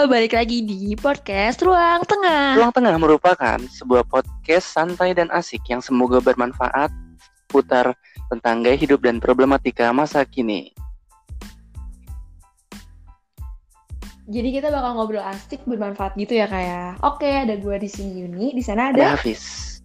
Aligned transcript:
Halo, 0.00 0.16
balik 0.16 0.32
lagi 0.32 0.64
di 0.64 0.96
podcast 0.96 1.60
Ruang 1.60 2.08
Tengah. 2.08 2.56
Ruang 2.56 2.72
Tengah 2.72 2.96
merupakan 2.96 3.60
sebuah 3.60 4.08
podcast 4.08 4.72
santai 4.72 5.12
dan 5.12 5.28
asik 5.28 5.60
yang 5.68 5.84
semoga 5.84 6.24
bermanfaat 6.24 6.88
putar 7.52 7.92
tentang 8.32 8.64
gaya 8.64 8.80
hidup 8.80 9.04
dan 9.04 9.20
problematika 9.20 9.92
masa 9.92 10.24
kini. 10.24 10.72
Jadi 14.24 14.48
kita 14.56 14.72
bakal 14.72 14.96
ngobrol 14.96 15.20
asik 15.20 15.68
bermanfaat 15.68 16.16
gitu 16.16 16.32
ya 16.32 16.48
kayak. 16.48 16.96
Oke, 17.04 17.28
ada 17.28 17.60
gue 17.60 17.76
di 17.84 17.90
sini 17.92 18.24
Yuni, 18.24 18.56
di 18.56 18.64
sana 18.64 18.96
Ada 18.96 18.96
ada. 18.96 19.20
Hafiz. 19.20 19.84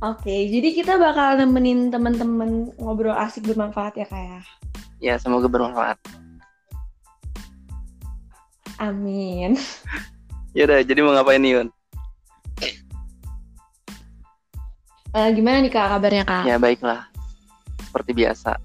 Oke, 0.00 0.48
jadi 0.48 0.72
kita 0.72 0.96
bakal 0.96 1.36
nemenin 1.36 1.92
teman-teman 1.92 2.72
ngobrol 2.80 3.12
asik 3.12 3.44
bermanfaat 3.44 3.92
ya 4.00 4.08
kayak. 4.08 4.48
Ya, 5.04 5.20
semoga 5.20 5.52
bermanfaat. 5.52 6.00
Amin. 8.78 9.54
Ya 10.56 10.64
udah, 10.64 10.80
jadi 10.80 11.04
mau 11.04 11.12
ngapain 11.12 11.38
nih, 11.38 11.60
Yun? 11.60 11.68
Eh, 15.12 15.28
gimana 15.36 15.60
nih 15.62 15.70
kak 15.70 15.86
kabarnya 15.92 16.24
kak? 16.24 16.44
Ya, 16.48 16.56
baiklah. 16.58 17.06
Seperti 17.84 18.10
biasa. 18.16 18.56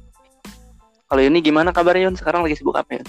Kalau 1.11 1.21
ini 1.21 1.43
gimana 1.43 1.75
kabarnya, 1.75 2.09
Yun? 2.09 2.15
Sekarang 2.17 2.41
lagi 2.41 2.57
sibuk 2.57 2.73
apa, 2.79 2.97
Yun? 2.97 3.07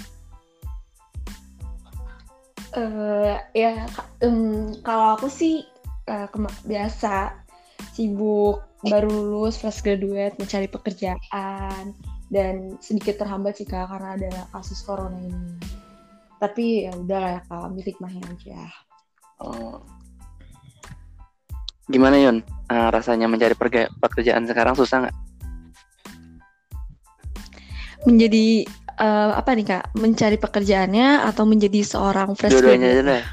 Eh, 2.74 3.34
ya 3.54 3.86
em, 4.20 4.74
kalau 4.82 5.14
aku 5.16 5.30
sih 5.30 5.62
kema- 6.04 6.60
biasa 6.66 7.38
sibuk 7.94 8.66
baru 8.84 9.08
lulus 9.08 9.56
fresh 9.56 9.80
graduate 9.80 10.36
mencari 10.36 10.66
pekerjaan 10.68 11.94
dan 12.28 12.74
sedikit 12.82 13.22
terhambat 13.22 13.56
sih 13.56 13.64
kak 13.64 13.86
karena 13.88 14.18
ada 14.18 14.32
kasus 14.50 14.82
corona 14.82 15.16
ini. 15.22 15.56
Tapi 16.44 16.84
ya 16.84 16.92
udah 16.92 17.18
lah 17.24 17.30
ya 17.32 17.40
kak, 17.48 17.60
ambil 17.72 17.84
hikmahnya 17.88 18.20
aja. 18.28 18.60
Oh. 19.40 19.80
Gimana, 21.88 22.20
Yun? 22.20 22.44
Eh, 22.68 22.88
rasanya 22.92 23.32
mencari 23.32 23.56
pekerjaan 23.96 24.44
sekarang 24.44 24.76
susah 24.76 25.08
nggak? 25.08 25.16
Menjadi 28.04 28.68
eh, 29.00 29.32
apa 29.32 29.56
nih 29.56 29.64
kak? 29.64 29.84
Mencari 29.96 30.36
pekerjaannya 30.36 31.24
atau 31.32 31.48
menjadi 31.48 31.80
seorang 31.80 32.36
fresh 32.36 32.52
Dua-duanya 32.52 32.92
graduate? 32.92 33.08
aja 33.08 33.12
deh. 33.16 33.24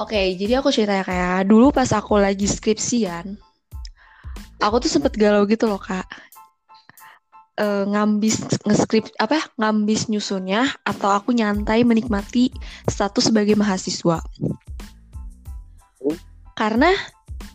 Oke, 0.00 0.32
jadi 0.40 0.64
aku 0.64 0.72
cerita 0.72 0.96
ya 0.96 1.04
kayak 1.04 1.52
dulu 1.52 1.68
pas 1.68 1.92
aku 1.92 2.16
lagi 2.16 2.48
skripsian, 2.48 3.36
aku 4.64 4.80
tuh 4.80 4.88
sempet 4.88 5.12
galau 5.20 5.44
gitu 5.44 5.68
loh 5.68 5.76
kak. 5.76 6.08
Eh, 7.60 7.84
ngambis 7.84 8.40
ngeskrip 8.64 9.12
apa 9.20 9.36
ngambis 9.60 10.08
nyusunnya 10.08 10.64
atau 10.80 11.12
aku 11.12 11.36
nyantai 11.36 11.84
menikmati 11.84 12.48
status 12.88 13.28
sebagai 13.28 13.52
mahasiswa. 13.52 14.16
Karena 16.56 16.88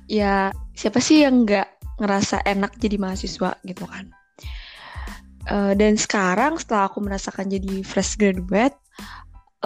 ya 0.06 0.54
siapa 0.78 1.02
sih 1.02 1.26
yang 1.26 1.42
nggak 1.42 1.98
ngerasa 1.98 2.46
enak 2.46 2.78
jadi 2.78 3.02
mahasiswa 3.02 3.58
gitu 3.66 3.86
kan. 3.90 4.14
Eh, 5.50 5.74
dan 5.74 5.98
sekarang 5.98 6.62
setelah 6.62 6.86
aku 6.86 7.02
merasakan 7.02 7.50
jadi 7.50 7.82
fresh 7.82 8.22
graduate, 8.22 8.78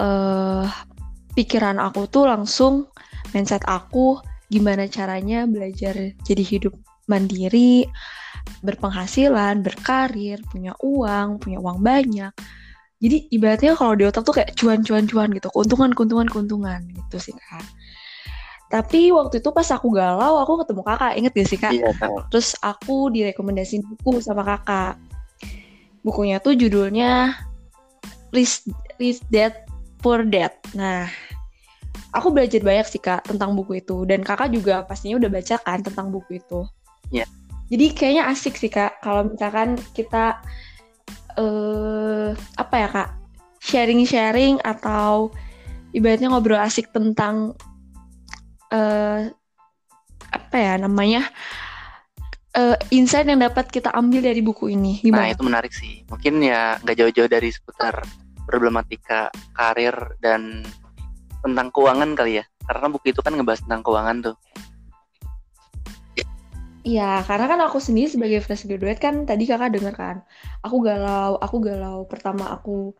eh 0.00 0.64
pikiran 1.36 1.76
aku 1.76 2.08
tuh 2.08 2.24
langsung 2.24 2.88
mindset 3.36 3.60
aku 3.68 4.16
gimana 4.48 4.88
caranya 4.88 5.44
belajar 5.44 6.16
jadi 6.24 6.42
hidup 6.48 6.72
mandiri, 7.12 7.84
berpenghasilan, 8.60 9.62
berkarir, 9.62 10.42
punya 10.50 10.74
uang, 10.82 11.40
punya 11.40 11.58
uang 11.62 11.78
banyak. 11.80 12.32
Jadi 13.00 13.32
ibaratnya 13.32 13.72
kalau 13.78 13.96
di 13.96 14.04
otak 14.04 14.28
tuh 14.28 14.36
kayak 14.36 14.52
cuan-cuan-cuan 14.60 15.32
gitu, 15.32 15.48
keuntungan-keuntungan-keuntungan 15.48 16.80
gitu 16.92 17.16
sih 17.16 17.32
kak. 17.32 17.64
Tapi 18.70 19.10
waktu 19.10 19.42
itu 19.42 19.50
pas 19.50 19.66
aku 19.72 19.90
galau, 19.90 20.38
aku 20.38 20.62
ketemu 20.62 20.82
kakak, 20.86 21.12
inget 21.18 21.32
gak 21.34 21.48
sih 21.48 21.58
kak? 21.58 21.72
Iya, 21.74 21.90
tahu. 21.98 22.22
Terus 22.30 22.54
aku 22.62 23.10
direkomendasiin 23.10 23.82
buku 23.82 24.22
sama 24.22 24.46
kakak. 24.46 24.94
Bukunya 26.06 26.38
tuh 26.38 26.54
judulnya 26.54 27.34
Rich, 28.30 28.70
Rich 29.00 29.26
Dad 29.26 29.66
Poor 29.98 30.22
Dad. 30.22 30.54
Nah, 30.78 31.10
aku 32.14 32.30
belajar 32.30 32.62
banyak 32.62 32.86
sih 32.86 33.02
kak 33.02 33.26
tentang 33.26 33.58
buku 33.58 33.82
itu. 33.82 34.06
Dan 34.06 34.22
kakak 34.22 34.54
juga 34.54 34.86
pastinya 34.86 35.18
udah 35.18 35.30
baca 35.34 35.56
kan 35.60 35.78
tentang 35.82 36.14
buku 36.14 36.38
itu. 36.38 36.62
Iya. 37.10 37.26
Jadi 37.70 37.86
kayaknya 37.94 38.24
asik 38.26 38.58
sih 38.58 38.68
kak 38.68 38.98
kalau 38.98 39.30
misalkan 39.30 39.78
kita 39.94 40.42
eh 41.38 42.34
apa 42.58 42.74
ya 42.74 42.88
kak 42.90 43.10
sharing-sharing 43.62 44.58
atau 44.66 45.30
ibaratnya 45.94 46.34
ngobrol 46.34 46.58
asik 46.58 46.90
tentang 46.90 47.54
eh 48.74 49.30
apa 50.30 50.56
ya 50.58 50.74
namanya 50.82 51.30
eh 52.58 52.74
insight 52.90 53.30
yang 53.30 53.38
dapat 53.38 53.70
kita 53.70 53.94
ambil 53.94 54.26
dari 54.26 54.42
buku 54.42 54.74
ini 54.74 54.98
Nah, 54.98 55.06
gimana? 55.06 55.30
itu 55.30 55.42
menarik 55.46 55.72
sih. 55.74 56.02
Mungkin 56.10 56.42
ya 56.42 56.78
nggak 56.82 56.96
jauh-jauh 56.98 57.30
dari 57.30 57.54
seputar 57.54 58.02
problematika 58.42 59.30
karir 59.54 59.94
dan 60.18 60.66
tentang 61.46 61.70
keuangan 61.70 62.18
kali 62.18 62.42
ya. 62.42 62.44
Karena 62.66 62.90
buku 62.90 63.14
itu 63.14 63.22
kan 63.22 63.38
ngebahas 63.38 63.62
tentang 63.62 63.82
keuangan 63.86 64.16
tuh. 64.30 64.36
Iya, 66.80 67.20
karena 67.28 67.44
kan 67.44 67.60
aku 67.60 67.76
sendiri 67.76 68.08
sebagai 68.08 68.40
fresh 68.40 68.64
graduate 68.64 68.96
kan 68.96 69.28
tadi 69.28 69.44
kakak 69.44 69.76
denger 69.76 69.92
kan, 69.92 70.16
aku 70.64 70.80
galau, 70.80 71.36
aku 71.36 71.60
galau. 71.60 72.08
Pertama 72.08 72.48
aku 72.48 72.96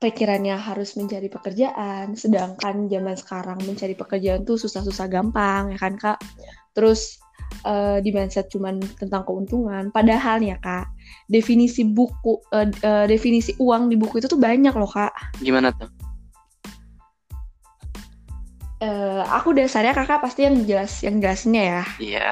pikirannya 0.00 0.56
harus 0.56 0.96
mencari 0.96 1.28
pekerjaan, 1.28 2.16
sedangkan 2.16 2.88
zaman 2.88 3.16
sekarang 3.20 3.58
mencari 3.68 3.92
pekerjaan 3.92 4.48
tuh 4.48 4.56
susah-susah 4.56 5.12
gampang, 5.12 5.76
ya 5.76 5.78
kan 5.78 6.00
kak? 6.00 6.18
Terus 6.72 7.20
eh, 7.68 8.00
di 8.00 8.16
mindset 8.16 8.48
cuman 8.48 8.80
tentang 8.96 9.28
keuntungan. 9.28 9.92
Padahal 9.92 10.40
ya 10.40 10.56
kak, 10.56 10.88
definisi 11.28 11.84
buku, 11.84 12.40
eh, 12.56 12.72
eh, 12.80 13.04
definisi 13.04 13.52
uang 13.60 13.92
di 13.92 14.00
buku 14.00 14.24
itu 14.24 14.28
tuh 14.32 14.40
banyak 14.40 14.72
loh 14.72 14.88
kak. 14.88 15.12
Gimana 15.44 15.68
tuh? 15.76 15.92
Eh, 18.80 19.22
aku 19.28 19.52
dasarnya 19.52 19.92
kakak 19.92 20.24
pasti 20.24 20.48
yang 20.48 20.64
jelas, 20.64 21.04
yang 21.04 21.20
jelasnya 21.20 21.60
ya. 21.60 21.84
Iya. 22.00 22.28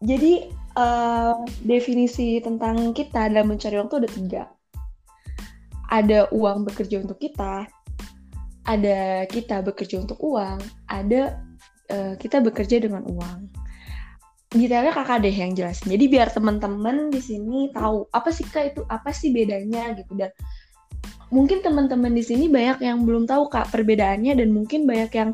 Jadi 0.00 0.48
eh, 0.76 1.34
definisi 1.64 2.40
tentang 2.40 2.96
kita 2.96 3.28
dalam 3.28 3.52
mencari 3.52 3.76
uang 3.76 3.88
itu 3.88 3.98
ada 4.00 4.10
tiga. 4.10 4.42
Ada 5.90 6.18
uang 6.32 6.64
bekerja 6.64 7.02
untuk 7.02 7.18
kita, 7.18 7.66
ada 8.64 9.26
kita 9.26 9.60
bekerja 9.60 10.00
untuk 10.00 10.16
uang, 10.22 10.60
ada 10.88 11.36
eh, 11.92 12.14
kita 12.16 12.40
bekerja 12.40 12.80
dengan 12.80 13.04
uang. 13.04 13.50
Detailnya 14.50 14.90
kakak 14.90 15.22
deh 15.22 15.30
yang 15.30 15.54
jelasin. 15.54 15.94
Jadi 15.94 16.04
biar 16.10 16.32
teman-teman 16.34 17.12
di 17.14 17.22
sini 17.22 17.70
tahu 17.70 18.08
apa 18.10 18.34
sih 18.34 18.42
kak 18.48 18.74
itu 18.74 18.82
apa 18.90 19.14
sih 19.14 19.30
bedanya 19.30 19.94
gitu 19.94 20.18
dan 20.18 20.34
mungkin 21.30 21.62
teman-teman 21.62 22.10
di 22.10 22.26
sini 22.26 22.50
banyak 22.50 22.82
yang 22.82 23.06
belum 23.06 23.30
tahu 23.30 23.46
kak 23.46 23.70
perbedaannya 23.70 24.34
dan 24.34 24.50
mungkin 24.50 24.90
banyak 24.90 25.12
yang 25.14 25.30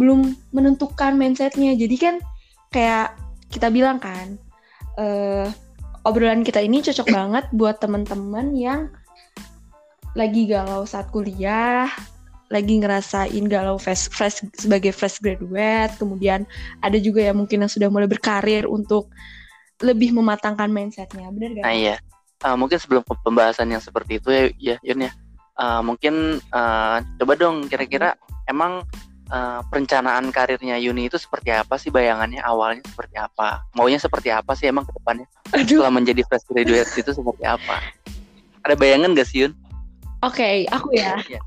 belum 0.00 0.32
menentukan 0.56 1.18
mindsetnya. 1.20 1.76
Jadi 1.76 1.96
kan 2.00 2.14
kayak 2.72 3.27
kita 3.48 3.72
bilang 3.72 4.00
kan 4.00 4.36
eh 4.98 5.48
obrolan 6.06 6.46
kita 6.46 6.62
ini 6.64 6.80
cocok 6.80 7.08
banget 7.16 7.44
buat 7.52 7.80
teman-teman 7.82 8.56
yang 8.56 8.88
lagi 10.16 10.48
galau 10.50 10.82
saat 10.88 11.12
kuliah, 11.14 11.86
lagi 12.48 12.80
ngerasain 12.80 13.44
galau 13.46 13.76
fresh, 13.76 14.08
fresh 14.08 14.42
sebagai 14.56 14.90
fresh 14.90 15.20
graduate, 15.20 15.94
kemudian 16.00 16.48
ada 16.80 16.96
juga 16.98 17.22
yang 17.22 17.38
mungkin 17.38 17.62
yang 17.62 17.70
sudah 17.70 17.86
mulai 17.92 18.08
berkarir 18.08 18.64
untuk 18.64 19.12
lebih 19.78 20.10
mematangkan 20.10 20.66
mindsetnya, 20.72 21.30
bener 21.30 21.60
gak? 21.60 21.64
Nah, 21.64 21.74
iya. 21.76 21.96
Eh, 22.38 22.56
mungkin 22.58 22.78
sebelum 22.82 23.02
pembahasan 23.06 23.70
yang 23.70 23.82
seperti 23.82 24.18
itu 24.18 24.28
ya, 24.30 24.42
ya 24.58 24.76
Yun 24.82 25.06
ya. 25.06 25.12
Eh, 25.58 25.80
mungkin 25.86 26.14
eh, 26.42 26.96
coba 27.22 27.32
dong 27.38 27.70
kira-kira 27.70 28.18
emang 28.50 28.82
eh, 29.28 29.60
perencanaan 29.68 30.32
karirnya 30.32 30.76
Yuni 30.80 31.06
itu 31.06 31.16
seperti 31.16 31.52
apa 31.52 31.76
sih 31.76 31.88
bayangannya 31.88 32.40
awalnya 32.40 32.82
seperti 32.84 33.16
apa? 33.16 33.64
Maunya 33.76 34.00
seperti 34.00 34.28
apa 34.32 34.52
sih 34.52 34.68
emang 34.68 34.88
ke 34.88 34.92
depannya? 34.96 35.26
Aduh, 35.52 35.80
Setelah 35.80 35.92
menjadi 35.94 36.22
fresh 36.24 36.44
graduate 36.48 36.90
itu 36.96 37.10
seperti 37.12 37.44
apa? 37.44 37.80
Ada 38.64 38.74
bayangan 38.74 39.12
gak 39.16 39.28
sih 39.28 39.46
Yun? 39.48 39.52
oke, 40.18 40.66
aku 40.68 40.88
ya. 40.98 41.14
Iya. 41.30 41.40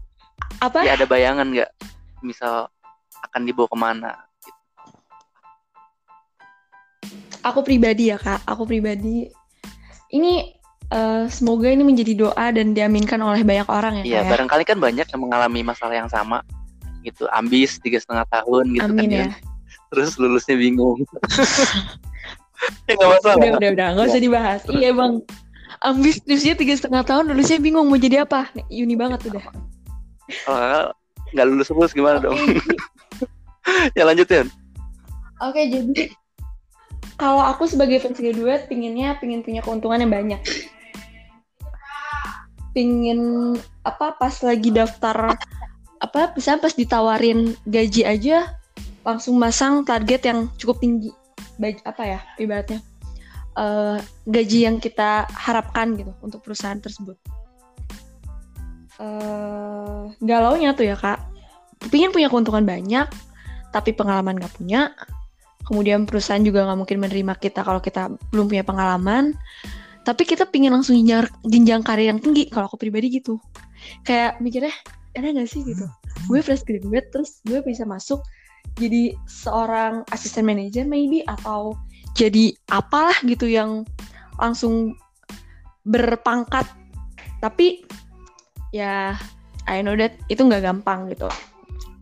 Apa? 0.63 0.85
Ya 0.85 0.95
ada 0.95 1.05
bayangan 1.05 1.43
nggak? 1.49 1.69
Misal 2.23 2.69
akan 3.21 3.41
dibawa 3.43 3.67
ke 3.67 3.77
mana? 3.77 4.11
Aku 7.41 7.65
pribadi 7.65 8.13
ya 8.13 8.21
kak, 8.21 8.45
aku 8.45 8.69
pribadi 8.69 9.25
ini 10.13 10.53
eh, 10.93 11.23
semoga 11.27 11.67
ini 11.73 11.81
menjadi 11.81 12.13
doa 12.13 12.45
dan 12.53 12.77
diaminkan 12.77 13.17
oleh 13.19 13.41
banyak 13.41 13.65
orang 13.71 13.93
ya 14.01 14.03
Iya, 14.05 14.19
ya. 14.23 14.29
barangkali 14.29 14.63
kan 14.67 14.77
banyak 14.77 15.07
yang 15.09 15.21
mengalami 15.21 15.61
masalah 15.65 15.95
yang 15.97 16.11
sama 16.11 16.45
gitu, 17.01 17.25
ambis 17.33 17.77
tiga 17.81 17.97
setengah 18.01 18.25
tahun 18.29 18.77
gitu 18.77 18.91
Amin 18.91 18.97
kan 18.97 19.09
ya. 19.09 19.25
Yun. 19.25 19.31
Terus 19.91 20.09
lulusnya 20.15 20.55
bingung. 20.55 21.03
ya 22.87 22.93
nggak 22.95 23.09
masalah. 23.19 23.35
Udah, 23.37 23.51
udah, 23.59 23.69
udah, 23.75 23.87
nggak 23.97 24.05
usah 24.07 24.21
dibahas. 24.21 24.61
Iya 24.71 24.89
bang, 24.95 25.13
ambis 25.81 26.21
skripsinya 26.21 26.55
tiga 26.61 26.73
setengah 26.77 27.03
tahun 27.07 27.33
lulusnya 27.33 27.57
bingung 27.57 27.89
mau 27.89 27.97
jadi 27.97 28.27
apa 28.27 28.53
uni 28.69 28.93
banget 28.93 29.33
udah 29.33 29.45
nggak 31.33 31.45
lulus 31.49 31.71
lulus 31.73 31.93
gimana 31.95 32.21
okay. 32.21 32.25
dong 32.29 32.39
ya 33.97 34.03
lanjutin 34.05 34.47
oke 35.41 35.55
okay, 35.55 35.65
jadi 35.73 36.13
kalau 37.17 37.41
aku 37.45 37.65
sebagai 37.69 38.01
fans 38.01 38.21
graduate 38.21 38.69
pinginnya 38.69 39.17
pingin 39.17 39.41
punya 39.41 39.65
keuntungan 39.65 40.05
yang 40.05 40.13
banyak 40.13 40.41
pingin 42.77 43.55
apa 43.81 44.15
pas 44.15 44.37
lagi 44.45 44.69
daftar 44.69 45.33
apa 46.01 46.33
bisa 46.33 46.57
pas 46.57 46.73
ditawarin 46.73 47.53
gaji 47.69 48.01
aja 48.01 48.57
langsung 49.05 49.37
masang 49.37 49.85
target 49.85 50.25
yang 50.25 50.49
cukup 50.57 50.81
tinggi. 50.81 51.13
Apa 51.85 52.03
ya 52.17 52.19
ibaratnya. 52.41 52.81
Uh, 53.51 53.99
gaji 54.25 54.65
yang 54.65 54.79
kita 54.79 55.27
harapkan 55.29 55.93
gitu 55.93 56.15
untuk 56.25 56.41
perusahaan 56.41 56.79
tersebut. 56.81 57.19
Uh, 58.97 60.09
nya 60.21 60.73
tuh 60.73 60.89
ya 60.89 60.97
kak. 60.97 61.21
Pingin 61.89 62.13
punya 62.13 62.29
keuntungan 62.29 62.65
banyak 62.65 63.09
tapi 63.69 63.93
pengalaman 63.93 64.41
gak 64.41 64.53
punya. 64.57 64.93
Kemudian 65.61 66.09
perusahaan 66.09 66.41
juga 66.41 66.65
nggak 66.65 66.79
mungkin 66.83 66.97
menerima 66.99 67.33
kita 67.37 67.61
kalau 67.61 67.79
kita 67.79 68.09
belum 68.33 68.49
punya 68.49 68.65
pengalaman. 68.65 69.37
Tapi 70.01 70.25
kita 70.25 70.49
pingin 70.49 70.73
langsung 70.73 70.97
jenjang, 70.97 71.29
jenjang 71.45 71.81
karir 71.85 72.09
yang 72.09 72.17
tinggi 72.17 72.49
kalau 72.49 72.65
aku 72.65 72.81
pribadi 72.81 73.21
gitu. 73.21 73.37
Kayak 74.01 74.41
mikirnya 74.41 74.73
enak 75.17 75.43
gak 75.43 75.49
sih 75.49 75.61
gitu? 75.65 75.85
Gue 76.29 76.39
fresh 76.39 76.63
graduate 76.63 77.09
terus 77.11 77.39
gue 77.47 77.59
bisa 77.63 77.83
masuk 77.83 78.23
jadi 78.77 79.17
seorang 79.27 80.05
asisten 80.13 80.47
manager 80.47 80.87
maybe 80.87 81.25
atau 81.27 81.75
jadi 82.15 82.55
apalah 82.71 83.15
gitu 83.25 83.49
yang 83.49 83.83
langsung 84.39 84.95
berpangkat. 85.83 86.67
Tapi 87.41 87.83
ya 88.71 89.17
I 89.67 89.83
know 89.83 89.97
that 89.97 90.15
itu 90.31 90.43
nggak 90.43 90.63
gampang 90.63 91.11
gitu. 91.11 91.27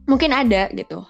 Mungkin 0.06 0.34
ada 0.34 0.70
gitu. 0.74 1.06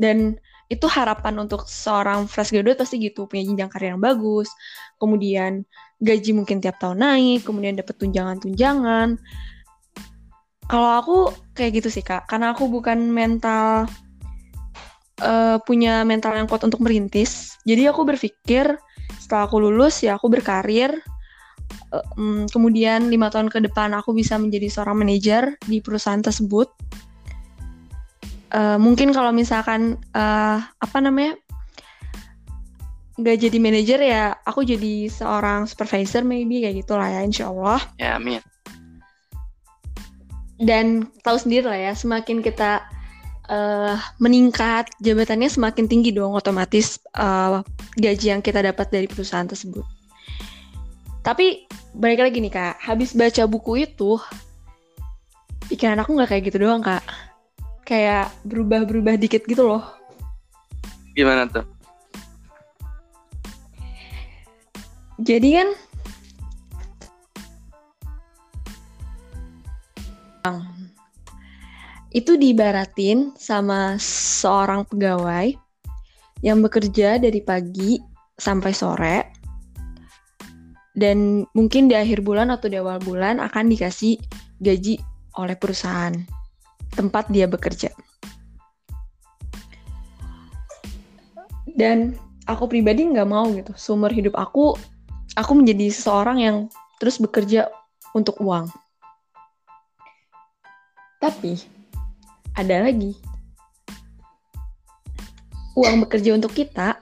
Dan 0.00 0.36
itu 0.72 0.88
harapan 0.88 1.36
untuk 1.36 1.68
seorang 1.68 2.24
fresh 2.24 2.48
graduate 2.48 2.80
pasti 2.80 2.96
gitu 2.96 3.28
punya 3.28 3.44
jenjang 3.44 3.68
karir 3.68 3.92
yang 3.92 4.00
bagus 4.00 4.48
kemudian 4.96 5.68
gaji 6.00 6.32
mungkin 6.32 6.64
tiap 6.64 6.80
tahun 6.80 7.04
naik 7.04 7.44
kemudian 7.44 7.76
dapat 7.76 7.92
tunjangan-tunjangan 8.00 9.20
kalau 10.72 10.88
aku 10.96 11.18
kayak 11.52 11.84
gitu 11.84 11.92
sih 11.92 12.00
kak. 12.00 12.24
Karena 12.24 12.56
aku 12.56 12.64
bukan 12.72 13.12
mental 13.12 13.84
uh, 15.20 15.60
punya 15.68 16.00
mental 16.08 16.32
yang 16.32 16.48
kuat 16.48 16.64
untuk 16.64 16.80
merintis. 16.80 17.60
Jadi 17.68 17.84
aku 17.92 18.08
berpikir 18.08 18.80
setelah 19.20 19.44
aku 19.44 19.60
lulus 19.60 20.00
ya 20.00 20.16
aku 20.16 20.32
berkarir. 20.32 20.96
Um, 21.92 22.48
kemudian 22.48 23.12
lima 23.12 23.28
tahun 23.28 23.52
ke 23.52 23.68
depan 23.68 23.92
aku 23.92 24.16
bisa 24.16 24.40
menjadi 24.40 24.72
seorang 24.72 25.04
manajer 25.04 25.60
di 25.68 25.84
perusahaan 25.84 26.24
tersebut. 26.24 26.72
Uh, 28.48 28.80
mungkin 28.80 29.12
kalau 29.12 29.28
misalkan 29.28 30.00
uh, 30.16 30.56
apa 30.60 30.98
namanya 31.04 31.36
nggak 33.20 33.44
jadi 33.44 33.58
manajer 33.60 34.00
ya 34.00 34.22
aku 34.40 34.64
jadi 34.64 35.08
seorang 35.12 35.68
supervisor 35.68 36.24
maybe 36.24 36.64
kayak 36.64 36.80
gitulah 36.80 37.12
ya 37.12 37.20
insya 37.20 37.52
Allah. 37.52 37.80
Ya 38.00 38.16
amin 38.16 38.40
dan 40.62 41.10
tahu 41.26 41.36
sendiri 41.36 41.66
lah 41.66 41.80
ya 41.90 41.92
semakin 41.92 42.38
kita 42.38 42.86
uh, 43.50 43.98
meningkat 44.22 44.86
jabatannya 45.02 45.50
semakin 45.50 45.90
tinggi 45.90 46.14
dong 46.14 46.38
otomatis 46.38 47.02
uh, 47.18 47.60
gaji 47.98 48.32
yang 48.32 48.40
kita 48.40 48.62
dapat 48.62 48.88
dari 48.94 49.10
perusahaan 49.10 49.46
tersebut 49.46 49.84
tapi 51.26 51.66
balik 51.92 52.22
lagi 52.22 52.38
nih 52.38 52.52
kak 52.54 52.78
habis 52.78 53.12
baca 53.12 53.44
buku 53.50 53.86
itu 53.86 54.18
pikiran 55.66 56.00
aku 56.02 56.14
nggak 56.14 56.30
kayak 56.30 56.42
gitu 56.50 56.58
doang 56.62 56.82
kak 56.82 57.02
kayak 57.92 58.30
berubah-berubah 58.46 59.18
dikit 59.18 59.44
gitu 59.46 59.66
loh. 59.66 59.84
Gimana 61.12 61.44
tuh? 61.50 61.66
Jadi 65.22 65.48
kan 65.54 65.68
itu 72.12 72.36
diibaratin 72.36 73.32
sama 73.40 73.96
seorang 73.98 74.84
pegawai 74.84 75.56
yang 76.44 76.60
bekerja 76.60 77.16
dari 77.16 77.40
pagi 77.40 77.96
sampai 78.36 78.72
sore 78.74 79.18
dan 80.92 81.48
mungkin 81.56 81.88
di 81.88 81.96
akhir 81.96 82.20
bulan 82.20 82.52
atau 82.52 82.68
di 82.68 82.76
awal 82.76 83.00
bulan 83.00 83.40
akan 83.40 83.72
dikasih 83.72 84.20
gaji 84.60 85.00
oleh 85.40 85.56
perusahaan 85.56 86.12
tempat 86.92 87.32
dia 87.32 87.48
bekerja. 87.48 87.88
Dan 91.72 92.12
aku 92.44 92.68
pribadi 92.68 93.08
nggak 93.08 93.28
mau 93.28 93.48
gitu, 93.56 93.72
sumber 93.80 94.12
hidup 94.12 94.36
aku, 94.36 94.76
aku 95.40 95.52
menjadi 95.56 95.88
seseorang 95.88 96.38
yang 96.44 96.56
terus 97.00 97.16
bekerja 97.16 97.72
untuk 98.12 98.36
uang. 98.44 98.68
Tapi, 101.22 101.54
ada 102.58 102.82
lagi. 102.82 103.14
Uang 105.78 106.02
bekerja 106.04 106.34
untuk 106.34 106.50
kita, 106.50 106.98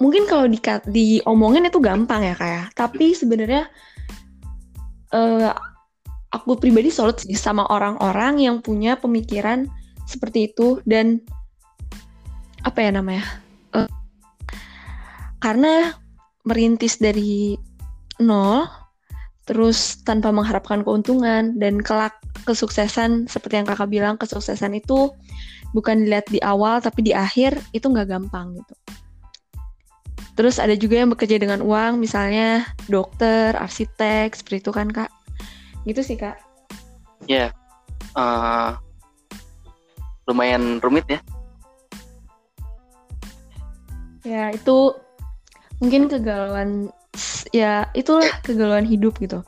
mungkin 0.00 0.24
kalau 0.24 0.48
di, 0.48 0.58
diomongin 0.88 1.68
itu 1.68 1.76
gampang 1.78 2.24
ya 2.24 2.34
kayak, 2.34 2.72
ya. 2.72 2.72
tapi 2.72 3.12
sebenarnya 3.12 3.68
uh, 5.12 5.52
aku 6.32 6.56
pribadi 6.56 6.88
salut 6.88 7.20
sih 7.20 7.36
sama 7.36 7.68
orang-orang 7.68 8.40
yang 8.40 8.56
punya 8.64 8.96
pemikiran 8.96 9.68
seperti 10.08 10.50
itu 10.50 10.80
dan 10.88 11.20
apa 12.64 12.80
ya 12.80 12.90
namanya 12.96 13.24
uh, 13.76 13.88
karena 15.44 15.94
merintis 16.48 16.96
dari 16.96 17.60
nol 18.16 18.64
terus 19.48 20.00
tanpa 20.04 20.30
mengharapkan 20.30 20.84
keuntungan 20.84 21.56
dan 21.58 21.80
kelak 21.80 22.14
kesuksesan 22.44 23.26
seperti 23.26 23.60
yang 23.60 23.68
kakak 23.68 23.90
bilang 23.90 24.14
kesuksesan 24.20 24.76
itu 24.76 25.10
bukan 25.74 26.06
dilihat 26.06 26.26
di 26.30 26.38
awal 26.42 26.78
tapi 26.82 27.02
di 27.06 27.12
akhir 27.14 27.58
itu 27.74 27.86
nggak 27.86 28.10
gampang 28.10 28.58
gitu. 28.58 28.74
Terus 30.38 30.56
ada 30.56 30.72
juga 30.72 31.04
yang 31.04 31.10
bekerja 31.12 31.36
dengan 31.36 31.60
uang 31.60 32.00
misalnya 32.00 32.64
dokter 32.88 33.52
arsitek 33.58 34.32
seperti 34.32 34.64
itu 34.64 34.70
kan 34.72 34.88
kak? 34.88 35.10
Gitu 35.84 36.00
sih 36.00 36.16
kak. 36.16 36.40
Ya 37.28 37.48
yeah. 37.48 37.50
uh, 38.16 38.78
lumayan 40.30 40.78
rumit 40.80 41.04
ya. 41.10 41.20
Ya 44.22 44.52
itu 44.52 44.94
mungkin 45.80 46.06
kegalauan 46.12 46.92
ya 47.50 47.88
itulah 47.92 48.28
kegalauan 48.46 48.86
hidup 48.86 49.18
gitu 49.18 49.42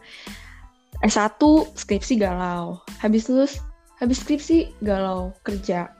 S1 1.02 1.38
skripsi 1.74 2.18
galau 2.18 2.78
habis 2.98 3.26
lulus 3.30 3.62
habis 3.98 4.22
skripsi 4.22 4.74
galau 4.82 5.34
kerja 5.46 5.90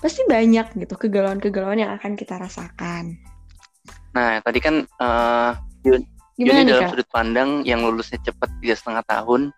pasti 0.00 0.24
banyak 0.24 0.72
gitu 0.80 0.96
kegalauan-kegalauan 0.96 1.80
yang 1.80 1.92
akan 1.96 2.16
kita 2.16 2.40
rasakan 2.40 3.20
nah 4.16 4.40
tadi 4.42 4.58
kan 4.58 4.88
uh, 4.98 5.52
Gimana 6.40 6.64
Juni 6.64 6.72
dalam 6.72 6.82
Kak? 6.88 6.90
sudut 6.96 7.08
pandang 7.12 7.50
yang 7.68 7.84
lulusnya 7.84 8.16
cepat 8.24 8.48
tiga 8.64 8.72
setengah 8.72 9.04
tahun, 9.04 9.52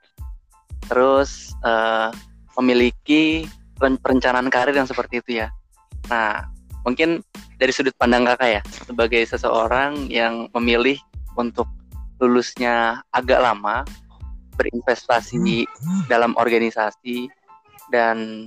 terus 0.90 1.54
uh, 1.62 2.10
memiliki 2.58 3.46
perencanaan 3.78 4.50
karir 4.50 4.74
yang 4.74 4.90
seperti 4.90 5.22
itu 5.22 5.30
ya. 5.46 5.54
Nah, 6.10 6.50
mungkin 6.82 7.22
dari 7.62 7.70
sudut 7.70 7.94
pandang 7.94 8.26
kakak 8.26 8.50
ya, 8.58 8.62
sebagai 8.82 9.22
seseorang 9.30 10.10
yang 10.10 10.50
memilih 10.58 10.98
untuk 11.36 11.68
lulusnya 12.22 13.02
agak 13.10 13.42
lama, 13.42 13.82
berinvestasi 14.54 15.66
dalam 16.06 16.36
organisasi 16.38 17.26
dan 17.90 18.46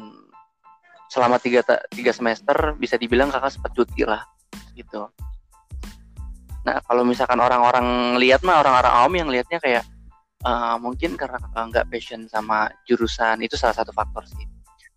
selama 1.10 1.38
tiga 1.38 1.62
tiga 1.94 2.12
semester 2.12 2.76
bisa 2.76 2.98
dibilang 2.98 3.30
kakak 3.30 3.54
sempat 3.54 3.72
cuti 3.78 4.04
lah 4.04 4.24
gitu. 4.74 5.08
Nah 6.66 6.82
kalau 6.86 7.06
misalkan 7.06 7.38
orang-orang 7.38 8.18
lihat 8.18 8.42
mah 8.42 8.60
orang-orang 8.64 8.94
awam 8.94 9.14
yang 9.14 9.30
lihatnya 9.30 9.62
kayak 9.62 9.84
uh, 10.44 10.76
mungkin 10.82 11.14
karena 11.14 11.38
nggak 11.42 11.88
passion 11.88 12.26
sama 12.26 12.70
jurusan 12.90 13.42
itu 13.46 13.54
salah 13.56 13.78
satu 13.78 13.94
faktor 13.94 14.26
sih. 14.26 14.46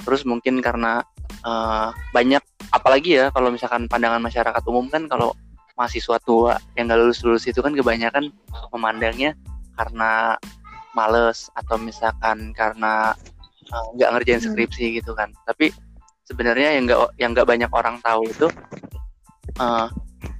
Terus 0.00 0.24
mungkin 0.24 0.64
karena 0.64 1.04
uh, 1.44 1.92
banyak 2.14 2.40
apalagi 2.72 3.20
ya 3.20 3.26
kalau 3.32 3.52
misalkan 3.52 3.84
pandangan 3.88 4.20
masyarakat 4.22 4.62
umum 4.68 4.88
kan 4.88 5.04
kalau 5.06 5.36
mahasiswa 5.78 6.18
tua 6.26 6.58
yang 6.74 6.90
nggak 6.90 6.98
lulus 6.98 7.22
lulus 7.22 7.46
itu 7.46 7.62
kan 7.62 7.70
kebanyakan 7.70 8.34
memandangnya 8.74 9.38
karena 9.78 10.34
males 10.98 11.46
atau 11.54 11.78
misalkan 11.78 12.50
karena 12.50 13.14
eh, 13.70 13.86
nggak 13.94 14.08
uh, 14.10 14.12
ngerjain 14.18 14.42
hmm. 14.42 14.50
skripsi 14.50 14.98
gitu 14.98 15.14
kan. 15.14 15.30
Tapi 15.46 15.70
sebenarnya 16.26 16.74
yang 16.74 16.84
nggak 16.90 17.00
yang 17.22 17.30
nggak 17.32 17.46
banyak 17.46 17.70
orang 17.70 18.02
tahu 18.02 18.26
itu 18.26 18.50
uh, 19.62 19.86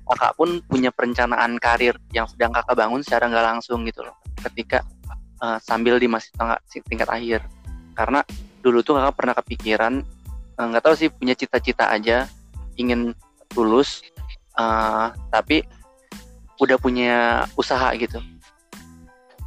kakak 0.09 0.33
pun 0.35 0.61
punya 0.66 0.90
perencanaan 0.92 1.61
karir 1.62 1.95
yang 2.11 2.26
sedang 2.26 2.52
kakak 2.52 2.75
bangun 2.75 3.00
secara 3.00 3.28
nggak 3.28 3.47
langsung 3.54 3.85
gitu 3.85 4.04
loh 4.04 4.16
ketika 4.40 4.85
uh, 5.45 5.61
sambil 5.61 6.00
di 6.00 6.09
masih 6.09 6.33
tingkat, 6.35 6.61
tingkat 6.88 7.09
akhir 7.09 7.40
karena 7.92 8.25
dulu 8.64 8.80
tuh 8.80 8.97
kakak 8.97 9.14
pernah 9.16 9.35
kepikiran 9.37 9.95
nggak 10.59 10.83
uh, 10.83 10.85
tahu 10.85 10.95
sih 10.97 11.09
punya 11.12 11.37
cita-cita 11.37 11.92
aja 11.92 12.26
ingin 12.80 13.12
lulus 13.57 14.00
uh, 14.59 15.15
tapi 15.31 15.62
udah 16.59 16.77
punya 16.77 17.47
usaha 17.55 17.95
gitu. 17.95 18.19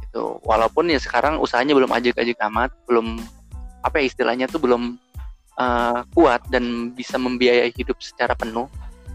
Itu 0.08 0.40
walaupun 0.42 0.88
ya 0.88 0.98
sekarang 0.98 1.38
usahanya 1.38 1.76
belum 1.76 1.92
ajak-ajak 1.92 2.40
amat 2.48 2.72
belum 2.88 3.20
apa 3.84 4.00
ya 4.00 4.08
istilahnya 4.08 4.48
tuh 4.48 4.58
belum 4.62 4.96
uh, 5.60 6.00
kuat 6.16 6.42
dan 6.48 6.96
bisa 6.96 7.20
membiayai 7.20 7.70
hidup 7.76 8.00
secara 8.00 8.32
penuh. 8.32 8.66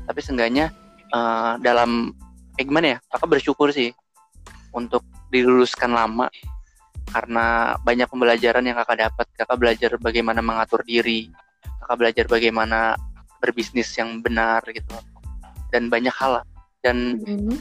Tapi 0.08 0.20
seenggaknya 0.22 0.72
uh, 1.12 1.58
dalam 1.60 2.14
eh 2.58 2.64
gimana 2.66 2.98
ya 2.98 3.00
kakak 3.12 3.38
bersyukur 3.38 3.74
sih 3.74 3.92
untuk 4.74 5.04
diluluskan 5.34 5.92
lama 5.92 6.30
karena 7.08 7.76
banyak 7.82 8.08
pembelajaran 8.08 8.64
yang 8.64 8.78
kakak 8.86 9.10
dapat. 9.10 9.26
Kakak 9.34 9.58
belajar 9.58 9.92
bagaimana 9.98 10.40
mengatur 10.46 10.86
diri 10.86 11.34
kakak 11.82 11.98
belajar 12.04 12.26
bagaimana 12.28 12.80
berbisnis 13.40 13.94
yang 13.96 14.20
benar 14.20 14.60
gitu 14.68 14.92
dan 15.74 15.92
banyak 15.92 16.14
hal 16.14 16.44
dan 16.82 17.20
mm-hmm. 17.22 17.58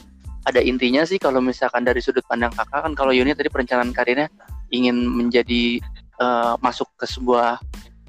ada 0.47 0.63
intinya 0.63 1.03
sih 1.03 1.19
kalau 1.19 1.43
misalkan 1.43 1.83
dari 1.83 1.99
sudut 1.99 2.23
pandang 2.25 2.53
kakak 2.55 2.85
kan 2.87 2.93
kalau 2.95 3.11
Yuni 3.11 3.35
tadi 3.35 3.51
perencanaan 3.51 3.91
karirnya 3.91 4.31
ingin 4.71 4.95
menjadi 4.95 5.81
uh, 6.21 6.55
masuk 6.59 6.87
ke 6.95 7.05
sebuah 7.07 7.59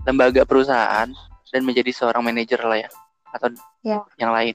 lembaga 0.06 0.46
perusahaan 0.46 1.08
dan 1.48 1.62
menjadi 1.64 1.90
seorang 1.90 2.22
manajer 2.22 2.60
lah 2.60 2.78
ya 2.78 2.90
atau 3.32 3.48
yeah. 3.84 4.02
yang 4.16 4.32
lain. 4.32 4.54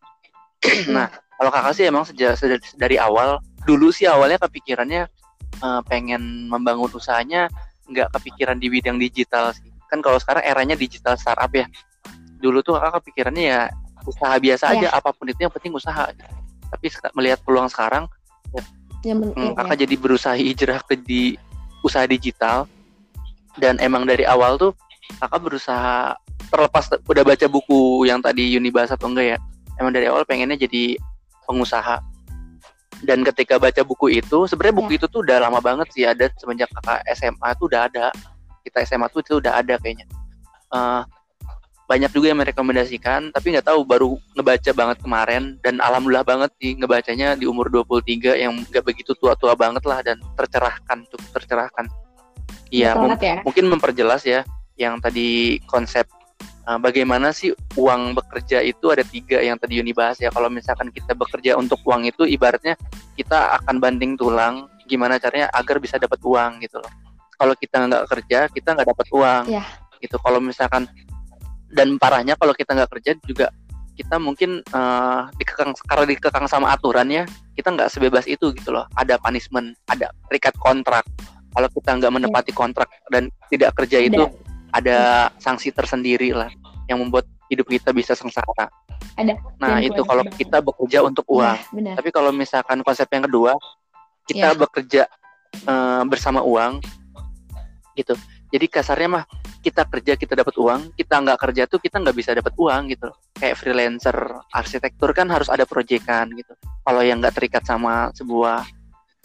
nah 0.95 1.11
kalau 1.37 1.51
kakak 1.51 1.73
sih 1.75 1.85
emang 1.85 2.07
sejak 2.07 2.39
dari 2.79 2.95
awal 2.95 3.41
dulu 3.67 3.91
sih 3.91 4.07
awalnya 4.07 4.39
kepikirannya 4.39 5.07
uh, 5.59 5.81
pengen 5.87 6.47
membangun 6.47 6.91
usahanya 6.91 7.51
nggak 7.91 8.11
kepikiran 8.15 8.57
di 8.59 8.71
bidang 8.71 8.95
digital 8.95 9.51
sih 9.51 9.67
kan 9.91 9.99
kalau 9.99 10.17
sekarang 10.17 10.43
eranya 10.47 10.79
digital 10.79 11.19
startup 11.19 11.51
ya 11.51 11.67
dulu 12.39 12.63
tuh 12.63 12.79
kakak 12.79 13.03
kepikirannya 13.03 13.43
ya 13.43 13.59
usaha 14.03 14.35
biasa 14.39 14.63
yeah. 14.73 14.75
aja 14.79 14.87
apa 14.95 15.09
pun 15.15 15.27
itu 15.29 15.39
yang 15.43 15.53
penting 15.53 15.73
usaha 15.73 16.11
tapi 16.73 16.87
melihat 17.13 17.39
peluang 17.45 17.69
sekarang 17.69 18.09
ya, 19.05 19.13
hmm, 19.13 19.53
kakak 19.53 19.77
ya. 19.77 19.81
jadi 19.85 19.95
berusaha 19.99 20.35
hijrah 20.35 20.79
ke 20.83 20.95
di 20.97 21.37
usaha 21.83 22.07
digital 22.07 22.65
dan 23.59 23.77
emang 23.83 24.07
dari 24.07 24.25
awal 24.25 24.57
tuh 24.57 24.73
kakak 25.19 25.41
berusaha 25.43 26.17
terlepas 26.49 26.85
udah 27.05 27.23
baca 27.23 27.45
buku 27.49 28.07
yang 28.07 28.19
tadi 28.19 28.53
Yuni 28.53 28.73
bahas 28.73 28.91
atau 28.93 29.11
enggak 29.11 29.35
ya 29.35 29.37
emang 29.77 29.93
dari 29.93 30.09
awal 30.09 30.25
pengennya 30.25 30.57
jadi 30.57 30.97
pengusaha 31.45 31.99
dan 33.03 33.19
ketika 33.27 33.59
baca 33.59 33.83
buku 33.83 34.23
itu 34.23 34.47
sebenarnya 34.47 34.75
buku 34.79 34.91
ya. 34.95 34.97
itu 35.03 35.05
tuh 35.11 35.21
udah 35.27 35.37
lama 35.43 35.59
banget 35.59 35.87
sih 35.91 36.07
ada 36.07 36.31
semenjak 36.39 36.71
kakak 36.71 37.03
SMA 37.13 37.49
tuh 37.59 37.65
udah 37.67 37.81
ada 37.91 38.05
kita 38.63 38.87
SMA 38.87 39.11
tuh 39.11 39.19
itu 39.19 39.33
udah 39.43 39.59
ada 39.59 39.75
kayaknya 39.75 40.07
uh, 40.71 41.03
banyak 41.83 42.11
juga 42.15 42.31
yang 42.31 42.39
merekomendasikan 42.39 43.35
tapi 43.35 43.53
nggak 43.53 43.67
tahu 43.67 43.83
baru 43.83 44.15
ngebaca 44.39 44.71
banget 44.71 44.97
kemarin 45.03 45.43
dan 45.61 45.83
alhamdulillah 45.83 46.23
banget 46.23 46.49
sih 46.57 46.79
ngebacanya 46.79 47.35
di 47.35 47.43
umur 47.43 47.67
23 47.67 48.39
yang 48.39 48.55
nggak 48.71 48.83
begitu 48.87 49.11
tua-tua 49.19 49.53
banget 49.53 49.83
lah 49.83 49.99
dan 49.99 50.17
tercerahkan 50.39 51.03
cukup 51.11 51.29
tercerahkan 51.35 51.85
iya 52.71 52.95
mem 52.95 53.19
ya. 53.19 53.43
mungkin 53.43 53.67
memperjelas 53.67 54.23
ya 54.23 54.47
yang 54.79 54.97
tadi 55.03 55.59
konsep 55.67 56.07
uh, 56.65 56.79
bagaimana 56.79 57.35
sih 57.35 57.51
uang 57.75 58.15
bekerja 58.15 58.63
itu 58.63 58.89
ada 58.89 59.03
tiga 59.03 59.43
yang 59.43 59.59
tadi 59.59 59.79
Yuni 59.79 59.91
bahas 59.91 60.17
ya 60.23 60.31
kalau 60.31 60.47
misalkan 60.47 60.89
kita 60.89 61.13
bekerja 61.13 61.59
untuk 61.59 61.83
uang 61.83 62.07
itu 62.07 62.23
ibaratnya 62.23 62.79
kita 63.19 63.59
akan 63.61 63.83
banding 63.83 64.15
tulang 64.15 64.71
gimana 64.87 65.19
caranya 65.19 65.51
agar 65.53 65.79
bisa 65.79 65.99
dapat 65.99 66.19
uang 66.23 66.63
gitu 66.63 66.79
loh 66.79 66.91
kalau 67.35 67.53
kita 67.59 67.75
nggak 67.85 68.03
kerja 68.07 68.39
kita 68.51 68.67
nggak 68.71 68.87
dapat 68.87 69.07
uang 69.11 69.43
yeah. 69.51 69.67
gitu 69.99 70.15
kalau 70.19 70.39
misalkan 70.39 70.87
dan 71.73 71.97
parahnya 71.97 72.37
kalau 72.37 72.53
kita 72.53 72.77
nggak 72.77 72.91
kerja 72.99 73.11
juga 73.25 73.47
kita 73.93 74.17
mungkin 74.17 74.65
uh, 74.73 75.29
dikekang 75.37 75.77
karena 75.85 76.05
dikekang 76.09 76.45
sama 76.49 76.73
aturannya 76.73 77.29
kita 77.53 77.69
nggak 77.69 77.89
sebebas 77.93 78.25
itu 78.25 78.49
gitu 78.57 78.73
loh. 78.73 78.89
Ada 78.97 79.21
punishment 79.21 79.77
ada 79.85 80.09
terikat 80.29 80.57
kontrak. 80.57 81.05
Kalau 81.53 81.69
kita 81.69 82.01
nggak 82.01 82.13
menepati 82.13 82.49
iya. 82.49 82.57
kontrak 82.57 82.89
dan 83.13 83.29
tidak 83.53 83.77
kerja 83.77 83.97
itu 84.01 84.25
ada. 84.73 85.29
sanksi 85.37 85.69
tersendiri 85.69 86.33
lah 86.33 86.49
yang 86.89 86.97
membuat 86.97 87.29
hidup 87.53 87.69
kita 87.69 87.93
bisa 87.93 88.17
sengsara. 88.17 88.65
Ada. 89.13 89.37
Nah 89.61 89.77
itu 89.77 90.01
kalau 90.01 90.25
kita 90.33 90.57
bekerja 90.65 91.05
untuk 91.05 91.29
iya, 91.29 91.53
uang. 91.53 91.57
ya, 91.77 91.93
tapi 91.93 92.09
kalau 92.09 92.33
misalkan 92.33 92.81
konsep 92.81 93.05
yang 93.13 93.29
kedua 93.29 93.53
kita 94.25 94.49
ya. 94.49 94.57
bekerja 94.57 95.03
uh, 95.69 96.01
bersama 96.09 96.41
uang 96.41 96.81
gitu. 97.93 98.17
Jadi 98.49 98.65
kasarnya 98.65 99.21
mah 99.21 99.25
kita 99.63 99.87
kerja 99.87 100.19
kita 100.19 100.35
dapat 100.35 100.59
uang 100.59 100.91
kita 100.99 101.23
nggak 101.23 101.39
kerja 101.39 101.63
tuh 101.71 101.79
kita 101.79 102.03
nggak 102.03 102.15
bisa 102.19 102.35
dapat 102.35 102.51
uang 102.59 102.91
gitu. 102.91 103.07
Kayak 103.39 103.55
freelancer 103.55 104.17
arsitektur 104.51 105.15
kan 105.15 105.31
harus 105.31 105.47
ada 105.47 105.63
proyekan 105.63 106.27
gitu. 106.35 106.51
Kalau 106.83 106.99
yang 106.99 107.23
nggak 107.23 107.39
terikat 107.39 107.63
sama 107.63 108.11
sebuah 108.11 108.67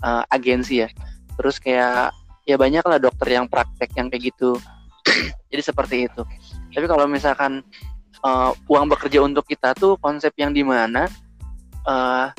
uh, 0.06 0.22
agensi 0.30 0.86
ya. 0.86 0.88
Terus 1.34 1.58
kayak 1.58 2.14
ya 2.46 2.54
banyak 2.54 2.86
lah 2.86 3.02
dokter 3.02 3.34
yang 3.34 3.50
praktek 3.50 3.90
yang 3.98 4.06
kayak 4.06 4.30
gitu. 4.30 4.54
Jadi 5.50 5.62
seperti 5.62 5.96
itu. 6.06 6.22
Tapi 6.70 6.86
kalau 6.86 7.10
misalkan 7.10 7.66
uh, 8.22 8.54
uang 8.70 8.86
bekerja 8.94 9.18
untuk 9.26 9.42
kita 9.42 9.74
tuh 9.74 9.98
konsep 9.98 10.30
yang 10.38 10.54
di 10.54 10.62
mana 10.62 11.10
uh, 11.86 12.30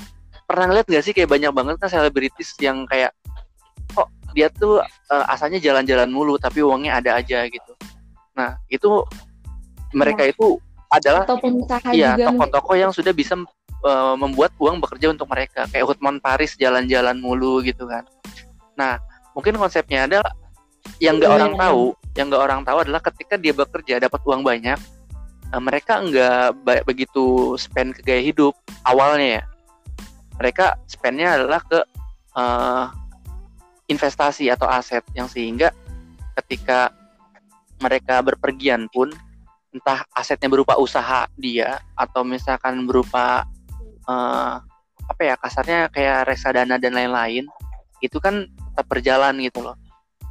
pernah 0.50 0.66
ngeliat 0.72 0.88
gak 0.90 1.04
sih 1.06 1.14
kayak 1.14 1.30
banyak 1.30 1.52
banget 1.54 1.76
kan 1.78 1.90
selebritis 1.92 2.58
yang 2.58 2.88
kayak 2.90 3.14
kok 3.94 4.10
dia 4.34 4.48
tuh 4.54 4.82
uh, 4.84 5.26
asalnya 5.32 5.58
jalan-jalan 5.62 6.10
mulu 6.10 6.36
tapi 6.38 6.62
uangnya 6.64 7.02
ada 7.02 7.20
aja 7.20 7.46
gitu 7.48 7.74
Nah, 8.40 8.56
itu 8.72 9.04
mereka 9.92 10.24
ya. 10.24 10.32
itu 10.32 10.48
adalah 10.90 11.28
iya, 11.92 12.16
tokoh-tokoh 12.18 12.76
yang 12.80 12.92
sudah 12.96 13.12
bisa 13.12 13.36
uh, 13.84 14.16
membuat 14.16 14.56
uang 14.56 14.80
bekerja 14.80 15.12
untuk 15.12 15.28
mereka. 15.28 15.68
Kayak 15.68 15.92
Hotman 15.92 16.24
Paris 16.24 16.56
jalan-jalan 16.56 17.20
mulu 17.20 17.60
gitu 17.62 17.84
kan. 17.86 18.08
Nah, 18.80 18.96
mungkin 19.36 19.60
konsepnya 19.60 20.08
adalah 20.08 20.32
yang 21.04 21.20
nggak 21.20 21.30
orang 21.36 21.54
iya. 21.54 21.60
tahu, 21.60 21.84
yang 22.16 22.26
nggak 22.32 22.44
orang 22.48 22.62
tahu 22.64 22.78
adalah 22.88 23.02
ketika 23.04 23.36
dia 23.36 23.54
bekerja 23.54 24.00
dapat 24.00 24.22
uang 24.24 24.42
banyak, 24.42 24.80
uh, 25.52 25.62
mereka 25.62 26.00
nggak 26.00 26.64
begitu 26.88 27.54
spend 27.60 27.94
ke 28.00 28.02
gaya 28.02 28.24
hidup 28.24 28.56
awalnya 28.88 29.44
ya. 29.44 29.44
Mereka 30.40 30.80
spendnya 30.88 31.36
adalah 31.36 31.60
ke 31.68 31.80
uh, 32.40 32.88
investasi 33.90 34.54
atau 34.54 34.70
aset 34.70 35.02
yang 35.18 35.26
sehingga 35.26 35.74
ketika 36.40 36.94
mereka 37.82 38.22
berpergian 38.22 38.88
pun 38.94 39.10
entah 39.70 40.06
asetnya 40.18 40.50
berupa 40.50 40.78
usaha 40.78 41.30
dia 41.38 41.82
atau 41.94 42.26
misalkan 42.26 42.86
berupa 42.90 43.46
uh, 44.10 44.62
apa 45.10 45.22
ya 45.26 45.36
kasarnya 45.38 45.90
kayak 45.90 46.30
reksadana 46.30 46.78
dan 46.78 46.94
lain-lain 46.94 47.46
itu 48.00 48.18
kan 48.22 48.46
tetap 48.48 48.86
berjalan 48.88 49.36
gitu 49.42 49.66
loh. 49.66 49.76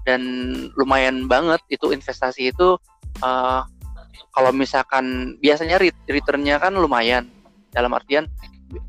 Dan 0.07 0.23
lumayan 0.79 1.29
banget 1.29 1.61
itu 1.69 1.93
investasi 1.93 2.55
itu 2.55 2.81
uh, 3.21 3.61
kalau 4.33 4.51
misalkan 4.55 5.37
biasanya 5.43 5.77
returnnya 6.09 6.57
kan 6.63 6.73
lumayan. 6.75 7.29
Dalam 7.69 7.93
artian 7.93 8.25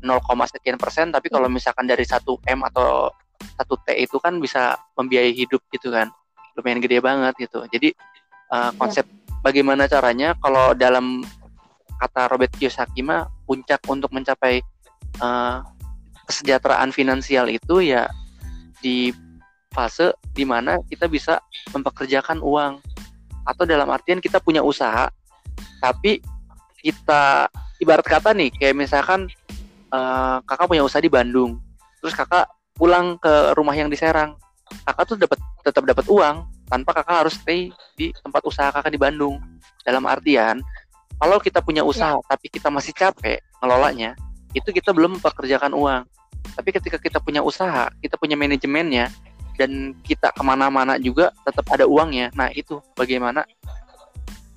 sekian 0.48 0.80
persen 0.80 1.12
tapi 1.12 1.28
kalau 1.28 1.52
misalkan 1.52 1.84
dari 1.84 2.02
1 2.02 2.24
M 2.48 2.60
atau 2.64 3.12
1 3.40 3.86
T 3.86 3.88
itu 3.96 4.16
kan 4.20 4.36
bisa 4.40 4.76
membiayai 4.96 5.32
hidup 5.32 5.60
gitu 5.72 5.92
kan. 5.92 6.08
Lumayan 6.56 6.80
gede 6.80 6.98
banget 7.00 7.34
gitu. 7.40 7.64
Jadi 7.68 7.92
uh, 8.52 8.72
konsep 8.76 9.04
bagaimana 9.40 9.88
caranya 9.88 10.36
kalau 10.40 10.72
dalam 10.76 11.24
kata 12.00 12.32
Robert 12.32 12.52
Kiyosaki 12.56 13.04
mah 13.04 13.28
puncak 13.44 13.84
untuk 13.88 14.08
mencapai 14.12 14.64
uh, 15.20 15.60
kesejahteraan 16.24 16.94
finansial 16.94 17.50
itu 17.52 17.84
ya 17.84 18.08
di 18.80 19.12
fase 19.70 20.16
di 20.32 20.42
mana 20.48 20.80
kita 20.88 21.06
bisa 21.06 21.40
mempekerjakan 21.72 22.40
uang. 22.40 22.80
Atau 23.44 23.64
dalam 23.64 23.88
artian 23.88 24.20
kita 24.20 24.38
punya 24.40 24.60
usaha 24.60 25.08
tapi 25.80 26.20
kita 26.80 27.48
ibarat 27.80 28.04
kata 28.04 28.36
nih 28.36 28.52
kayak 28.52 28.76
misalkan 28.76 29.28
uh, 29.92 30.40
kakak 30.44 30.68
punya 30.68 30.84
usaha 30.84 31.00
di 31.00 31.12
Bandung. 31.12 31.60
Terus 32.00 32.16
kakak 32.16 32.48
pulang 32.80 33.20
ke 33.20 33.52
rumah 33.52 33.76
yang 33.76 33.92
di 33.92 34.00
Serang 34.00 34.40
kakak 34.88 35.04
tuh 35.04 35.16
dapat 35.20 35.38
tetap 35.60 35.84
dapat 35.84 36.06
uang 36.08 36.48
tanpa 36.70 36.90
kakak 36.96 37.16
harus 37.26 37.34
stay 37.36 37.68
di 37.98 38.14
tempat 38.24 38.40
usaha 38.46 38.72
kakak 38.72 38.94
di 38.94 39.00
Bandung. 39.00 39.36
Dalam 39.84 40.06
artian, 40.06 40.62
kalau 41.18 41.36
kita 41.42 41.60
punya 41.60 41.82
usaha 41.82 42.16
ya. 42.16 42.24
tapi 42.24 42.46
kita 42.48 42.70
masih 42.70 42.94
capek 42.94 43.42
ngelolanya, 43.58 44.14
itu 44.54 44.70
kita 44.70 44.94
belum 44.94 45.18
mempekerjakan 45.18 45.74
uang. 45.74 46.02
Tapi 46.56 46.70
ketika 46.72 46.96
kita 46.96 47.18
punya 47.20 47.44
usaha, 47.44 47.90
kita 48.00 48.16
punya 48.16 48.38
manajemennya, 48.38 49.10
dan 49.60 49.92
kita 50.00 50.32
ke 50.32 50.40
mana-mana 50.40 50.96
juga 50.96 51.34
tetap 51.44 51.68
ada 51.68 51.84
uangnya. 51.84 52.32
Nah 52.32 52.48
itu 52.54 52.80
bagaimana 52.96 53.44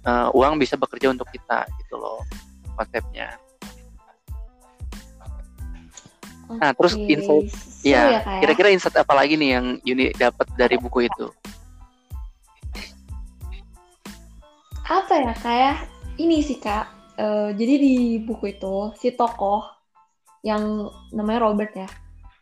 uh, 0.08 0.32
uang 0.32 0.56
bisa 0.56 0.80
bekerja 0.80 1.12
untuk 1.12 1.28
kita 1.28 1.68
gitu 1.84 2.00
loh 2.00 2.24
konsepnya. 2.80 3.36
Nah, 6.50 6.72
terus 6.76 6.94
insight 6.96 7.50
seru 7.52 7.88
ya, 7.88 8.20
Kak, 8.22 8.28
ya? 8.28 8.40
kira-kira 8.44 8.68
insight 8.72 8.96
apa 9.00 9.14
lagi 9.16 9.40
nih 9.40 9.50
yang 9.56 9.66
Yuni 9.84 10.12
dapat 10.16 10.48
dari 10.60 10.76
buku 10.80 11.08
itu? 11.08 11.28
apa 14.84 15.16
ya 15.16 15.34
kayak 15.40 15.78
ini 16.20 16.44
sih 16.44 16.60
kak 16.60 17.04
Eh, 17.14 17.50
jadi 17.54 17.74
di 17.78 17.96
buku 18.26 18.58
itu 18.58 18.90
si 18.98 19.14
tokoh 19.14 19.62
yang 20.42 20.90
namanya 21.14 21.46
Robert 21.46 21.70
ya 21.78 21.86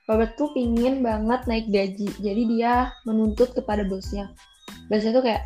Robert 0.07 0.39
tuh 0.39 0.47
pingin 0.55 1.03
banget 1.03 1.43
naik 1.43 1.67
gaji 1.67 2.07
jadi 2.23 2.41
dia 2.47 2.73
menuntut 3.03 3.51
kepada 3.51 3.83
bosnya 3.83 4.31
bosnya 4.87 5.11
tuh 5.11 5.27
kayak 5.27 5.43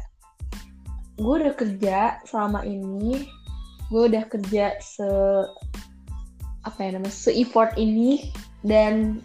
gue 1.18 1.36
udah 1.42 1.58
kerja 1.58 2.22
selama 2.22 2.62
ini 2.70 3.26
gue 3.90 4.04
udah 4.14 4.30
kerja 4.30 4.78
se 4.78 5.10
apa 6.66 6.80
ya 6.82 6.98
namanya 6.98 7.14
se 7.14 7.32
effort 7.32 7.78
ini 7.78 8.34
dan 8.66 9.22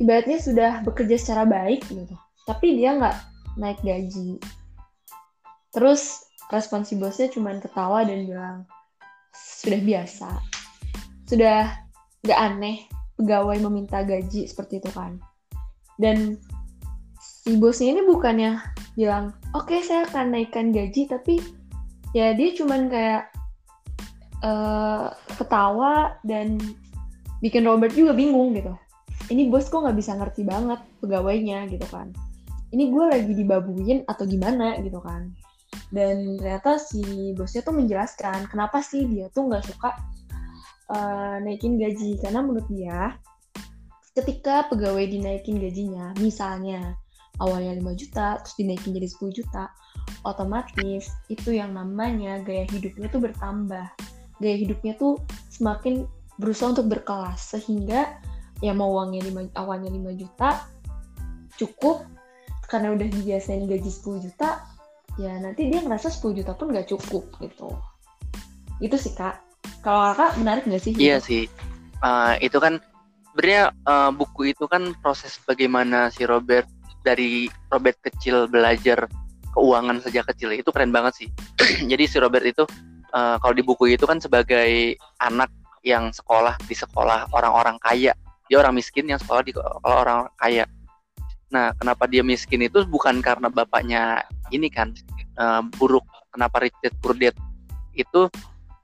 ibaratnya 0.00 0.36
sudah 0.40 0.84
bekerja 0.84 1.16
secara 1.16 1.48
baik 1.48 1.84
gitu. 1.88 2.14
Tapi 2.44 2.76
dia 2.76 2.96
nggak 2.96 3.16
naik 3.56 3.80
gaji. 3.80 4.36
Terus 5.72 6.24
respon 6.52 6.84
si 6.84 7.00
bosnya 7.00 7.32
cuman 7.32 7.58
ketawa 7.58 8.04
dan 8.04 8.28
bilang 8.28 8.58
sudah 9.32 9.80
biasa. 9.80 10.30
Sudah 11.28 11.72
gak 12.26 12.40
aneh 12.40 12.84
pegawai 13.16 13.56
meminta 13.64 14.02
gaji 14.02 14.44
seperti 14.44 14.82
itu 14.82 14.90
kan. 14.92 15.16
Dan 16.00 16.36
si 17.20 17.56
bosnya 17.56 17.96
ini 17.96 18.02
bukannya 18.08 18.60
bilang 18.98 19.32
oke 19.56 19.78
saya 19.80 20.04
akan 20.10 20.34
naikkan 20.34 20.74
gaji 20.74 21.06
tapi 21.06 21.38
ya 22.12 22.34
dia 22.34 22.52
cuman 22.56 22.90
kayak 22.90 23.30
eh, 24.44 25.06
ketawa 25.36 26.16
dan 26.24 26.60
bikin 27.40 27.64
Robert 27.64 27.92
juga 27.96 28.12
bingung 28.12 28.56
gitu. 28.56 28.76
Ini 29.30 29.46
bos 29.52 29.70
kok 29.70 29.84
nggak 29.84 29.98
bisa 29.98 30.16
ngerti 30.16 30.42
banget 30.42 30.80
pegawainya 31.00 31.70
gitu 31.70 31.86
kan. 31.88 32.10
Ini 32.70 32.90
gue 32.90 33.04
lagi 33.10 33.32
dibabuin 33.34 34.06
atau 34.06 34.24
gimana 34.26 34.78
gitu 34.82 34.98
kan. 35.02 35.30
Dan 35.90 36.38
ternyata 36.38 36.78
si 36.78 37.34
bosnya 37.34 37.62
tuh 37.62 37.74
menjelaskan 37.74 38.46
kenapa 38.50 38.82
sih 38.82 39.06
dia 39.06 39.30
tuh 39.30 39.50
nggak 39.50 39.64
suka 39.66 39.90
uh, 40.90 41.36
naikin 41.42 41.78
gaji. 41.78 42.18
Karena 42.18 42.42
menurut 42.42 42.66
dia 42.70 43.14
ketika 44.18 44.66
pegawai 44.66 45.06
dinaikin 45.06 45.62
gajinya 45.62 46.10
misalnya 46.18 46.98
awalnya 47.38 47.78
5 47.78 47.94
juta 47.94 48.42
terus 48.42 48.54
dinaikin 48.58 48.92
jadi 48.98 49.08
10 49.08 49.38
juta 49.38 49.64
otomatis 50.26 51.08
itu 51.30 51.54
yang 51.54 51.72
namanya 51.72 52.42
gaya 52.42 52.66
hidupnya 52.68 53.06
tuh 53.08 53.22
bertambah 53.22 53.86
gaya 54.40 54.56
hidupnya 54.56 54.96
tuh 54.96 55.20
semakin 55.52 56.08
berusaha 56.40 56.72
untuk 56.72 56.88
berkelas 56.88 57.56
sehingga 57.56 58.18
ya 58.64 58.72
mau 58.72 58.90
uangnya 58.96 59.28
5, 59.28 59.54
awalnya 59.56 59.92
5 59.92 60.20
juta 60.20 60.50
cukup. 61.60 62.08
Karena 62.70 62.94
udah 62.94 63.02
dibiasain 63.02 63.66
gaji 63.66 63.90
10 63.90 64.24
juta 64.30 64.62
ya 65.18 65.36
nanti 65.42 65.66
dia 65.66 65.82
ngerasa 65.82 66.06
10 66.06 66.38
juta 66.38 66.54
pun 66.54 66.70
nggak 66.70 66.88
cukup 66.88 67.28
gitu. 67.42 67.68
Itu 68.80 68.96
sih 68.96 69.12
kak. 69.12 69.42
Kalau 69.84 70.12
kakak 70.12 70.38
menarik 70.38 70.64
nggak 70.70 70.82
sih? 70.82 70.92
Iya 70.96 71.18
sih, 71.18 71.50
Eh, 72.00 72.34
itu 72.48 72.56
kan 72.56 72.80
sebenarnya 73.32 73.76
eh, 73.76 74.10
buku 74.16 74.56
itu 74.56 74.64
kan 74.64 74.96
proses 75.04 75.36
bagaimana 75.44 76.08
si 76.08 76.24
Robert 76.24 76.66
dari 77.04 77.48
Robert 77.68 78.00
kecil 78.00 78.48
belajar 78.48 79.08
keuangan 79.52 80.00
sejak 80.00 80.28
kecil. 80.32 80.56
Itu 80.56 80.72
keren 80.72 80.92
banget 80.92 81.24
sih. 81.24 81.28
Jadi 81.90 82.04
si 82.08 82.16
Robert 82.16 82.44
itu 82.44 82.64
eh, 83.10 83.36
kalau 83.38 83.54
di 83.54 83.62
buku 83.64 83.94
itu 83.94 84.04
kan 84.06 84.18
sebagai 84.22 84.96
anak 85.20 85.50
yang 85.82 86.12
sekolah 86.12 86.56
di 86.68 86.76
sekolah 86.76 87.32
orang-orang 87.32 87.80
kaya, 87.80 88.12
dia 88.46 88.56
orang 88.60 88.76
miskin 88.76 89.08
yang 89.08 89.20
sekolah 89.20 89.42
di 89.44 89.52
sekolah 89.54 89.96
orang 90.06 90.18
kaya. 90.36 90.64
Nah, 91.50 91.74
kenapa 91.74 92.06
dia 92.06 92.22
miskin 92.22 92.62
itu 92.62 92.86
bukan 92.86 93.18
karena 93.18 93.50
bapaknya 93.50 94.22
ini 94.54 94.70
kan 94.70 94.94
eh, 95.38 95.62
buruk. 95.78 96.06
Kenapa 96.30 96.62
Richard 96.62 96.94
Burdett 97.02 97.34
itu 97.94 98.30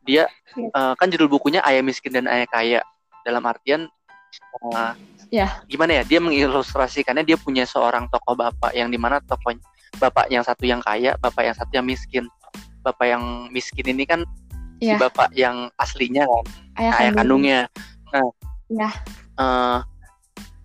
dia 0.03 0.27
eh, 0.59 0.95
kan 0.99 1.07
judul 1.11 1.31
bukunya 1.31 1.63
Ayah 1.63 1.83
Miskin 1.83 2.15
dan 2.15 2.27
Ayah 2.27 2.49
Kaya. 2.51 2.81
Dalam 3.23 3.43
artian 3.47 3.87
eh, 4.71 4.93
Ya. 5.35 5.59
gimana 5.67 6.03
ya? 6.03 6.03
Dia 6.07 6.21
mengilustrasikannya 6.23 7.27
dia 7.27 7.35
punya 7.35 7.67
seorang 7.67 8.07
tokoh 8.11 8.39
bapak 8.39 8.71
yang 8.79 8.91
di 8.91 8.99
mana 8.99 9.19
tokoh 9.19 9.59
bapak 9.99 10.31
yang 10.31 10.45
satu 10.47 10.69
yang 10.69 10.79
kaya, 10.79 11.19
bapak 11.19 11.51
yang 11.51 11.57
satu 11.57 11.73
yang 11.75 11.87
miskin. 11.87 12.25
Bapak 12.87 13.07
yang 13.11 13.51
miskin 13.51 13.91
ini 13.91 14.07
kan 14.07 14.23
si 14.79 14.93
Iya. 14.93 15.01
bapak 15.01 15.33
yang 15.33 15.73
aslinya 15.81 16.29
kan 16.29 16.45
ayah, 16.79 16.93
ayah 17.01 17.13
kandungnya. 17.17 17.61
Nah, 18.13 18.27
Iya. 18.71 18.89
eh, 19.41 19.79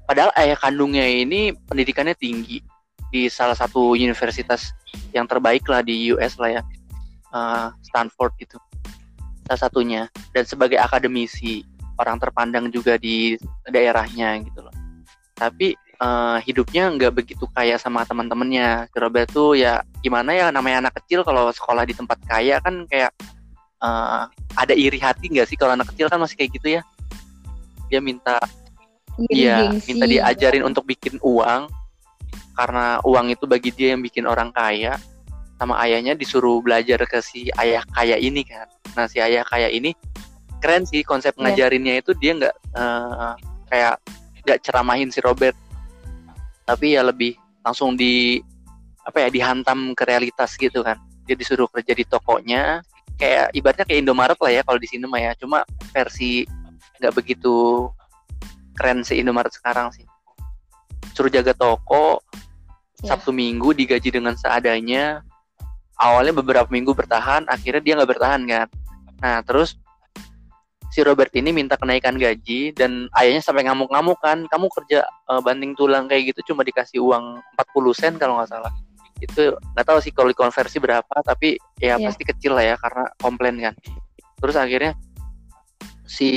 padahal 0.05 0.31
ayah 0.37 0.57
kandungnya 0.59 1.07
ini 1.07 1.55
pendidikannya 1.65 2.13
tinggi 2.13 2.61
di 3.09 3.31
salah 3.31 3.55
satu 3.55 3.95
universitas 3.95 4.75
yang 5.15 5.25
terbaik 5.25 5.65
lah 5.67 5.81
di 5.81 6.11
US 6.13 6.37
lah 6.37 6.59
ya, 6.59 6.63
Eh, 7.31 7.67
Stanford 7.87 8.35
gitu, 8.43 8.59
salah 9.47 9.61
satunya. 9.63 10.11
Dan 10.35 10.43
sebagai 10.43 10.75
akademisi 10.75 11.63
orang 11.95 12.19
terpandang 12.19 12.67
juga 12.67 12.99
di 12.99 13.39
daerahnya 13.71 14.35
gitu 14.43 14.59
loh. 14.59 14.75
Tapi 15.39 15.71
eh, 16.01 16.37
hidupnya 16.49 16.89
nggak 16.97 17.13
begitu 17.13 17.45
kaya 17.53 17.77
sama 17.77 18.01
teman-temannya. 18.03 18.89
Si 18.89 18.97
Robert 18.97 19.29
tuh 19.29 19.53
ya 19.53 19.85
gimana 20.01 20.33
ya 20.33 20.49
namanya 20.49 20.89
anak 20.89 20.97
kecil 21.03 21.21
kalau 21.21 21.53
sekolah 21.53 21.85
di 21.85 21.93
tempat 21.93 22.17
kaya 22.25 22.57
kan 22.59 22.89
kayak 22.89 23.13
eh, 23.81 24.23
ada 24.57 24.73
iri 24.73 24.97
hati 24.97 25.29
nggak 25.29 25.47
sih 25.47 25.57
kalau 25.57 25.77
anak 25.77 25.87
kecil 25.93 26.09
kan 26.09 26.17
masih 26.17 26.35
kayak 26.37 26.51
gitu 26.57 26.67
ya 26.79 26.81
dia 27.91 27.99
minta 28.01 28.39
Iya, 29.29 29.75
gengsi. 29.75 29.91
minta 29.91 30.07
diajarin 30.07 30.63
untuk 30.63 30.87
bikin 30.87 31.19
uang 31.21 31.67
karena 32.55 32.97
uang 33.03 33.27
itu 33.35 33.43
bagi 33.43 33.69
dia 33.75 33.93
yang 33.93 34.01
bikin 34.01 34.23
orang 34.25 34.49
kaya. 34.55 34.95
Sama 35.59 35.77
ayahnya 35.83 36.17
disuruh 36.17 36.57
belajar 36.63 36.97
ke 37.05 37.19
si 37.21 37.51
ayah 37.59 37.83
kaya 37.91 38.17
ini 38.17 38.41
kan. 38.41 38.65
Nah 38.97 39.05
si 39.05 39.21
ayah 39.21 39.45
kaya 39.45 39.67
ini 39.69 39.93
keren 40.63 40.87
sih 40.87 41.03
konsep 41.05 41.35
Iya. 41.37 41.53
ngajarinnya 41.53 42.01
itu 42.01 42.15
dia 42.17 42.31
nggak 42.33 42.55
eh, 42.79 43.33
kayak 43.69 43.95
nggak 44.47 44.59
ceramahin 44.65 45.11
si 45.13 45.19
Robert, 45.21 45.53
tapi 46.71 46.95
ya 46.95 47.03
lebih 47.03 47.35
langsung 47.67 47.99
di 47.99 48.39
apa 49.03 49.27
ya 49.27 49.29
dihantam 49.29 49.91
ke 49.91 50.07
realitas 50.07 50.55
gitu 50.55 50.79
kan. 50.87 50.95
Dia 51.27 51.35
disuruh 51.35 51.67
kerja 51.67 51.91
di 51.91 52.07
tokonya, 52.07 52.79
kayak 53.19 53.51
ibaratnya 53.51 53.83
kayak 53.83 53.99
Indomaret 54.07 54.39
lah 54.39 54.51
ya 54.55 54.61
kalau 54.63 54.79
di 54.79 54.87
sini 54.87 55.03
mah 55.03 55.19
ya. 55.19 55.35
Cuma 55.35 55.67
versi 55.91 56.47
nggak 57.03 57.11
begitu 57.11 57.87
keren 58.79 59.03
si 59.03 59.19
Indomaret 59.19 59.51
sekarang 59.51 59.91
sih. 59.91 60.07
Suruh 61.11 61.27
jaga 61.27 61.51
toko, 61.51 62.23
Ya. 63.01 63.17
Sabtu 63.17 63.33
Minggu 63.33 63.73
digaji 63.73 64.13
dengan 64.13 64.37
seadanya. 64.37 65.25
Awalnya 65.97 66.33
beberapa 66.37 66.69
minggu 66.69 66.93
bertahan, 66.93 67.45
akhirnya 67.49 67.81
dia 67.81 67.93
nggak 67.97 68.11
bertahan 68.17 68.41
kan. 68.45 68.67
Nah 69.21 69.41
terus 69.45 69.77
si 70.91 70.99
Robert 71.07 71.31
ini 71.31 71.55
minta 71.55 71.79
kenaikan 71.79 72.19
gaji 72.19 72.75
dan 72.75 73.07
ayahnya 73.15 73.39
sampai 73.39 73.63
ngamuk-ngamuk 73.63 74.19
kan, 74.19 74.43
kamu 74.51 74.67
kerja 74.67 75.07
eh, 75.07 75.41
banting 75.41 75.71
tulang 75.79 76.11
kayak 76.11 76.35
gitu 76.35 76.51
cuma 76.51 76.67
dikasih 76.67 76.99
uang 76.99 77.39
40 77.55 77.95
sen 77.95 78.13
kalau 78.19 78.35
nggak 78.37 78.51
salah. 78.51 78.71
Itu 79.23 79.55
nggak 79.55 79.87
tahu 79.87 79.99
sih 80.03 80.11
kalau 80.11 80.29
dikonversi 80.35 80.77
berapa, 80.83 81.15
tapi 81.23 81.55
ya 81.79 81.95
Iya. 81.95 82.11
pasti 82.11 82.23
kecil 82.27 82.59
lah 82.59 82.65
ya 82.67 82.75
karena 82.75 83.07
komplain 83.23 83.55
kan. 83.63 83.73
Terus 84.43 84.55
akhirnya 84.59 84.91
si 86.03 86.29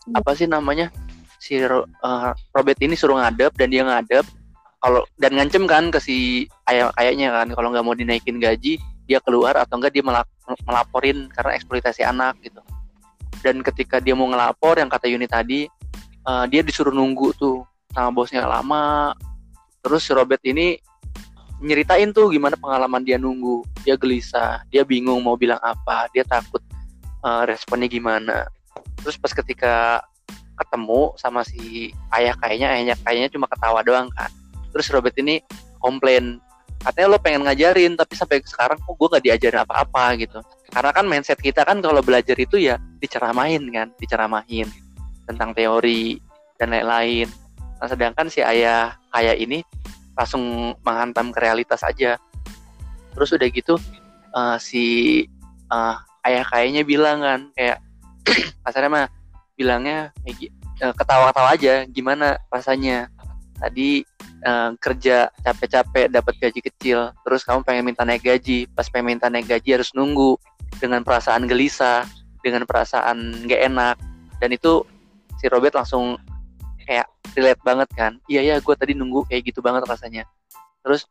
Iya. 0.00 0.16
apa 0.24 0.30
sih 0.32 0.48
namanya 0.48 0.88
si 1.36 1.60
eh, 1.60 1.68
Robert 2.56 2.80
ini 2.80 2.96
suruh 2.96 3.20
ngadep 3.20 3.52
dan 3.60 3.68
dia 3.68 3.84
ngadep 3.84 4.24
kalau 4.78 5.02
dan 5.18 5.34
ngancem 5.34 5.66
kan 5.66 5.90
ke 5.90 5.98
si 5.98 6.46
ayah 6.70 6.88
kayaknya 6.94 7.34
kan 7.34 7.50
kalau 7.52 7.68
nggak 7.74 7.84
mau 7.84 7.98
dinaikin 7.98 8.38
gaji 8.38 8.78
dia 9.10 9.18
keluar 9.24 9.58
atau 9.58 9.80
enggak 9.80 9.90
dia 9.90 10.04
melaporin 10.64 11.26
karena 11.34 11.52
eksploitasi 11.58 12.06
anak 12.06 12.38
gitu 12.44 12.62
dan 13.40 13.62
ketika 13.62 14.02
dia 14.02 14.14
mau 14.14 14.26
ngelapor 14.28 14.78
yang 14.78 14.90
kata 14.90 15.06
Yuni 15.08 15.28
tadi 15.30 15.66
eh, 16.24 16.44
dia 16.50 16.60
disuruh 16.62 16.92
nunggu 16.92 17.34
tuh 17.38 17.64
sama 17.92 18.10
bosnya 18.12 18.44
lama. 18.44 19.14
Terus 19.82 20.04
si 20.04 20.12
Robert 20.12 20.42
ini 20.44 20.76
nyeritain 21.58 22.14
tuh 22.14 22.30
gimana 22.30 22.54
pengalaman 22.58 23.02
dia 23.02 23.16
nunggu. 23.16 23.64
Dia 23.82 23.98
gelisah 23.98 24.62
dia 24.68 24.82
bingung 24.82 25.22
mau 25.22 25.38
bilang 25.38 25.58
apa 25.62 26.10
dia 26.12 26.22
takut 26.26 26.60
eh, 27.24 27.42
responnya 27.46 27.88
gimana. 27.88 28.46
Terus 29.02 29.16
pas 29.18 29.30
ketika 29.30 30.02
ketemu 30.58 31.14
sama 31.14 31.46
si 31.46 31.94
ayah 32.10 32.34
kayaknya 32.34 32.74
ayahnya 32.74 32.94
kayaknya 33.06 33.28
cuma 33.30 33.46
ketawa 33.46 33.80
doang 33.86 34.10
kan. 34.14 34.30
Terus 34.74 34.90
Robert 34.90 35.14
ini 35.16 35.38
komplain 35.78 36.42
katanya 36.78 37.06
lo 37.10 37.18
pengen 37.18 37.42
ngajarin 37.46 37.98
tapi 37.98 38.14
sampai 38.14 38.38
sekarang 38.46 38.78
kok 38.78 38.94
gue 38.94 39.08
nggak 39.10 39.24
diajarin 39.26 39.62
apa-apa 39.66 40.04
gitu 40.22 40.38
karena 40.78 40.94
kan 40.94 41.10
mindset 41.10 41.42
kita 41.42 41.66
kan 41.66 41.82
kalau 41.82 41.98
belajar 42.06 42.38
itu 42.38 42.54
ya 42.54 42.78
diceramahin 43.02 43.66
kan 43.74 43.90
diceramahin 43.98 44.70
tentang 45.26 45.50
teori 45.50 46.22
dan 46.54 46.70
lain-lain. 46.70 47.26
Nah 47.82 47.90
sedangkan 47.90 48.30
si 48.30 48.46
ayah 48.46 48.94
kaya 49.10 49.34
ini 49.34 49.66
langsung 50.14 50.78
menghantam 50.86 51.34
ke 51.34 51.42
realitas 51.42 51.82
aja. 51.82 52.14
Terus 53.10 53.34
udah 53.34 53.48
gitu 53.50 53.74
eh, 54.38 54.56
si 54.62 54.84
eh, 55.66 55.94
ayah 56.30 56.46
kayaknya 56.46 56.86
bilang 56.86 57.26
kan 57.26 57.40
kayak 57.58 57.82
kasarnya 58.62 58.90
mah 58.94 59.06
bilangnya 59.58 60.14
kayak, 60.22 60.54
uh, 60.86 60.94
ketawa-ketawa 60.94 61.58
aja 61.58 61.74
gimana 61.90 62.38
rasanya? 62.54 63.10
Tadi 63.58 64.06
uh, 64.46 64.70
kerja 64.78 65.34
capek-capek 65.42 66.06
dapat 66.06 66.38
gaji 66.38 66.62
kecil 66.62 67.10
terus 67.26 67.42
kamu 67.42 67.66
pengen 67.66 67.82
minta 67.90 68.06
naik 68.06 68.22
gaji. 68.22 68.70
Pas 68.70 68.86
pengen 68.86 69.18
minta 69.18 69.26
naik 69.26 69.50
gaji 69.50 69.74
harus 69.74 69.90
nunggu 69.90 70.38
dengan 70.78 71.02
perasaan 71.02 71.44
gelisah 71.50 72.06
dengan 72.42 72.64
perasaan 72.64 73.46
gak 73.46 73.62
enak. 73.68 73.96
Dan 74.38 74.54
itu 74.54 74.86
si 75.42 75.50
Robert 75.50 75.74
langsung 75.74 76.18
kayak 76.86 77.06
relate 77.34 77.62
banget 77.62 77.88
kan. 77.94 78.12
Iya 78.30 78.40
ya 78.42 78.56
gue 78.62 78.74
tadi 78.78 78.94
nunggu 78.94 79.26
kayak 79.28 79.52
gitu 79.52 79.60
banget 79.60 79.84
rasanya. 79.84 80.24
Terus 80.82 81.04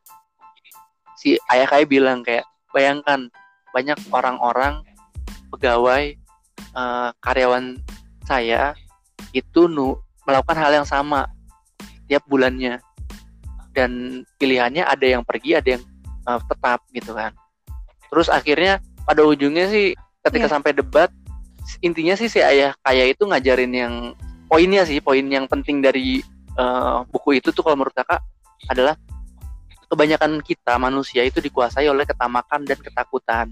si 1.20 1.36
ayah 1.52 1.68
kayak 1.68 1.88
bilang 1.88 2.24
kayak 2.24 2.44
bayangkan 2.72 3.28
banyak 3.72 3.98
orang-orang 4.10 4.82
pegawai 5.52 6.16
uh, 6.74 7.10
karyawan 7.20 7.78
saya 8.24 8.72
itu 9.32 9.68
nu 9.68 9.96
melakukan 10.24 10.58
hal 10.60 10.72
yang 10.82 10.88
sama 10.88 11.28
tiap 12.08 12.24
bulannya. 12.26 12.80
Dan 13.76 14.24
pilihannya 14.42 14.82
ada 14.82 15.06
yang 15.06 15.22
pergi 15.22 15.54
ada 15.54 15.78
yang 15.78 15.84
uh, 16.26 16.40
tetap 16.42 16.82
gitu 16.90 17.14
kan. 17.14 17.30
Terus 18.08 18.32
akhirnya 18.32 18.82
pada 19.08 19.24
ujungnya 19.24 19.72
sih 19.72 19.96
ketika 20.20 20.44
yeah. 20.44 20.52
sampai 20.52 20.76
debat 20.76 21.08
intinya 21.80 22.12
sih 22.12 22.28
si 22.28 22.44
ayah 22.44 22.76
kaya 22.84 23.08
itu 23.08 23.24
ngajarin 23.24 23.72
yang 23.72 23.94
poinnya 24.44 24.84
sih 24.84 25.00
poin 25.00 25.24
yang 25.24 25.48
penting 25.48 25.80
dari 25.80 26.20
uh, 26.60 27.08
buku 27.08 27.40
itu 27.40 27.48
tuh 27.48 27.64
kalau 27.64 27.80
menurut 27.80 27.96
kakak 27.96 28.20
adalah 28.68 29.00
kebanyakan 29.88 30.44
kita 30.44 30.76
manusia 30.76 31.24
itu 31.24 31.40
dikuasai 31.40 31.88
oleh 31.88 32.04
ketamakan 32.04 32.68
dan 32.68 32.76
ketakutan. 32.76 33.46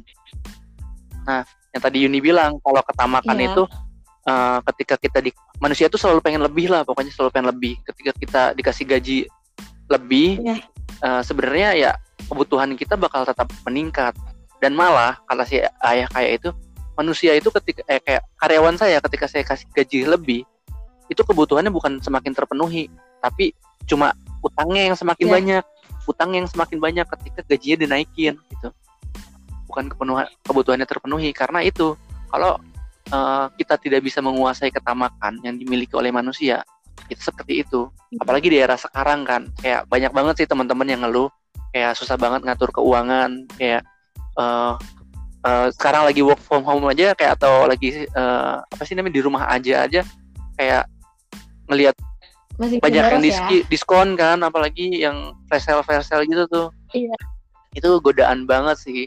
Nah, 1.25 1.43
yang 1.73 1.83
tadi 1.83 2.05
Yuni 2.05 2.21
bilang 2.21 2.61
kalau 2.61 2.85
ketamakan 2.85 3.37
yeah. 3.41 3.49
itu 3.49 3.63
uh, 4.29 4.59
ketika 4.73 5.01
kita 5.01 5.19
di 5.25 5.31
manusia 5.59 5.89
itu 5.89 5.97
selalu 5.97 6.21
pengen 6.21 6.45
lebih 6.45 6.69
lah, 6.69 6.85
pokoknya 6.85 7.13
selalu 7.13 7.31
pengen 7.33 7.49
lebih. 7.57 7.81
Ketika 7.89 8.13
kita 8.13 8.43
dikasih 8.53 8.85
gaji 8.85 9.19
lebih, 9.89 10.45
yeah. 10.45 10.61
uh, 11.01 11.23
sebenarnya 11.25 11.71
ya 11.73 11.91
kebutuhan 12.29 12.77
kita 12.77 13.01
bakal 13.01 13.25
tetap 13.25 13.49
meningkat. 13.65 14.13
Dan 14.63 14.73
malah 14.73 15.21
kata 15.29 15.45
si 15.45 15.61
ayah 15.61 16.09
kayak 16.11 16.43
itu 16.43 16.51
manusia 16.97 17.37
itu 17.37 17.53
ketika 17.53 17.85
eh, 17.87 18.01
kayak 18.01 18.25
karyawan 18.41 18.77
saya 18.81 18.99
ketika 19.05 19.29
saya 19.29 19.45
kasih 19.45 19.69
gaji 19.77 20.09
lebih 20.09 20.43
itu 21.13 21.23
kebutuhannya 21.23 21.69
bukan 21.69 22.01
semakin 22.01 22.33
terpenuhi 22.33 22.89
tapi 23.21 23.53
cuma 23.85 24.17
utangnya 24.41 24.91
yang 24.91 24.97
semakin 24.97 25.27
yeah. 25.29 25.35
banyak 25.37 25.65
utang 26.07 26.31
yang 26.33 26.47
semakin 26.47 26.79
banyak 26.79 27.07
ketika 27.19 27.41
gajinya 27.45 27.77
dinaikin 27.85 28.35
gitu. 28.39 28.69
Bukan 29.67 29.91
kepenuhan 29.91 30.31
kebutuhannya 30.47 30.87
terpenuhi 30.87 31.31
karena 31.35 31.61
itu 31.67 31.99
kalau 32.31 32.59
uh, 33.11 33.47
kita 33.59 33.75
tidak 33.83 34.01
bisa 34.07 34.23
menguasai 34.23 34.71
ketamakan 34.71 35.43
yang 35.43 35.59
dimiliki 35.59 35.93
oleh 35.99 36.15
manusia 36.15 36.63
itu 37.11 37.21
seperti 37.21 37.67
itu. 37.67 37.91
Apalagi 38.23 38.49
di 38.51 38.59
era 38.63 38.79
sekarang 38.79 39.27
kan 39.27 39.51
kayak 39.59 39.91
banyak 39.91 40.15
banget 40.15 40.35
sih 40.43 40.49
teman-teman 40.49 40.87
yang 40.87 41.03
ngeluh 41.03 41.29
kayak 41.75 41.99
susah 41.99 42.15
banget 42.15 42.47
ngatur 42.47 42.71
keuangan 42.71 43.51
kayak 43.59 43.83
uh, 44.37 44.77
uh, 45.47 45.67
sekarang 45.75 46.07
lagi 46.09 46.21
work 46.23 46.41
from 46.41 46.63
home 46.63 46.87
aja 46.89 47.13
kayak 47.15 47.41
atau 47.41 47.67
lagi 47.67 48.07
uh, 48.15 48.63
apa 48.63 48.83
sih 48.83 48.95
namanya 48.97 49.17
di 49.19 49.23
rumah 49.23 49.45
aja 49.51 49.85
aja 49.85 50.03
kayak 50.57 50.85
ngelihat 51.67 51.97
banyak 52.57 53.05
yang 53.05 53.21
diski, 53.21 53.57
ya? 53.61 53.69
diskon 53.69 54.17
kan 54.17 54.41
apalagi 54.41 55.05
yang 55.05 55.37
flash 55.45 55.69
sale 55.69 55.85
flash 55.85 56.09
sale 56.09 56.25
gitu 56.25 56.49
tuh 56.49 56.69
iya. 56.97 57.13
itu 57.77 58.01
godaan 58.01 58.49
banget 58.49 58.81
sih 58.81 59.05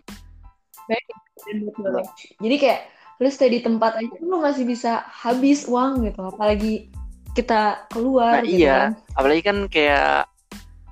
Betul. 1.50 2.06
jadi 2.38 2.56
kayak 2.62 2.82
lu 3.20 3.30
stay 3.34 3.50
di 3.50 3.60
tempat 3.60 3.98
aja 4.00 4.16
lu 4.22 4.38
masih 4.38 4.64
bisa 4.70 5.02
habis 5.10 5.66
uang 5.66 6.06
gitu 6.06 6.22
apalagi 6.30 6.94
kita 7.34 7.90
keluar 7.90 8.42
nah, 8.42 8.46
gitu 8.46 8.64
iya 8.64 8.94
kan. 8.94 9.18
apalagi 9.18 9.42
kan 9.42 9.58
kayak 9.66 10.30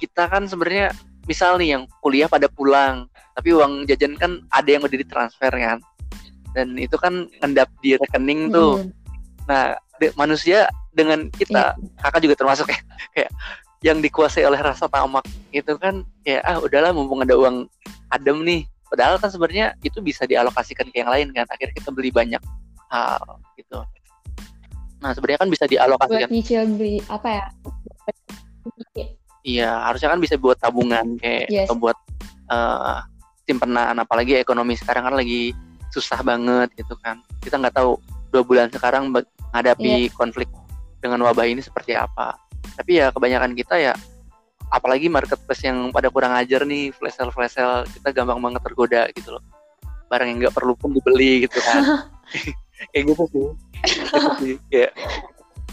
kita 0.02 0.24
kan 0.26 0.44
sebenarnya 0.50 0.94
misal 1.30 1.62
nih 1.62 1.78
yang 1.78 1.84
kuliah 2.02 2.30
pada 2.30 2.50
pulang 2.50 3.06
tapi 3.38 3.54
uang 3.54 3.86
jajan 3.86 4.18
kan 4.18 4.42
ada 4.50 4.66
yang 4.66 4.82
udah 4.82 4.98
ditransfer 4.98 5.54
kan. 5.54 5.78
Dan 6.58 6.74
itu 6.82 6.98
kan 6.98 7.30
ngendap 7.46 7.70
di 7.86 7.94
rekening 7.94 8.50
tuh. 8.50 8.82
Hmm. 8.82 8.90
nah 9.48 9.80
de, 10.04 10.12
manusia 10.20 10.68
dengan 10.92 11.32
kita 11.32 11.72
yeah. 11.72 12.02
kakak 12.04 12.20
juga 12.26 12.36
termasuk 12.36 12.68
kayak 12.68 12.84
kayak 13.16 13.32
yang 13.86 14.02
dikuasai 14.02 14.44
oleh 14.44 14.60
rasa 14.60 14.90
tamak 14.90 15.24
itu 15.54 15.78
kan 15.78 16.02
ya 16.26 16.42
ah 16.44 16.58
udahlah 16.58 16.92
mumpung 16.92 17.22
ada 17.22 17.38
uang 17.38 17.70
adem 18.10 18.42
nih. 18.42 18.66
Padahal 18.90 19.22
kan 19.22 19.30
sebenarnya 19.30 19.78
itu 19.86 20.02
bisa 20.02 20.26
dialokasikan 20.26 20.90
ke 20.90 21.06
yang 21.06 21.12
lain 21.14 21.30
kan. 21.32 21.46
Akhirnya 21.46 21.78
kita 21.78 21.94
beli 21.94 22.10
banyak 22.10 22.42
hal 22.90 23.22
gitu. 23.54 23.86
Nah 24.98 25.14
sebenarnya 25.14 25.40
kan 25.46 25.50
bisa 25.54 25.70
dialokasikan. 25.70 26.28
Buat 26.28 26.34
nyicil 26.34 26.62
beli 26.74 26.98
apa 27.06 27.30
ya? 27.30 27.46
Iya 29.46 29.72
harusnya 29.86 30.10
kan 30.12 30.20
bisa 30.20 30.36
buat 30.36 30.58
tabungan 30.60 31.16
kayak 31.22 31.48
yes. 31.48 31.70
atau 31.70 31.76
buat 31.80 31.98
uh, 32.52 33.00
simpenan 33.48 33.96
apalagi 33.98 34.38
ekonomi 34.38 34.76
sekarang 34.76 35.08
kan 35.08 35.16
lagi 35.16 35.56
susah 35.90 36.20
banget 36.22 36.70
gitu 36.76 36.94
kan. 37.00 37.24
Kita 37.40 37.58
nggak 37.58 37.80
tahu 37.80 37.96
dua 38.36 38.44
bulan 38.44 38.68
sekarang 38.68 39.10
menghadapi 39.10 40.12
yeah. 40.12 40.14
konflik 40.14 40.52
dengan 41.00 41.24
wabah 41.24 41.48
ini 41.48 41.64
seperti 41.64 41.96
apa. 41.96 42.36
Tapi 42.76 43.00
ya 43.00 43.10
kebanyakan 43.16 43.56
kita 43.56 43.80
ya 43.80 43.94
apalagi 44.68 45.08
marketplace 45.08 45.64
yang 45.64 45.96
pada 45.96 46.12
kurang 46.12 46.36
ajar 46.36 46.68
nih 46.68 46.92
flash 46.92 47.16
sale 47.16 47.32
flash 47.32 47.56
sale 47.56 47.88
kita 47.88 48.12
gampang 48.12 48.44
banget 48.44 48.62
tergoda 48.68 49.08
gitu 49.16 49.40
loh. 49.40 49.44
Barang 50.12 50.28
yang 50.28 50.38
nggak 50.44 50.56
perlu 50.56 50.76
pun 50.76 50.92
dibeli 50.92 51.48
gitu 51.48 51.60
kan. 51.64 52.12
Kayak 52.94 53.04
gitu 53.10 53.24
sih. 53.32 53.48
Gitu 53.84 54.18
sih 54.42 54.56
kayak 54.70 54.92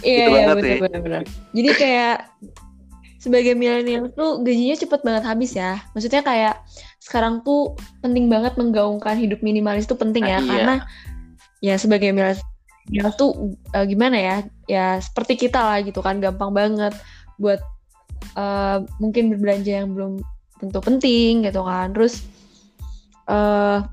iya, 0.05 0.25
gitu 0.29 0.67
iya, 0.67 0.79
bener. 1.01 1.23
jadi 1.57 1.71
kayak 1.77 2.17
sebagai 3.25 3.57
milenial 3.57 4.13
tuh 4.13 4.45
gajinya 4.45 4.77
cepet 4.77 5.01
banget 5.01 5.25
habis 5.25 5.57
ya. 5.57 5.81
Maksudnya 5.97 6.21
kayak 6.21 6.61
sekarang 7.01 7.41
tuh 7.41 7.73
penting 8.05 8.29
banget 8.29 8.61
menggaungkan 8.61 9.17
hidup 9.17 9.41
minimalis 9.41 9.89
tuh 9.89 9.97
penting 9.97 10.29
ya, 10.29 10.37
nah, 10.37 10.45
iya. 10.45 10.53
karena 10.53 10.77
ya 11.65 11.75
sebagai 11.81 12.13
milenial 12.13 13.11
tuh 13.17 13.57
uh, 13.73 13.85
gimana 13.89 14.17
ya, 14.21 14.37
ya 14.69 14.87
seperti 15.01 15.49
kita 15.49 15.57
lah 15.57 15.81
gitu 15.81 16.05
kan, 16.05 16.21
gampang 16.21 16.53
banget 16.53 16.93
buat 17.41 17.65
uh, 18.37 18.85
mungkin 19.01 19.33
berbelanja 19.33 19.73
yang 19.81 19.97
belum 19.97 20.21
tentu 20.61 20.85
penting 20.85 21.49
gitu 21.49 21.65
kan. 21.65 21.97
Terus 21.97 22.21
uh, 23.33 23.89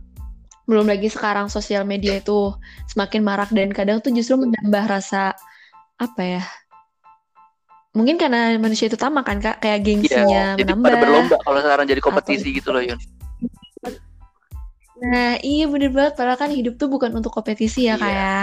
belum 0.68 0.92
lagi 0.92 1.08
sekarang 1.08 1.48
sosial 1.48 1.88
media 1.88 2.20
itu 2.20 2.52
semakin 2.92 3.24
marak 3.24 3.50
dan 3.56 3.72
kadang 3.72 4.04
tuh 4.04 4.12
justru 4.12 4.36
menambah 4.40 4.92
rasa 4.92 5.32
apa 6.00 6.22
ya 6.22 6.44
mungkin 7.92 8.16
karena 8.16 8.56
manusia 8.56 8.88
itu 8.88 8.96
tamak 8.96 9.28
kan 9.28 9.44
kak 9.44 9.60
kayak 9.60 9.84
gengsinya 9.84 10.56
iya, 10.56 10.60
jadi 10.60 10.72
menambah. 10.72 10.88
pada 10.88 10.98
berlomba 11.04 11.36
kalau 11.44 11.60
sekarang 11.60 11.86
jadi 11.92 12.02
kompetisi 12.02 12.48
Atau... 12.52 12.58
gitu 12.64 12.70
loh 12.72 12.84
Yun 12.88 13.00
nah 15.02 15.32
iya 15.42 15.66
bener 15.68 15.92
banget 15.92 16.14
padahal 16.16 16.40
kan 16.40 16.52
hidup 16.54 16.78
tuh 16.78 16.88
bukan 16.88 17.12
untuk 17.12 17.34
kompetisi 17.34 17.90
ya 17.90 17.98
iya. 17.98 18.00
kayak 18.00 18.16
ya. 18.16 18.40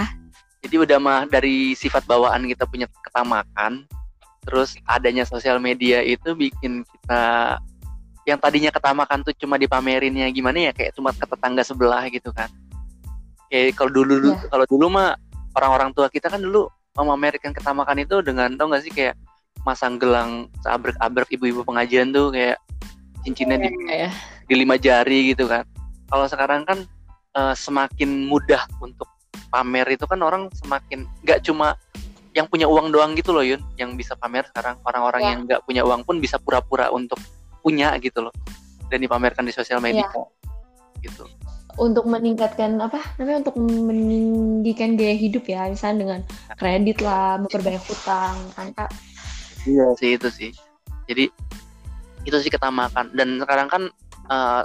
jadi 0.66 0.76
udah 0.84 0.98
mah 1.00 1.20
dari 1.30 1.72
sifat 1.72 2.04
bawaan 2.04 2.44
kita 2.44 2.68
punya 2.68 2.90
ketamakan 3.00 3.88
terus 4.44 4.76
adanya 4.84 5.24
sosial 5.24 5.56
media 5.62 6.04
itu 6.04 6.34
bikin 6.36 6.84
kita 6.84 7.56
yang 8.28 8.36
tadinya 8.36 8.68
ketamakan 8.68 9.24
tuh 9.24 9.32
cuma 9.40 9.56
dipamerinnya 9.56 10.28
gimana 10.28 10.68
ya 10.68 10.72
kayak 10.76 10.92
cuma 10.92 11.16
ke 11.16 11.24
tetangga 11.24 11.64
sebelah 11.64 12.04
gitu 12.12 12.28
kan 12.36 12.52
kayak 13.48 13.72
kalau 13.72 13.88
dulu 13.88 14.20
dulu 14.20 14.30
yeah. 14.36 14.48
kalau 14.52 14.64
dulu 14.68 14.86
mah 14.92 15.16
orang-orang 15.56 15.96
tua 15.96 16.12
kita 16.12 16.28
kan 16.28 16.42
dulu 16.42 16.68
memamerkan 16.92 17.54
ketamakan 17.54 18.04
itu 18.04 18.20
dengan 18.20 18.52
tau 18.58 18.68
gak 18.68 18.82
sih 18.84 18.92
kayak 18.92 19.14
masang 19.68 20.00
gelang 20.00 20.48
seabrek-abrek 20.64 21.28
ibu-ibu 21.28 21.60
pengajian 21.68 22.08
tuh 22.08 22.32
kayak 22.32 22.56
cincinnya 23.20 23.60
di, 23.60 23.68
ya. 23.92 24.08
di 24.48 24.54
lima 24.56 24.80
jari 24.80 25.36
gitu 25.36 25.44
kan. 25.44 25.68
Kalau 26.08 26.24
sekarang 26.24 26.64
kan 26.64 26.88
uh, 27.36 27.52
semakin 27.52 28.24
mudah 28.24 28.64
untuk 28.80 29.04
pamer 29.52 29.84
itu 29.92 30.04
kan 30.08 30.20
orang 30.24 30.48
semakin 30.56 31.04
nggak 31.24 31.44
cuma 31.44 31.76
yang 32.36 32.46
punya 32.46 32.68
uang 32.68 32.92
doang 32.92 33.16
gitu 33.16 33.32
loh 33.34 33.42
Yun, 33.42 33.60
yang 33.80 33.96
bisa 33.98 34.14
pamer 34.14 34.46
sekarang 34.52 34.78
orang-orang 34.84 35.22
ya. 35.24 35.28
yang 35.34 35.40
nggak 35.48 35.60
punya 35.64 35.82
uang 35.82 36.04
pun 36.04 36.16
bisa 36.22 36.36
pura-pura 36.38 36.92
untuk 36.92 37.18
punya 37.64 37.96
gitu 37.98 38.28
loh 38.28 38.34
dan 38.88 39.02
dipamerkan 39.02 39.44
di 39.44 39.52
sosial 39.52 39.82
media 39.82 40.06
ya. 40.06 40.24
gitu. 41.02 41.24
Untuk 41.78 42.10
meningkatkan 42.10 42.74
apa 42.82 42.98
namanya 43.22 43.46
untuk 43.46 43.56
meninggikan 43.62 44.98
gaya 44.98 45.14
hidup 45.14 45.46
ya, 45.46 45.70
misalnya 45.70 45.98
dengan 46.02 46.20
kredit 46.58 46.98
lah, 47.06 47.38
memperbanyak 47.38 47.84
hutang, 47.86 48.34
kan 48.58 48.74
iya. 49.66 49.86
Sih 49.96 50.14
itu 50.14 50.28
sih. 50.28 50.50
Jadi 51.08 51.32
itu 52.28 52.36
sih 52.42 52.52
ketamakan. 52.52 53.10
Dan 53.16 53.40
sekarang 53.40 53.68
kan 53.72 53.82
uh, 54.28 54.62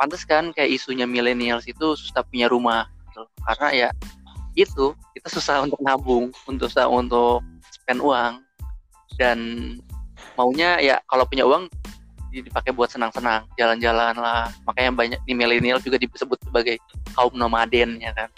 pantas 0.00 0.24
kan 0.24 0.50
kayak 0.56 0.72
isunya 0.72 1.04
milenials 1.04 1.68
itu 1.68 1.96
susah 1.96 2.24
punya 2.26 2.48
rumah 2.52 2.88
gitu. 3.08 3.24
karena 3.48 3.68
ya 3.72 3.88
itu 4.56 4.92
kita 5.16 5.28
susah 5.32 5.64
untuk 5.64 5.80
nabung 5.80 6.32
untuk 6.48 6.68
susah 6.72 6.88
untuk 6.88 7.44
spend 7.70 8.00
uang. 8.00 8.42
Dan 9.16 9.38
maunya 10.36 10.76
ya 10.80 10.96
kalau 11.08 11.24
punya 11.24 11.44
uang 11.44 11.68
dipakai 12.36 12.68
buat 12.76 12.92
senang-senang 12.92 13.48
jalan-jalan 13.56 14.16
lah. 14.16 14.52
Makanya 14.68 14.90
banyak 14.92 15.20
di 15.24 15.32
milenial 15.32 15.80
juga 15.80 15.96
disebut 15.96 16.36
sebagai 16.44 16.76
kaum 17.16 17.32
nomaden 17.36 18.00
ya 18.00 18.12
kan. 18.12 18.28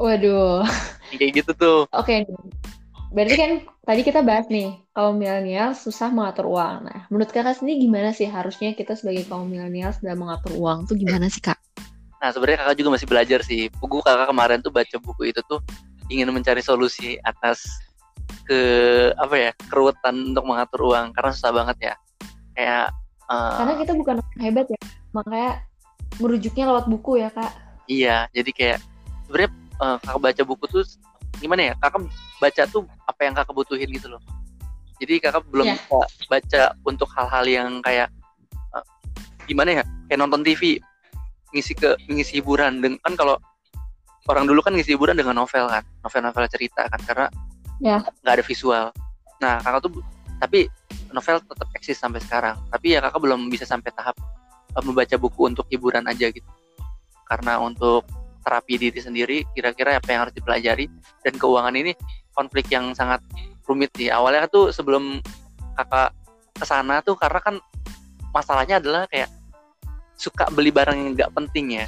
Waduh. 0.00 0.64
Kayak 1.12 1.44
gitu 1.44 1.52
tuh. 1.52 1.80
Oke. 1.92 2.24
okay 2.24 2.72
berarti 3.12 3.34
kan 3.36 3.50
tadi 3.84 4.00
kita 4.02 4.24
bahas 4.24 4.48
nih 4.48 4.80
kaum 4.96 5.20
milenial 5.20 5.76
susah 5.76 6.08
mengatur 6.08 6.48
uang. 6.48 6.88
Nah, 6.88 7.04
menurut 7.12 7.28
kakak 7.28 7.60
sendiri 7.60 7.84
gimana 7.84 8.10
sih 8.16 8.24
harusnya 8.24 8.72
kita 8.72 8.96
sebagai 8.96 9.28
kaum 9.28 9.52
milenial 9.52 9.92
dalam 10.00 10.24
mengatur 10.24 10.56
uang 10.56 10.88
tuh 10.88 10.96
gimana 10.96 11.28
sih 11.28 11.44
kak? 11.44 11.60
Nah 12.22 12.32
sebenarnya 12.32 12.64
kakak 12.64 12.76
juga 12.80 12.90
masih 12.96 13.06
belajar 13.06 13.40
sih. 13.44 13.68
Buku 13.76 14.00
kakak 14.00 14.32
kemarin 14.32 14.64
tuh 14.64 14.72
baca 14.72 14.96
buku 14.96 15.28
itu 15.28 15.44
tuh 15.44 15.60
ingin 16.08 16.32
mencari 16.32 16.64
solusi 16.64 17.20
atas 17.20 17.68
ke 18.48 18.60
apa 19.20 19.34
ya 19.36 19.50
keruwetan 19.68 20.32
untuk 20.32 20.48
mengatur 20.48 20.80
uang 20.88 21.12
karena 21.12 21.30
susah 21.36 21.52
banget 21.52 21.76
ya. 21.92 21.94
Kayak 22.56 22.86
uh, 23.28 23.60
karena 23.60 23.74
kita 23.76 23.92
bukan 23.92 24.16
hebat 24.40 24.66
ya, 24.72 24.80
makanya 25.12 25.52
merujuknya 26.16 26.64
lewat 26.70 26.86
buku 26.88 27.20
ya 27.20 27.28
kak. 27.28 27.52
Iya, 27.90 28.30
jadi 28.32 28.50
kayak 28.54 28.78
sebenarnya 29.28 29.50
uh, 29.82 29.96
kakak 30.00 30.20
baca 30.22 30.42
buku 30.48 30.64
tuh 30.70 30.84
gimana 31.42 31.72
ya 31.72 31.74
kakak 31.82 32.06
baca 32.38 32.62
tuh 32.70 32.86
apa 33.10 33.20
yang 33.26 33.34
kakak 33.34 33.54
butuhin 33.54 33.90
gitu 33.90 34.06
loh. 34.06 34.22
Jadi 35.02 35.18
kakak 35.18 35.42
belum 35.50 35.66
yeah. 35.66 35.78
bisa 35.78 35.98
baca 36.30 36.62
untuk 36.86 37.10
hal-hal 37.18 37.44
yang 37.50 37.70
kayak 37.82 38.08
uh, 38.70 38.86
gimana 39.50 39.82
ya 39.82 39.84
kayak 40.06 40.18
nonton 40.22 40.46
TV 40.46 40.78
ngisi 41.50 41.74
ke 41.74 41.98
ngisi 42.06 42.38
hiburan. 42.38 42.78
Dengan 42.78 43.02
kan 43.02 43.18
kalau 43.18 43.36
orang 44.30 44.46
dulu 44.46 44.62
kan 44.62 44.72
ngisi 44.78 44.94
hiburan 44.94 45.18
dengan 45.18 45.34
novel 45.42 45.66
kan 45.66 45.82
novel-novel 46.06 46.46
cerita 46.46 46.86
kan 46.86 47.00
karena 47.02 47.26
yeah. 47.82 48.00
nggak 48.22 48.34
ada 48.38 48.44
visual. 48.46 48.84
Nah 49.42 49.58
kakak 49.58 49.90
tuh 49.90 49.98
tapi 50.38 50.70
novel 51.10 51.42
tetap 51.42 51.68
eksis 51.74 51.98
sampai 51.98 52.22
sekarang. 52.22 52.54
Tapi 52.70 52.94
ya 52.94 53.02
kakak 53.02 53.18
belum 53.18 53.50
bisa 53.50 53.66
sampai 53.66 53.90
tahap 53.90 54.14
uh, 54.78 54.82
membaca 54.86 55.18
buku 55.18 55.50
untuk 55.50 55.66
hiburan 55.66 56.06
aja 56.06 56.30
gitu. 56.30 56.46
Karena 57.26 57.58
untuk 57.58 58.06
terapi 58.42 58.74
diri 58.76 59.00
sendiri 59.00 59.46
kira-kira 59.54 59.96
apa 59.96 60.08
yang 60.10 60.20
harus 60.28 60.34
dipelajari. 60.34 60.86
Dan 61.22 61.34
keuangan 61.38 61.74
ini 61.78 61.94
konflik 62.34 62.68
yang 62.68 62.92
sangat 62.92 63.22
rumit 63.64 63.94
sih. 63.94 64.10
Awalnya 64.10 64.50
tuh 64.50 64.74
sebelum 64.74 65.22
kakak 65.78 66.12
ke 66.52 66.64
sana 66.68 67.00
tuh 67.00 67.16
karena 67.16 67.40
kan 67.40 67.56
masalahnya 68.34 68.82
adalah 68.82 69.08
kayak 69.08 69.30
suka 70.18 70.46
beli 70.52 70.70
barang 70.70 70.96
yang 70.96 71.10
nggak 71.16 71.32
penting 71.32 71.80
ya. 71.80 71.86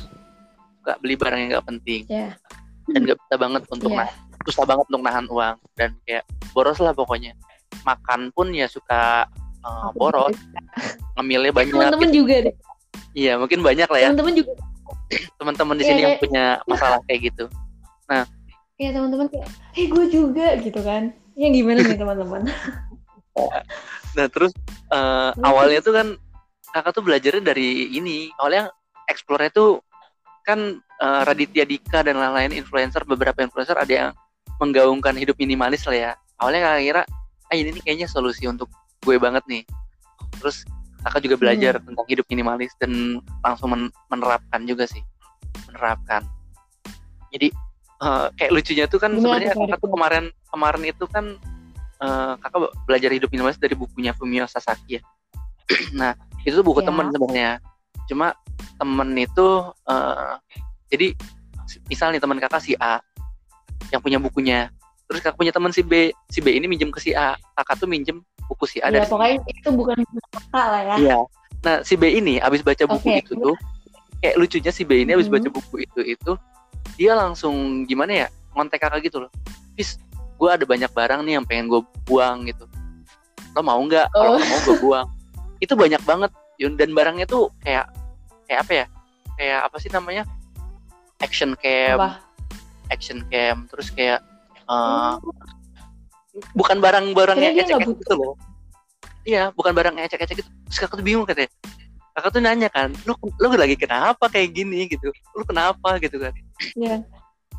Suka 0.80 0.92
beli 1.02 1.14
barang 1.18 1.38
yang 1.38 1.50
nggak 1.58 1.66
penting. 1.68 2.02
Yeah. 2.08 2.32
dan 2.84 3.00
nggak 3.08 3.16
bisa 3.16 3.34
banget 3.40 3.62
untuk 3.72 3.96
yeah. 3.96 4.04
nah, 4.04 4.10
susah 4.44 4.64
banget 4.68 4.84
untuk 4.92 5.02
nahan 5.04 5.26
uang. 5.32 5.56
Dan 5.74 5.96
kayak 6.04 6.24
boros 6.52 6.78
lah 6.80 6.92
pokoknya. 6.92 7.32
Makan 7.84 8.28
pun 8.36 8.52
ya 8.52 8.68
suka 8.68 9.24
uh, 9.64 9.88
boros. 9.96 10.36
ngemilnya 11.14 11.54
banyak 11.54 11.72
teman-teman 11.72 12.10
gitu. 12.10 12.18
juga 12.26 12.34
deh. 12.50 12.54
Iya 13.14 13.38
mungkin 13.38 13.62
banyak 13.62 13.88
lah 13.88 14.00
ya. 14.02 14.08
Teman-teman 14.10 14.34
juga 14.34 14.52
teman-teman 15.40 15.76
di 15.78 15.84
iya, 15.84 15.90
sini 15.90 16.00
yeah, 16.00 16.06
yang 16.06 16.16
punya 16.20 16.44
masalah 16.70 16.98
kayak 17.08 17.20
gitu. 17.32 17.44
Nah, 18.10 18.22
ya 18.80 18.90
teman-teman 18.90 19.26
kayak, 19.30 19.48
"Hei, 19.74 19.86
gue 19.88 20.04
juga." 20.10 20.46
gitu 20.60 20.80
kan. 20.80 21.14
Ya 21.34 21.48
gimana 21.50 21.82
nih 21.82 21.98
teman-teman? 22.02 22.42
nah, 24.16 24.26
terus 24.30 24.54
uh, 24.94 25.34
awalnya 25.42 25.80
tuh 25.82 25.94
kan 25.94 26.06
kakak 26.70 26.92
tuh 26.94 27.02
belajarnya 27.02 27.42
dari 27.54 27.94
ini. 27.94 28.30
Awalnya 28.38 28.70
explore 29.10 29.50
tuh 29.50 29.82
kan 30.44 30.78
uh, 31.00 31.20
Raditya 31.24 31.64
Dika 31.64 32.04
dan 32.04 32.20
lain-lain 32.20 32.52
influencer, 32.54 33.02
beberapa 33.08 33.40
influencer 33.40 33.74
ada 33.74 33.92
yang 33.92 34.10
menggaungkan 34.62 35.16
hidup 35.18 35.34
minimalis 35.40 35.88
lah 35.88 35.96
ya. 35.96 36.10
Awalnya 36.38 36.60
kakak 36.62 36.82
kira, 36.84 37.02
ah 37.50 37.54
ini 37.54 37.70
nih 37.74 37.82
kayaknya 37.82 38.08
solusi 38.10 38.44
untuk 38.46 38.68
gue 39.02 39.16
banget 39.18 39.42
nih. 39.50 39.62
Terus 40.38 40.66
kakak 41.04 41.20
juga 41.28 41.36
belajar 41.36 41.78
hmm. 41.78 41.92
tentang 41.92 42.06
hidup 42.08 42.26
minimalis 42.32 42.72
dan 42.80 43.20
langsung 43.44 43.68
men 43.70 43.92
menerapkan 44.08 44.64
juga 44.64 44.88
sih. 44.88 45.04
Menerapkan. 45.68 46.24
Jadi 47.28 47.52
uh, 48.00 48.32
kayak 48.34 48.52
lucunya 48.52 48.84
tuh 48.88 48.98
kan 48.98 49.12
sebenarnya 49.12 49.52
kakak 49.52 49.78
tuh 49.78 49.90
kemarin 49.92 50.24
kemarin 50.48 50.82
itu 50.88 51.04
kan 51.10 51.36
uh, 52.00 52.34
kakak 52.40 52.72
belajar 52.88 53.10
hidup 53.12 53.28
minimalis 53.30 53.60
dari 53.60 53.76
bukunya 53.76 54.16
Fumio 54.16 54.48
Sasaki 54.48 54.98
ya. 54.98 55.02
Nah 55.98 56.16
itu 56.44 56.60
tuh 56.60 56.66
buku 56.66 56.80
yeah. 56.80 56.88
temen 56.88 57.06
sebenarnya. 57.12 57.50
Cuma 58.08 58.26
temen 58.80 59.08
itu 59.16 59.48
uh, 59.88 60.36
jadi 60.88 61.16
misal 61.88 62.12
nih 62.12 62.20
teman 62.20 62.40
kakak 62.40 62.60
si 62.64 62.72
A 62.80 63.00
yang 63.92 64.00
punya 64.00 64.16
bukunya. 64.16 64.72
Terus 65.04 65.20
kakak 65.20 65.36
punya 65.36 65.52
teman 65.52 65.72
si 65.72 65.84
B 65.84 66.12
si 66.32 66.40
B 66.40 66.52
ini 66.56 66.64
minjem 66.64 66.88
ke 66.88 67.00
si 67.00 67.12
A. 67.12 67.36
Kakak 67.56 67.84
tuh 67.84 67.88
minjem 67.88 68.24
buku 68.50 68.64
si 68.68 68.78
A 68.84 68.92
ya, 68.92 69.04
pokoknya 69.08 69.40
si 69.44 69.50
itu 69.58 69.70
bukan 69.72 69.98
kakak 70.32 70.66
lah 70.68 70.82
ya. 70.82 70.96
Iya. 71.00 71.18
Nah 71.64 71.76
si 71.80 71.94
B 71.96 72.12
ini 72.12 72.38
abis 72.40 72.60
baca 72.60 72.84
buku 72.84 73.08
okay. 73.08 73.20
itu 73.24 73.32
tuh 73.38 73.56
kayak 74.20 74.36
lucunya 74.36 74.72
si 74.72 74.82
B 74.84 75.04
ini 75.04 75.16
abis 75.16 75.28
hmm. 75.28 75.36
baca 75.36 75.48
buku 75.50 75.74
itu 75.84 76.00
itu 76.04 76.32
dia 77.00 77.12
langsung 77.16 77.84
gimana 77.88 78.26
ya 78.26 78.26
ngontek 78.54 78.84
kakak 78.84 79.04
gitu 79.06 79.24
loh. 79.24 79.30
Bis 79.74 79.96
gue 80.34 80.50
ada 80.50 80.64
banyak 80.66 80.90
barang 80.92 81.20
nih 81.24 81.40
yang 81.40 81.44
pengen 81.48 81.66
gue 81.72 81.80
buang 82.04 82.44
gitu. 82.46 82.68
Lo 83.56 83.62
mau 83.62 83.80
nggak? 83.80 84.12
Kalau 84.12 84.36
oh. 84.36 84.40
mau 84.40 84.58
gue 84.62 84.76
buang. 84.82 85.08
Itu 85.62 85.74
banyak 85.74 86.02
banget 86.04 86.30
Yun. 86.58 86.78
Dan 86.78 86.94
barangnya 86.94 87.26
tuh 87.26 87.50
kayak 87.66 87.90
kayak 88.46 88.60
apa 88.62 88.72
ya 88.72 88.86
kayak 89.34 89.60
apa 89.66 89.76
sih 89.82 89.90
namanya 89.90 90.22
action 91.22 91.56
cam. 91.58 91.98
Apa? 91.98 92.10
action 92.92 93.24
cam 93.32 93.64
terus 93.72 93.88
kayak 93.88 94.20
uh, 94.68 95.16
bukan 96.54 96.82
barang-barang 96.82 97.38
yang 97.38 97.54
ecek 97.54 97.78
gitu 97.86 98.14
loh. 98.14 98.34
Iya 99.24 99.54
bukan 99.56 99.72
barang 99.72 99.94
ecek-ecek 99.96 100.44
gitu. 100.44 100.50
Terus 100.68 100.78
kakak 100.84 100.96
tuh 101.00 101.06
bingung 101.06 101.24
katanya. 101.24 101.50
Kakak 102.14 102.30
tuh 102.36 102.42
nanya 102.44 102.68
kan 102.70 102.92
lu 103.08 103.16
lu 103.40 103.46
lagi 103.54 103.78
kenapa 103.78 104.28
kayak 104.28 104.52
gini? 104.52 104.90
gitu. 104.90 105.08
Lu 105.34 105.42
kenapa? 105.46 105.96
gitu 106.02 106.18
kan. 106.20 106.34
Iya. 106.76 107.00
Yeah. 107.00 107.00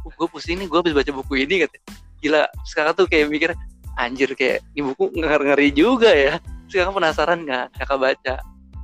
gue 0.05 0.27
pusing 0.29 0.61
nih 0.61 0.69
gue 0.69 0.79
habis 0.85 0.93
baca 0.93 1.11
buku 1.15 1.47
ini 1.47 1.65
katanya. 1.65 1.85
Gila 2.21 2.41
sekarang 2.67 2.93
tuh 2.93 3.05
kayak 3.09 3.25
mikir 3.31 3.49
anjir 3.97 4.29
kayak 4.37 4.61
ini 4.77 4.93
buku 4.93 5.09
ngeri 5.17 5.43
ngeri 5.49 5.69
juga 5.73 6.11
ya. 6.13 6.37
Sekarang 6.69 6.93
penasaran 6.93 7.41
nggak 7.41 7.73
kakak 7.81 7.99
baca? 7.99 8.35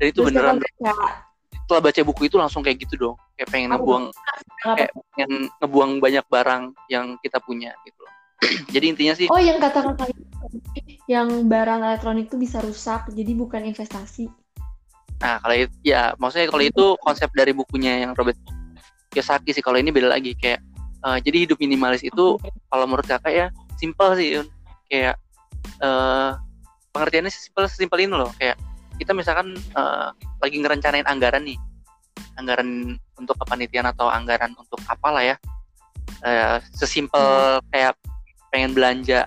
Dan 0.01 0.05
itu 0.09 0.19
Terus 0.25 0.27
beneran 0.33 0.57
setelah 1.61 1.87
baca 1.87 2.01
buku 2.03 2.21
itu 2.27 2.35
langsung 2.41 2.65
kayak 2.65 2.81
gitu 2.81 2.97
dong. 2.97 3.15
Kayak 3.37 3.49
pengen 3.53 3.69
ngebuang 3.77 4.05
kayak 4.65 4.91
pengen 5.13 5.31
ngebuang 5.61 5.91
banyak 6.01 6.25
barang 6.25 6.63
yang 6.89 7.15
kita 7.21 7.37
punya 7.37 7.69
gitu 7.85 8.01
loh 8.01 8.20
jadi 8.73 8.85
intinya 8.91 9.13
sih 9.13 9.27
oh 9.29 9.41
yang 9.41 9.61
kata-kata 9.61 10.09
yang 11.09 11.27
barang 11.47 11.81
elektronik 11.85 12.29
itu 12.29 12.37
bisa 12.37 12.59
rusak 12.61 13.09
jadi 13.13 13.31
bukan 13.37 13.65
investasi 13.65 14.29
nah 15.21 15.37
kalau 15.37 15.53
itu 15.53 15.75
ya 15.85 16.17
maksudnya 16.17 16.49
kalau 16.49 16.63
itu 16.65 16.85
konsep 17.05 17.29
dari 17.37 17.53
bukunya 17.53 18.01
yang 18.05 18.17
Robert 18.17 18.37
Kiyosaki 19.13 19.53
sih 19.53 19.61
kalau 19.61 19.77
ini 19.77 19.93
beda 19.93 20.09
lagi 20.09 20.33
kayak 20.33 20.63
uh, 21.05 21.21
jadi 21.21 21.45
hidup 21.45 21.61
minimalis 21.61 22.01
itu 22.01 22.39
okay. 22.41 22.49
kalau 22.71 22.85
menurut 22.89 23.05
kakak 23.05 23.33
ya 23.33 23.47
simpel 23.77 24.17
sih 24.17 24.41
kayak 24.89 25.15
uh, 25.83 26.37
pengertiannya 26.95 27.29
simpel 27.29 27.69
simpel 27.69 27.99
ini 28.01 28.13
loh 28.17 28.31
kayak 28.41 28.57
kita 28.97 29.13
misalkan 29.13 29.57
uh, 29.73 30.13
lagi 30.41 30.57
ngerencanain 30.61 31.05
anggaran 31.05 31.45
nih 31.45 31.57
anggaran 32.37 32.97
untuk 33.17 33.37
kepanitiaan 33.41 33.89
atau 33.89 34.09
anggaran 34.09 34.53
untuk 34.57 34.77
apalah 34.89 35.21
ya 35.21 35.35
uh, 36.25 36.57
sesimpel 36.73 37.61
hmm. 37.61 37.65
kayak 37.73 37.93
pengen 38.51 38.75
belanja 38.75 39.25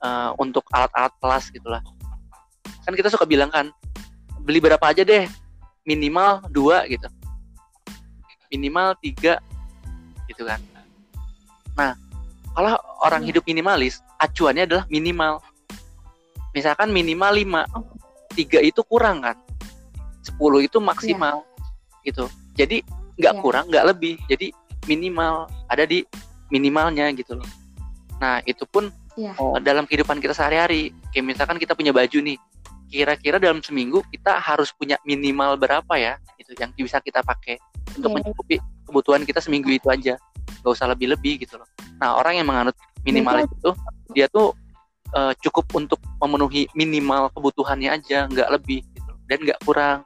uh, 0.00 0.32
untuk 0.40 0.64
alat-alat 0.72 1.12
kelas 1.20 1.52
gitulah 1.52 1.84
kan 2.86 2.94
kita 2.94 3.10
suka 3.10 3.26
bilang 3.26 3.50
kan 3.50 3.70
beli 4.46 4.62
berapa 4.62 4.82
aja 4.82 5.02
deh 5.02 5.26
minimal 5.82 6.38
dua 6.54 6.86
gitu. 6.86 7.10
Minimal 8.54 8.94
tiga 9.02 9.42
gitu 10.30 10.46
kan. 10.46 10.62
Nah 11.74 11.98
kalau 12.54 12.78
orang 13.02 13.26
hmm. 13.26 13.28
hidup 13.34 13.42
minimalis 13.46 13.98
acuannya 14.22 14.70
adalah 14.70 14.84
minimal. 14.86 15.42
Misalkan 16.54 16.94
minimal 16.94 17.34
lima 17.34 17.62
tiga 18.38 18.62
itu 18.62 18.86
kurang 18.86 19.26
kan. 19.26 19.34
Sepuluh 20.22 20.62
itu 20.62 20.78
maksimal 20.78 21.42
yeah. 21.42 22.06
gitu. 22.06 22.24
Jadi 22.54 22.86
nggak 23.18 23.34
yeah. 23.34 23.42
kurang 23.42 23.66
nggak 23.66 23.86
lebih. 23.90 24.14
Jadi 24.30 24.54
minimal 24.86 25.50
ada 25.66 25.82
di 25.82 26.06
minimalnya 26.54 27.10
gitu 27.18 27.34
loh 27.34 27.65
Nah, 28.16 28.40
itu 28.48 28.64
pun 28.64 28.88
yeah. 29.16 29.36
uh, 29.36 29.60
dalam 29.60 29.84
kehidupan 29.84 30.20
kita 30.20 30.32
sehari-hari. 30.32 30.92
Kayak 31.12 31.36
misalkan 31.36 31.56
kita 31.60 31.76
punya 31.76 31.92
baju 31.92 32.18
nih, 32.20 32.36
kira-kira 32.88 33.36
dalam 33.36 33.60
seminggu 33.60 34.00
kita 34.08 34.40
harus 34.40 34.72
punya 34.72 34.96
minimal 35.04 35.56
berapa 35.60 35.94
ya? 35.96 36.16
Itu 36.40 36.56
yang 36.56 36.72
bisa 36.76 37.00
kita 37.04 37.20
pakai 37.20 37.60
untuk 37.96 38.12
yeah. 38.12 38.16
mencukupi 38.20 38.56
kebutuhan 38.88 39.22
kita 39.28 39.40
seminggu 39.44 39.68
itu 39.72 39.88
aja. 39.92 40.16
Gak 40.64 40.72
usah 40.72 40.88
lebih-lebih 40.90 41.44
gitu 41.44 41.60
loh. 41.60 41.68
Nah, 42.00 42.16
orang 42.16 42.40
yang 42.40 42.46
menganut 42.48 42.76
minimalis 43.06 43.48
itu 43.52 43.70
dia 44.14 44.26
tuh 44.32 44.56
uh, 45.14 45.32
cukup 45.44 45.66
untuk 45.76 46.00
memenuhi 46.18 46.66
minimal 46.72 47.30
kebutuhannya 47.30 47.92
aja, 47.92 48.26
nggak 48.26 48.48
lebih 48.50 48.82
gitu. 48.96 49.12
Dan 49.28 49.44
nggak 49.44 49.60
kurang. 49.62 50.02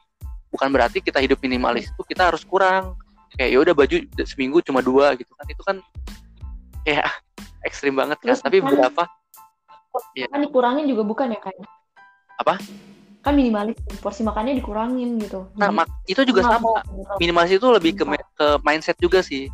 Bukan 0.51 0.69
berarti 0.75 0.99
kita 0.99 1.23
hidup 1.23 1.39
minimalis 1.41 1.89
itu 1.89 2.03
kita 2.05 2.29
harus 2.29 2.43
kurang. 2.43 2.99
Kayak 3.39 3.51
ya 3.55 3.59
udah 3.63 3.75
baju 3.79 3.97
seminggu 4.27 4.59
cuma 4.67 4.83
dua 4.83 5.15
gitu 5.15 5.31
kan. 5.39 5.47
Itu 5.47 5.63
kan 5.63 5.77
kayak 6.83 7.07
ekstrim 7.65 7.97
banget 7.97 8.19
kan 8.21 8.33
Terus 8.33 8.43
tapi 8.43 8.59
kan, 8.61 8.73
berapa? 8.73 9.05
Ya. 10.15 10.31
kan 10.31 10.39
dikurangin 10.39 10.87
juga 10.87 11.03
bukan 11.03 11.35
ya 11.35 11.41
kayak 11.43 11.67
apa? 12.39 12.55
Kan 13.21 13.37
minimalis 13.37 13.77
porsi 14.01 14.25
makannya 14.25 14.57
dikurangin 14.57 15.19
gitu. 15.21 15.51
Nah 15.59 15.69
mak 15.75 15.91
itu 16.07 16.23
juga 16.25 16.47
sama. 16.47 16.81
minimalis 17.21 17.59
itu 17.59 17.67
lebih 17.69 17.99
ke 17.99 18.05
ke 18.39 18.47
mindset 18.65 18.97
juga 19.03 19.21
sih. 19.21 19.51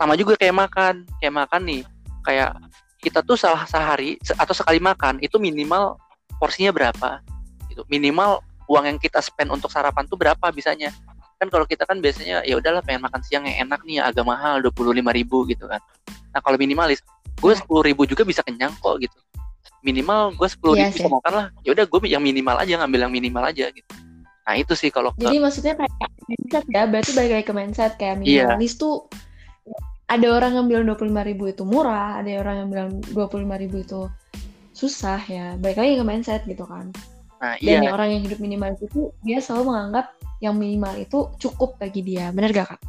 Sama 0.00 0.16
juga 0.16 0.38
kayak 0.38 0.56
makan. 0.56 0.94
Kayak 1.20 1.34
makan 1.44 1.60
nih 1.68 1.82
kayak 2.24 2.56
kita 3.00 3.20
tuh 3.20 3.36
salah 3.36 3.66
sehari 3.68 4.16
atau 4.24 4.54
sekali 4.56 4.80
makan 4.80 5.20
itu 5.20 5.36
minimal 5.36 6.00
porsinya 6.40 6.72
berapa? 6.72 7.20
Gitu. 7.68 7.84
Minimal 7.92 8.40
uang 8.70 8.84
yang 8.86 8.98
kita 9.02 9.20
spend 9.20 9.50
untuk 9.52 9.68
sarapan 9.68 10.06
tuh 10.08 10.16
berapa 10.16 10.46
bisanya? 10.54 10.94
Kan 11.36 11.52
kalau 11.52 11.68
kita 11.68 11.84
kan 11.84 12.00
biasanya 12.00 12.44
ya 12.44 12.56
udahlah 12.56 12.80
pengen 12.80 13.04
makan 13.04 13.20
siang 13.26 13.44
yang 13.44 13.68
enak 13.68 13.84
nih 13.84 14.00
agak 14.00 14.24
mahal 14.24 14.60
dua 14.64 14.72
puluh 14.72 14.96
lima 14.96 15.12
ribu 15.12 15.44
gitu 15.44 15.68
kan. 15.68 15.82
Nah 16.32 16.40
kalau 16.40 16.56
minimalis 16.56 17.04
gue 17.40 17.52
iya. 17.52 17.58
sepuluh 17.58 17.82
ribu 17.82 18.04
juga 18.04 18.22
bisa 18.22 18.44
kenyang 18.44 18.72
kok 18.78 19.00
gitu 19.00 19.16
minimal 19.80 20.36
gue 20.36 20.48
sepuluh 20.48 20.76
iya 20.76 20.92
ribu 20.92 20.96
bisa 21.00 21.08
makan 21.08 21.32
lah 21.32 21.46
ya 21.64 21.70
udah 21.72 21.84
gue 21.88 21.98
yang 22.06 22.22
minimal 22.22 22.56
aja 22.60 22.72
ngambil 22.84 23.00
yang 23.08 23.12
minimal 23.12 23.42
aja 23.48 23.66
gitu 23.72 23.90
nah 24.44 24.54
itu 24.56 24.72
sih 24.76 24.92
kalau 24.92 25.12
jadi 25.16 25.36
ke... 25.40 25.42
maksudnya 25.42 25.74
kayak 25.76 25.92
mindset 26.28 26.64
ya 26.68 26.82
berarti 26.84 27.10
balik 27.16 27.32
lagi 27.32 27.44
ke 27.48 27.54
mindset 27.54 27.92
kayak 27.96 28.14
iya. 28.24 28.44
minimalis 28.44 28.72
yeah. 28.76 28.80
tuh 28.80 28.94
ada 30.10 30.26
orang 30.26 30.52
yang 30.58 30.66
bilang 30.66 30.84
dua 30.90 30.96
puluh 30.98 31.10
lima 31.14 31.22
ribu 31.22 31.44
itu 31.46 31.62
murah 31.62 32.18
ada 32.18 32.30
orang 32.42 32.56
yang 32.66 32.68
bilang 32.68 32.88
dua 33.14 33.26
puluh 33.30 33.46
lima 33.46 33.56
ribu 33.56 33.80
itu 33.80 34.10
susah 34.74 35.20
ya 35.28 35.54
balik 35.60 35.78
lagi 35.78 36.00
ke 36.00 36.04
mindset 36.04 36.42
gitu 36.50 36.66
kan 36.66 36.90
nah, 37.38 37.54
dan 37.60 37.80
iya. 37.84 37.90
orang 37.94 38.18
yang 38.18 38.22
hidup 38.26 38.42
minimalis 38.42 38.80
itu 38.82 39.14
dia 39.22 39.38
selalu 39.38 39.70
menganggap 39.70 40.12
yang 40.40 40.56
minimal 40.56 40.96
itu 40.96 41.28
cukup 41.36 41.76
bagi 41.76 42.00
dia 42.00 42.32
benar 42.32 42.50
gak 42.50 42.74
kak? 42.74 42.80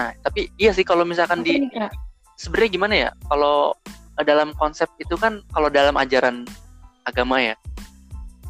Nah 0.00 0.10
tapi 0.24 0.48
iya 0.56 0.72
sih 0.72 0.82
kalau 0.88 1.04
misalkan 1.04 1.44
Apa 1.44 1.46
di 1.46 1.68
sebenarnya 2.38 2.70
gimana 2.70 2.94
ya 2.94 3.10
kalau 3.26 3.74
dalam 4.22 4.54
konsep 4.54 4.86
itu 5.02 5.18
kan 5.18 5.42
kalau 5.50 5.66
dalam 5.68 5.94
ajaran 5.98 6.46
agama 7.02 7.42
ya 7.42 7.54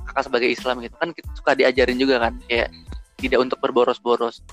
kakak 0.09 0.29
sebagai 0.29 0.49
Islam 0.53 0.85
gitu 0.85 0.97
kan 1.01 1.11
kita 1.17 1.29
suka 1.37 1.57
diajarin 1.57 1.97
juga 1.97 2.21
kan 2.21 2.37
kayak 2.47 2.69
tidak 3.19 3.39
untuk 3.43 3.59
berboros-boros. 3.65 4.45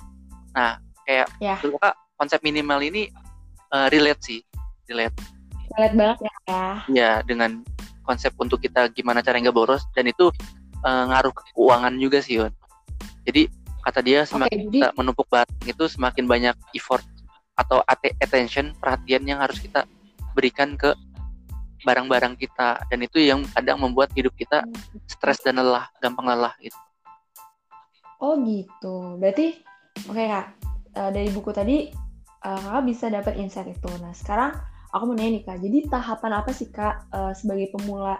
Nah 0.55 0.79
kayak 1.05 1.29
ya. 1.37 1.59
kak 1.59 1.95
konsep 2.17 2.39
minimal 2.41 2.79
ini 2.81 3.11
uh, 3.75 3.91
relate 3.91 4.23
sih 4.23 4.39
relate. 4.87 5.15
Relate 5.75 5.95
banget 5.95 6.17
ya. 6.25 6.63
Ya 6.91 7.11
dengan 7.23 7.63
konsep 8.07 8.31
untuk 8.39 8.63
kita 8.63 8.87
gimana 8.95 9.19
cara 9.19 9.39
nggak 9.39 9.55
boros 9.55 9.83
dan 9.95 10.07
itu 10.07 10.31
uh, 10.83 11.03
ngaruh 11.11 11.31
ke 11.35 11.43
keuangan 11.55 11.93
juga 11.99 12.19
sih 12.23 12.39
Yun. 12.39 12.51
Jadi 13.25 13.49
kata 13.85 13.99
dia 14.01 14.25
semakin 14.25 14.59
okay, 14.65 14.69
kita 14.81 14.87
menumpuk 14.97 15.27
barang 15.29 15.65
itu 15.65 15.85
semakin 15.85 16.25
banyak 16.25 16.55
effort 16.73 17.05
atau 17.55 17.79
attention 18.19 18.75
perhatian 18.77 19.23
yang 19.23 19.39
harus 19.39 19.59
kita 19.63 19.87
berikan 20.35 20.75
ke 20.75 20.91
barang-barang 21.87 22.35
kita. 22.35 22.83
Dan 22.91 23.05
itu 23.05 23.21
yang 23.23 23.47
kadang 23.55 23.79
membuat 23.79 24.11
hidup 24.13 24.35
kita 24.35 24.67
stres 25.07 25.39
dan 25.45 25.61
lelah 25.61 25.87
gampang 26.03 26.27
lelah 26.27 26.53
gitu. 26.59 26.75
Oh 28.19 28.39
gitu. 28.43 29.19
Berarti 29.19 29.59
oke 30.07 30.15
okay, 30.15 30.27
kak. 30.31 30.47
Uh, 30.95 31.11
dari 31.11 31.27
buku 31.27 31.51
tadi 31.51 31.91
uh, 32.47 32.59
kakak 32.59 32.83
bisa 32.87 33.05
dapat 33.11 33.35
insight 33.35 33.67
itu. 33.67 33.91
Nah 33.99 34.15
sekarang 34.15 34.55
aku 34.95 35.03
mau 35.11 35.15
nanya 35.15 35.39
nih 35.39 35.43
kak. 35.43 35.57
Jadi 35.59 35.77
tahapan 35.91 36.31
apa 36.39 36.51
sih 36.55 36.71
kak 36.71 37.07
uh, 37.11 37.31
sebagai 37.35 37.71
pemula 37.75 38.19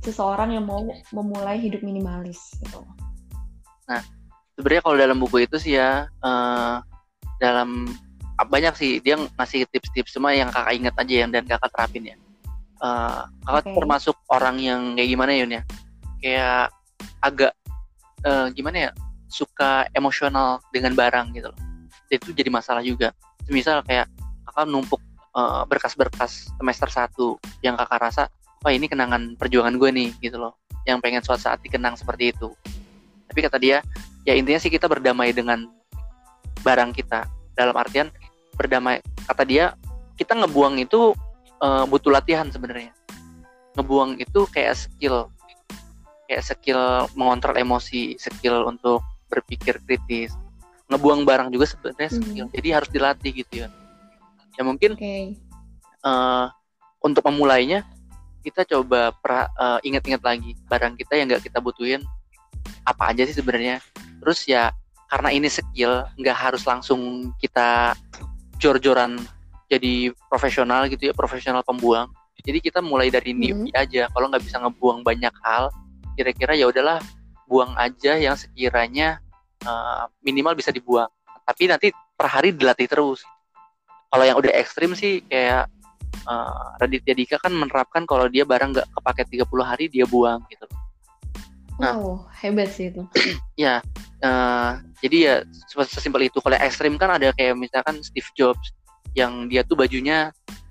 seseorang 0.00 0.56
yang 0.56 0.64
mau 0.64 0.80
memulai 1.12 1.60
hidup 1.60 1.82
minimalis 1.82 2.54
gitu? 2.62 2.86
Nah 3.90 4.00
sebenarnya 4.54 4.82
kalau 4.86 4.96
dalam 4.96 5.18
buku 5.18 5.44
itu 5.44 5.56
sih 5.58 5.76
ya 5.76 6.06
uh, 6.22 6.78
dalam 7.42 7.90
banyak 8.46 8.74
sih 8.76 8.90
dia 9.04 9.18
ngasih 9.36 9.66
tips-tips 9.68 10.16
semua 10.16 10.32
yang 10.32 10.48
kakak 10.48 10.74
ingat 10.76 10.94
aja 10.96 11.14
yang 11.26 11.30
dan 11.32 11.44
kakak 11.44 11.70
terapin 11.74 12.14
ya. 12.14 12.16
Uh, 12.80 13.28
kakak 13.44 13.64
okay. 13.68 13.74
termasuk 13.76 14.16
orang 14.32 14.56
yang 14.56 14.80
kayak 14.96 15.08
gimana 15.12 15.30
ya 15.36 15.44
ya? 15.44 15.62
Kayak 16.20 16.64
agak 17.20 17.52
uh, 18.24 18.48
gimana 18.52 18.88
ya 18.88 18.90
suka 19.30 19.86
emosional 19.94 20.58
dengan 20.74 20.92
barang 20.96 21.32
gitu 21.36 21.52
loh. 21.52 21.60
Itu 22.10 22.34
jadi 22.34 22.50
masalah 22.50 22.82
juga. 22.82 23.14
Misal 23.46 23.84
kayak 23.86 24.10
kakak 24.50 24.66
numpuk 24.66 25.00
berkas 25.30 25.94
berkas-berkas 25.94 26.50
semester 26.58 26.90
1 26.90 27.62
yang 27.62 27.78
kakak 27.78 28.02
rasa 28.02 28.26
wah 28.66 28.72
ini 28.74 28.90
kenangan 28.90 29.38
perjuangan 29.38 29.78
gue 29.78 29.90
nih 29.94 30.10
gitu 30.18 30.36
loh. 30.42 30.58
Yang 30.84 30.98
pengen 31.06 31.22
suatu 31.22 31.46
saat 31.46 31.62
dikenang 31.62 31.94
seperti 31.94 32.34
itu. 32.34 32.50
Tapi 33.30 33.38
kata 33.46 33.56
dia 33.62 33.78
ya 34.26 34.34
intinya 34.34 34.58
sih 34.58 34.72
kita 34.72 34.90
berdamai 34.90 35.30
dengan 35.30 35.70
barang 36.66 36.90
kita. 36.96 37.30
Dalam 37.54 37.76
artian 37.76 38.08
berdamai. 38.60 39.00
Kata 39.24 39.48
dia 39.48 39.72
kita 40.20 40.36
ngebuang 40.36 40.84
itu 40.84 41.16
uh, 41.64 41.88
butuh 41.88 42.12
latihan 42.12 42.52
sebenarnya. 42.52 42.92
Ngebuang 43.80 44.20
itu 44.20 44.44
kayak 44.52 44.76
skill. 44.76 45.32
Kayak 46.28 46.44
skill 46.44 47.08
mengontrol 47.16 47.56
emosi 47.56 48.20
skill 48.20 48.68
untuk 48.68 49.00
berpikir 49.32 49.80
kritis. 49.88 50.36
Ngebuang 50.92 51.24
barang 51.24 51.48
juga 51.48 51.72
sebenarnya 51.72 52.12
hmm. 52.12 52.20
skill. 52.20 52.46
Hmm. 52.50 52.54
jadi 52.60 52.68
harus 52.76 52.90
dilatih 52.92 53.32
gitu 53.32 53.64
ya. 53.64 53.68
Ya 54.60 54.62
mungkin 54.66 54.92
okay. 54.92 55.40
uh, 56.04 56.10
eh, 56.10 56.46
untuk 57.00 57.24
memulainya 57.32 57.88
kita 58.44 58.68
coba 58.68 59.12
uh, 59.56 59.80
ingat-ingat 59.80 60.20
lagi 60.20 60.52
barang 60.68 61.00
kita 61.00 61.16
yang 61.16 61.32
nggak 61.32 61.48
kita 61.48 61.64
butuhin. 61.64 62.04
Apa 62.84 63.16
aja 63.16 63.24
sih 63.24 63.36
sebenarnya? 63.36 63.80
Terus 64.20 64.44
ya 64.44 64.68
karena 65.08 65.32
ini 65.32 65.48
skill 65.48 66.04
nggak 66.20 66.36
harus 66.36 66.62
langsung 66.68 67.32
kita 67.40 67.96
jor-joran 68.60 69.16
jadi 69.70 70.12
profesional 70.28 70.86
gitu 70.92 71.10
ya 71.10 71.14
profesional 71.16 71.64
pembuang. 71.64 72.10
Jadi 72.40 72.58
kita 72.60 72.80
mulai 72.80 73.12
dari 73.12 73.36
newbie 73.36 73.72
mm-hmm. 73.72 73.82
aja. 73.84 74.02
Kalau 74.12 74.26
nggak 74.32 74.44
bisa 74.44 74.56
ngebuang 74.60 75.04
banyak 75.04 75.32
hal 75.44 75.72
kira-kira 76.16 76.52
ya 76.56 76.68
udahlah 76.68 77.00
buang 77.48 77.72
aja 77.80 78.16
yang 78.16 78.36
sekiranya 78.36 79.20
uh, 79.64 80.08
minimal 80.20 80.52
bisa 80.56 80.70
dibuang. 80.70 81.08
Tapi 81.44 81.68
nanti 81.68 81.88
per 81.92 82.28
hari 82.28 82.52
dilatih 82.52 82.88
terus. 82.88 83.24
Kalau 84.10 84.24
yang 84.26 84.36
udah 84.36 84.52
ekstrim 84.56 84.92
sih 84.92 85.22
kayak 85.26 85.70
uh, 86.26 86.76
Raditya 86.82 87.14
Dika 87.14 87.36
kan 87.38 87.54
menerapkan 87.54 88.04
kalau 88.04 88.26
dia 88.26 88.42
barang 88.42 88.74
nggak 88.74 88.88
kepake 88.98 89.22
30 89.38 89.46
hari 89.62 89.84
dia 89.86 90.04
buang 90.08 90.42
gitu 90.50 90.66
Nah, 91.80 91.96
oh, 91.96 92.28
hebat 92.36 92.68
sih 92.68 92.92
itu. 92.92 93.02
ya, 93.64 93.80
uh, 94.24 94.80
jadi 95.00 95.16
ya 95.16 95.34
sesimpel 95.84 96.28
itu. 96.28 96.38
Kalau 96.40 96.56
ekstrim 96.56 96.96
kan 97.00 97.16
ada 97.16 97.32
kayak 97.34 97.56
misalkan 97.56 98.00
Steve 98.04 98.28
Jobs 98.36 98.72
yang 99.16 99.50
dia 99.50 99.66
tuh 99.66 99.74
bajunya 99.74 100.30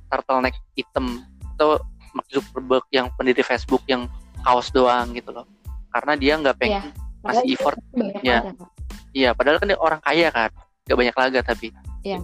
turtleneck 0.10 0.56
hitam 0.74 1.26
atau 1.56 1.82
Mark 2.16 2.28
Zuckerberg 2.34 2.86
yang 2.90 3.12
pendiri 3.20 3.46
Facebook 3.46 3.84
yang 3.86 4.10
kaos 4.42 4.74
doang 4.74 5.14
gitu 5.14 5.30
loh. 5.34 5.46
Karena 5.94 6.14
dia 6.18 6.34
nggak 6.40 6.56
pengen 6.58 6.90
yeah. 6.90 7.22
masih 7.22 7.46
effort. 7.54 7.78
Ya, 8.22 8.40
iya. 9.14 9.30
Padahal 9.36 9.60
kan 9.62 9.68
dia 9.70 9.80
orang 9.80 10.02
kaya 10.02 10.30
kan, 10.32 10.50
nggak 10.88 10.98
banyak 10.98 11.16
laga 11.18 11.40
tapi. 11.44 11.68
Iya. 12.06 12.24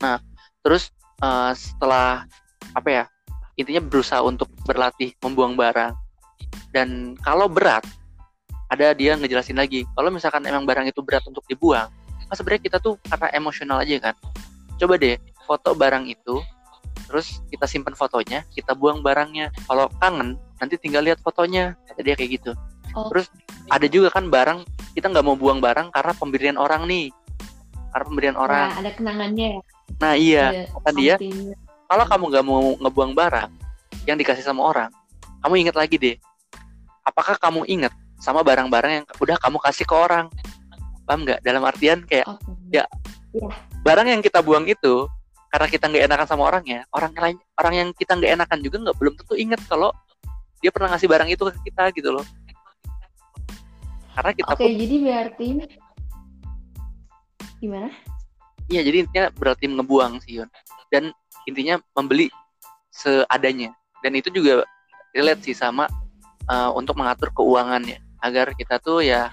Nah, 0.00 0.22
terus 0.62 0.94
uh, 1.20 1.52
setelah 1.52 2.24
apa 2.72 2.88
ya? 2.88 3.04
Intinya 3.58 3.82
berusaha 3.82 4.22
untuk 4.22 4.46
berlatih 4.62 5.18
membuang 5.18 5.58
barang. 5.58 5.90
Dan 6.70 7.18
kalau 7.26 7.50
berat, 7.50 7.82
ada 8.68 8.92
dia 8.92 9.16
ngejelasin 9.16 9.56
lagi 9.56 9.88
kalau 9.96 10.12
misalkan 10.12 10.44
emang 10.44 10.68
barang 10.68 10.86
itu 10.88 11.00
berat 11.00 11.24
untuk 11.24 11.44
dibuang 11.48 11.88
kan 12.28 12.36
sebenarnya 12.36 12.62
kita 12.68 12.76
tuh 12.78 13.00
karena 13.08 13.28
emosional 13.32 13.80
aja 13.80 14.12
kan. 14.12 14.14
Coba 14.76 15.00
deh 15.00 15.16
foto 15.48 15.72
barang 15.72 16.04
itu 16.06 16.36
terus 17.08 17.40
kita 17.48 17.64
simpan 17.64 17.96
fotonya 17.96 18.44
kita 18.52 18.76
buang 18.76 19.00
barangnya. 19.00 19.48
Kalau 19.64 19.88
kangen 19.96 20.36
nanti 20.60 20.76
tinggal 20.76 21.08
lihat 21.08 21.18
fotonya 21.24 21.72
kata 21.88 22.00
dia 22.04 22.14
kayak 22.14 22.40
gitu. 22.40 22.52
Oh. 22.96 23.12
terus 23.12 23.28
ada 23.68 23.84
juga 23.84 24.08
kan 24.08 24.32
barang 24.32 24.64
kita 24.96 25.12
nggak 25.12 25.20
mau 25.20 25.36
buang 25.36 25.60
barang 25.60 25.92
karena 25.92 26.12
pemberian 26.16 26.56
orang 26.60 26.84
nih. 26.84 27.08
Karena 27.88 28.04
pemberian 28.04 28.36
nah, 28.36 28.44
orang. 28.44 28.68
nah, 28.68 28.80
ada 28.84 28.90
kenangannya 28.92 29.48
ya. 29.48 29.60
Nah 29.98 30.12
iya 30.12 30.44
kata 30.68 30.90
dia 30.92 31.14
kalau 31.88 32.04
kamu 32.04 32.24
nggak 32.28 32.44
mau 32.44 32.76
ngebuang 32.76 33.12
barang 33.16 33.50
yang 34.04 34.20
dikasih 34.20 34.44
sama 34.44 34.68
orang 34.68 34.92
kamu 35.40 35.68
ingat 35.68 35.76
lagi 35.76 35.96
deh 35.96 36.16
apakah 37.04 37.40
kamu 37.40 37.64
ingat 37.64 37.92
sama 38.18 38.42
barang-barang 38.42 38.92
yang 39.02 39.06
udah 39.22 39.36
kamu 39.38 39.58
kasih 39.62 39.86
ke 39.86 39.94
orang. 39.94 40.26
Paham 41.06 41.24
nggak? 41.24 41.40
Dalam 41.40 41.62
artian 41.64 42.04
kayak 42.04 42.26
okay. 42.28 42.82
ya 42.82 42.84
yeah. 43.32 43.52
barang 43.84 44.08
yang 44.08 44.20
kita 44.20 44.42
buang 44.44 44.68
itu 44.68 45.08
karena 45.48 45.66
kita 45.68 45.84
nggak 45.88 46.04
enakan 46.12 46.26
sama 46.28 46.42
orangnya 46.44 46.84
orang 46.92 47.12
lain 47.16 47.36
orang 47.56 47.74
yang 47.74 47.88
kita 47.96 48.12
nggak 48.12 48.36
enakan 48.36 48.58
juga 48.60 48.76
nggak 48.84 48.96
belum 49.00 49.14
tentu 49.16 49.34
inget 49.40 49.60
kalau 49.64 49.90
dia 50.60 50.68
pernah 50.68 50.92
ngasih 50.92 51.08
barang 51.08 51.28
itu 51.32 51.42
ke 51.48 51.60
kita 51.70 51.84
gitu 51.94 52.10
loh. 52.12 52.26
Karena 54.12 54.32
kita 54.34 54.50
oke 54.50 54.58
okay, 54.58 54.70
jadi 54.74 54.94
berarti 55.00 55.46
gimana? 57.62 57.88
Iya 58.68 58.80
jadi 58.84 58.96
intinya 59.06 59.24
berarti 59.32 59.64
ngebuang 59.70 60.12
sih 60.26 60.42
Yon 60.42 60.50
dan 60.92 61.14
intinya 61.48 61.80
membeli 61.96 62.28
seadanya. 62.92 63.72
Dan 63.98 64.14
itu 64.14 64.30
juga 64.30 64.62
relate 65.10 65.42
sih 65.42 65.56
sama 65.56 65.90
uh, 66.46 66.70
untuk 66.74 66.94
mengatur 66.98 67.30
keuangannya 67.34 67.98
agar 68.24 68.52
kita 68.54 68.82
tuh 68.82 69.04
ya 69.04 69.30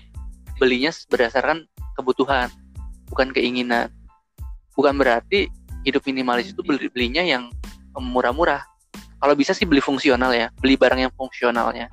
belinya 0.61 0.91
berdasarkan 1.09 1.65
kebutuhan 1.97 2.49
bukan 3.09 3.31
keinginan. 3.31 3.91
Bukan 4.75 4.99
berarti 4.99 5.47
hidup 5.87 6.03
minimalis 6.03 6.51
itu 6.51 6.61
beli 6.65 6.91
belinya 6.91 7.23
yang 7.23 7.47
murah-murah. 7.95 8.65
Kalau 9.21 9.33
bisa 9.33 9.55
sih 9.55 9.63
beli 9.63 9.79
fungsional 9.79 10.35
ya 10.35 10.51
beli 10.59 10.75
barang 10.75 10.99
yang 10.99 11.13
fungsionalnya. 11.15 11.87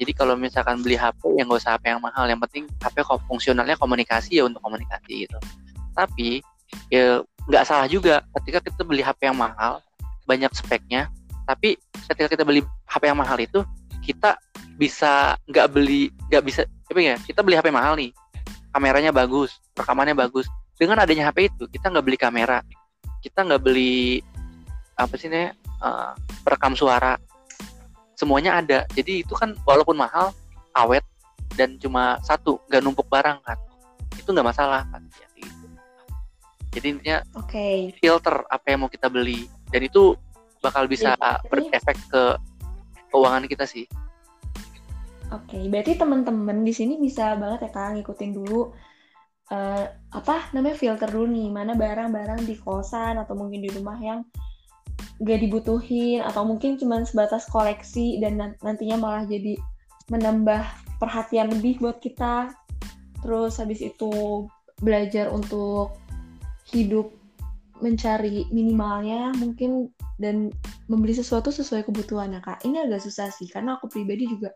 Jadi 0.00 0.12
kalau 0.16 0.32
misalkan 0.34 0.80
beli 0.80 0.96
HP 0.96 1.36
yang 1.36 1.52
gak 1.52 1.60
usah 1.60 1.76
HP 1.76 1.92
yang 1.92 2.00
mahal 2.00 2.24
yang 2.24 2.40
penting 2.40 2.64
HP 2.80 3.04
kok 3.04 3.20
fungsionalnya 3.28 3.76
komunikasi 3.76 4.40
ya 4.40 4.48
untuk 4.48 4.64
komunikasi 4.64 5.28
gitu. 5.28 5.38
Tapi 5.92 6.40
ya 6.88 7.20
nggak 7.50 7.64
salah 7.66 7.86
juga 7.90 8.22
ketika 8.40 8.62
kita 8.62 8.82
beli 8.86 9.02
HP 9.02 9.26
yang 9.26 9.38
mahal 9.38 9.82
banyak 10.28 10.50
speknya 10.54 11.10
tapi 11.48 11.74
ketika 12.06 12.30
kita 12.30 12.42
beli 12.46 12.62
HP 12.86 13.10
yang 13.10 13.18
mahal 13.18 13.34
itu 13.42 13.66
kita 14.06 14.38
bisa 14.80 15.36
nggak 15.44 15.68
beli 15.76 16.08
nggak 16.32 16.40
bisa 16.40 16.64
apa 16.64 17.00
ya 17.04 17.20
kita 17.20 17.44
beli 17.44 17.60
HP 17.60 17.68
mahal 17.68 18.00
nih. 18.00 18.16
Kameranya 18.72 19.12
bagus 19.12 19.60
rekamannya 19.76 20.16
bagus. 20.16 20.48
Dengan 20.76 21.00
adanya 21.00 21.28
HP 21.28 21.52
itu 21.52 21.64
kita 21.68 21.92
nggak 21.92 22.04
beli 22.04 22.16
kamera. 22.16 22.64
Kita 23.20 23.44
nggak 23.44 23.60
beli 23.60 24.24
apa 24.96 25.12
sih 25.20 25.28
nih 25.28 25.52
uh, 25.80 26.16
perekam 26.44 26.72
suara. 26.72 27.20
Semuanya 28.16 28.60
ada. 28.60 28.88
Jadi 28.92 29.24
itu 29.24 29.32
kan 29.36 29.56
walaupun 29.64 29.96
mahal 29.96 30.32
awet 30.76 31.04
dan 31.56 31.76
cuma 31.76 32.16
satu 32.24 32.60
nggak 32.68 32.80
numpuk 32.80 33.08
barang 33.08 33.40
kan. 33.44 33.58
Itu 34.16 34.32
nggak 34.32 34.48
masalah 34.48 34.84
kan? 34.88 35.04
Ya, 35.20 35.28
gitu. 35.36 35.66
jadi 36.70 36.86
intinya 36.96 37.18
okay. 37.36 37.92
filter 38.00 38.44
apa 38.48 38.66
yang 38.72 38.88
mau 38.88 38.90
kita 38.92 39.12
beli. 39.12 39.48
Dan 39.68 39.84
itu 39.84 40.16
bakal 40.60 40.88
bisa 40.88 41.16
ya, 41.16 41.40
berefek 41.48 41.96
ke 42.08 42.24
keuangan 43.10 43.48
kita 43.48 43.64
sih 43.64 43.88
Oke, 45.30 45.54
okay, 45.54 45.64
berarti 45.70 45.94
teman-teman 45.94 46.66
di 46.66 46.74
sini 46.74 46.98
bisa 46.98 47.38
banget 47.38 47.66
ya 47.66 47.70
kak 47.70 47.94
ngikutin 47.94 48.32
dulu 48.34 48.74
uh, 49.54 49.84
apa 50.10 50.50
namanya 50.50 50.74
filter 50.74 51.06
dulu 51.06 51.30
nih 51.30 51.48
mana 51.54 51.78
barang-barang 51.78 52.42
di 52.46 52.58
kosan 52.58 53.14
atau 53.14 53.38
mungkin 53.38 53.62
di 53.62 53.70
rumah 53.70 53.94
yang 54.02 54.26
gak 55.20 55.38
dibutuhin 55.38 56.24
atau 56.24 56.48
mungkin 56.48 56.80
cuma 56.80 57.04
sebatas 57.04 57.44
koleksi 57.46 58.18
dan 58.24 58.56
nantinya 58.64 58.96
malah 58.96 59.24
jadi 59.28 59.54
menambah 60.08 60.64
perhatian 60.96 61.52
lebih 61.52 61.78
buat 61.78 62.00
kita. 62.00 62.50
Terus 63.20 63.60
habis 63.60 63.84
itu 63.84 64.48
belajar 64.80 65.28
untuk 65.28 65.94
hidup 66.72 67.12
mencari 67.84 68.48
minimalnya 68.48 69.32
mungkin 69.36 69.92
dan 70.18 70.52
membeli 70.88 71.16
sesuatu 71.16 71.52
sesuai 71.52 71.84
kebutuhan 71.84 72.32
ya 72.32 72.40
kak. 72.40 72.64
Ini 72.64 72.88
agak 72.88 73.04
susah 73.04 73.28
sih 73.28 73.46
karena 73.46 73.76
aku 73.76 73.92
pribadi 73.92 74.24
juga 74.24 74.50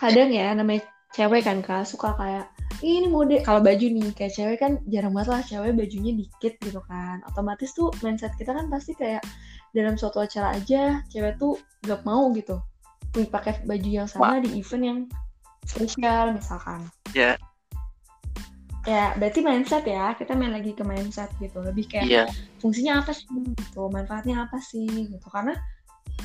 kadang 0.00 0.30
ya 0.34 0.50
namanya 0.52 0.82
cewek 1.14 1.46
kan 1.46 1.62
kak 1.62 1.86
suka 1.86 2.12
kayak 2.18 2.46
ini 2.82 3.06
mode. 3.06 3.38
Kalau 3.46 3.62
baju 3.62 3.86
nih 3.86 4.10
kayak 4.12 4.34
cewek 4.34 4.58
kan 4.58 4.82
jarang 4.90 5.14
banget 5.14 5.30
lah 5.30 5.42
cewek 5.46 5.72
bajunya 5.78 6.12
dikit 6.12 6.54
gitu 6.58 6.80
kan. 6.90 7.22
Otomatis 7.30 7.70
tuh 7.72 7.94
mindset 8.02 8.34
kita 8.34 8.50
kan 8.50 8.66
pasti 8.66 8.98
kayak 8.98 9.22
dalam 9.70 9.94
suatu 9.94 10.20
acara 10.20 10.58
aja 10.58 11.00
cewek 11.08 11.38
tuh 11.38 11.58
gak 11.86 12.02
mau 12.02 12.30
gitu 12.34 12.58
pakai 13.14 13.62
baju 13.62 13.88
yang 14.02 14.08
sama 14.10 14.42
di 14.42 14.58
event 14.58 14.84
yang 14.84 14.98
spesial 15.62 16.34
misalkan. 16.34 16.82
Ya. 17.14 17.34
Yeah. 17.34 17.36
ya 18.84 19.04
berarti 19.16 19.40
mindset 19.40 19.88
ya 19.88 20.12
kita 20.12 20.36
main 20.36 20.52
lagi 20.52 20.74
ke 20.74 20.82
mindset 20.82 21.30
gitu. 21.38 21.62
Lebih 21.62 21.88
kayak 21.88 22.08
yeah. 22.10 22.28
fungsinya 22.58 23.00
apa 23.00 23.14
sih 23.14 23.24
gitu 23.30 23.86
manfaatnya 23.88 24.44
apa 24.44 24.58
sih 24.60 24.84
gitu. 25.08 25.26
Karena 25.30 25.54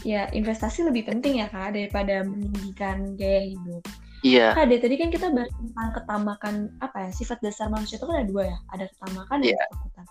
ya 0.07 0.31
investasi 0.31 0.87
lebih 0.87 1.07
penting 1.07 1.43
ya 1.43 1.47
kak 1.51 1.75
daripada 1.75 2.23
meninggikan 2.23 3.15
gaya 3.19 3.51
hidup. 3.51 3.83
Iya. 4.19 4.51
Kak, 4.51 4.67
deh 4.67 4.79
tadi 4.83 4.95
kan 4.99 5.09
kita 5.15 5.31
bahas 5.31 5.47
tentang 5.55 5.89
ketamakan 5.95 6.55
apa 6.83 7.07
ya 7.07 7.09
sifat 7.15 7.39
dasar 7.39 7.71
manusia 7.71 7.95
itu 7.95 8.03
kan 8.03 8.19
ada 8.19 8.27
dua 8.27 8.43
ya, 8.51 8.57
ada 8.75 8.85
ketamakan 8.91 9.37
dan 9.39 9.47
iya. 9.47 9.59
ketakutan. 9.63 10.05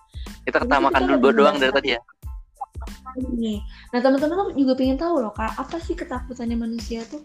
Kita 0.48 0.58
ketamakan 0.64 1.00
kita 1.04 1.12
dulu 1.20 1.28
doang 1.36 1.56
dari 1.60 1.72
tadi 1.76 1.88
ya. 1.92 2.00
Nih, 3.18 3.58
nah 3.92 3.98
teman-teman 4.00 4.54
juga 4.54 4.72
pengen 4.78 4.96
tahu 4.96 5.20
loh 5.20 5.32
kak, 5.34 5.52
apa 5.60 5.76
sih 5.82 5.92
ketakutannya 5.92 6.56
manusia 6.56 7.04
tuh? 7.10 7.20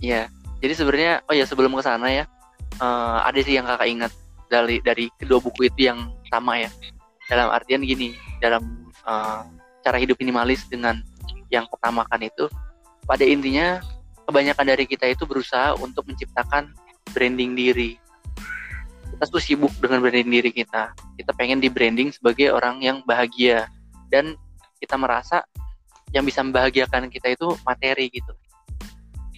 Iya, 0.00 0.32
jadi 0.58 0.72
sebenarnya 0.74 1.12
oh 1.28 1.34
ya 1.36 1.44
sebelum 1.46 1.76
ke 1.78 1.82
sana 1.84 2.08
ya, 2.10 2.24
uh, 2.82 3.22
ada 3.22 3.38
sih 3.44 3.54
yang 3.54 3.68
kakak 3.68 3.88
ingat 3.92 4.12
dari 4.50 4.82
dari 4.82 5.06
kedua 5.14 5.38
buku 5.38 5.70
itu 5.70 5.92
yang 5.92 6.10
sama 6.32 6.58
ya. 6.58 6.70
Dalam 7.30 7.54
artian 7.54 7.86
gini, 7.86 8.18
dalam 8.42 8.90
uh, 9.06 9.46
cara 9.86 9.96
hidup 10.00 10.18
minimalis 10.18 10.66
dengan 10.66 11.04
yang 11.50 11.66
pertamakan 11.66 12.30
itu 12.30 12.46
pada 13.04 13.26
intinya 13.26 13.82
kebanyakan 14.30 14.66
dari 14.70 14.84
kita 14.86 15.10
itu 15.10 15.26
berusaha 15.26 15.74
untuk 15.82 16.06
menciptakan 16.06 16.70
branding 17.10 17.58
diri. 17.58 17.98
Kita 19.10 19.26
tuh 19.26 19.42
sibuk 19.42 19.74
dengan 19.82 19.98
branding 20.00 20.30
diri 20.30 20.50
kita. 20.54 20.94
Kita 21.18 21.34
pengen 21.34 21.58
di 21.58 21.66
branding 21.66 22.14
sebagai 22.14 22.54
orang 22.54 22.78
yang 22.80 23.02
bahagia. 23.02 23.66
Dan 24.06 24.38
kita 24.78 24.94
merasa 24.94 25.42
yang 26.14 26.22
bisa 26.22 26.46
membahagiakan 26.46 27.10
kita 27.10 27.34
itu 27.34 27.58
materi 27.66 28.06
gitu. 28.14 28.32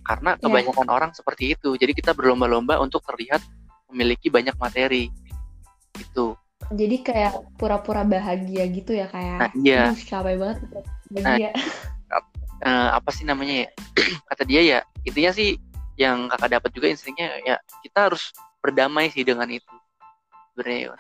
Karena 0.05 0.37
iya. 0.37 0.43
kebanyakan 0.45 0.87
yeah. 0.87 0.97
orang 1.01 1.11
seperti 1.17 1.57
itu. 1.57 1.75
Jadi 1.81 1.93
kita 1.97 2.13
berlomba-lomba 2.13 2.77
untuk 2.85 3.01
terlihat 3.09 3.41
memiliki 3.89 4.29
banyak 4.29 4.55
materi. 4.61 5.09
Itu 5.97 6.37
jadi 6.71 6.97
kayak 7.03 7.59
pura-pura 7.59 8.07
bahagia 8.07 8.65
gitu 8.71 8.95
ya 8.95 9.11
kayak 9.11 9.51
nah, 9.51 9.53
iya. 9.59 9.91
capek 9.99 10.39
banget. 10.39 10.59
Bahagia. 11.11 11.51
nah, 11.51 11.53
uh, 12.63 12.91
apa 12.97 13.11
sih 13.11 13.27
namanya 13.27 13.67
ya? 13.67 13.69
Kata 14.33 14.43
dia 14.47 14.61
ya 14.63 14.79
intinya 15.03 15.33
sih 15.35 15.59
yang 16.01 16.31
kakak 16.33 16.59
dapat 16.59 16.71
juga 16.73 16.87
instingnya 16.89 17.37
ya 17.45 17.57
kita 17.85 18.11
harus 18.11 18.33
berdamai 18.63 19.11
sih 19.11 19.27
dengan 19.27 19.47
itu. 19.51 19.75
Sebenarnya 20.53 20.97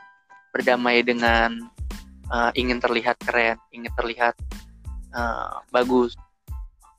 berdamai 0.52 1.00
dengan 1.00 1.50
uh, 2.28 2.50
ingin 2.58 2.82
terlihat 2.82 3.16
keren 3.22 3.56
ingin 3.70 3.92
terlihat 3.96 4.34
uh, 5.14 5.62
bagus. 5.70 6.18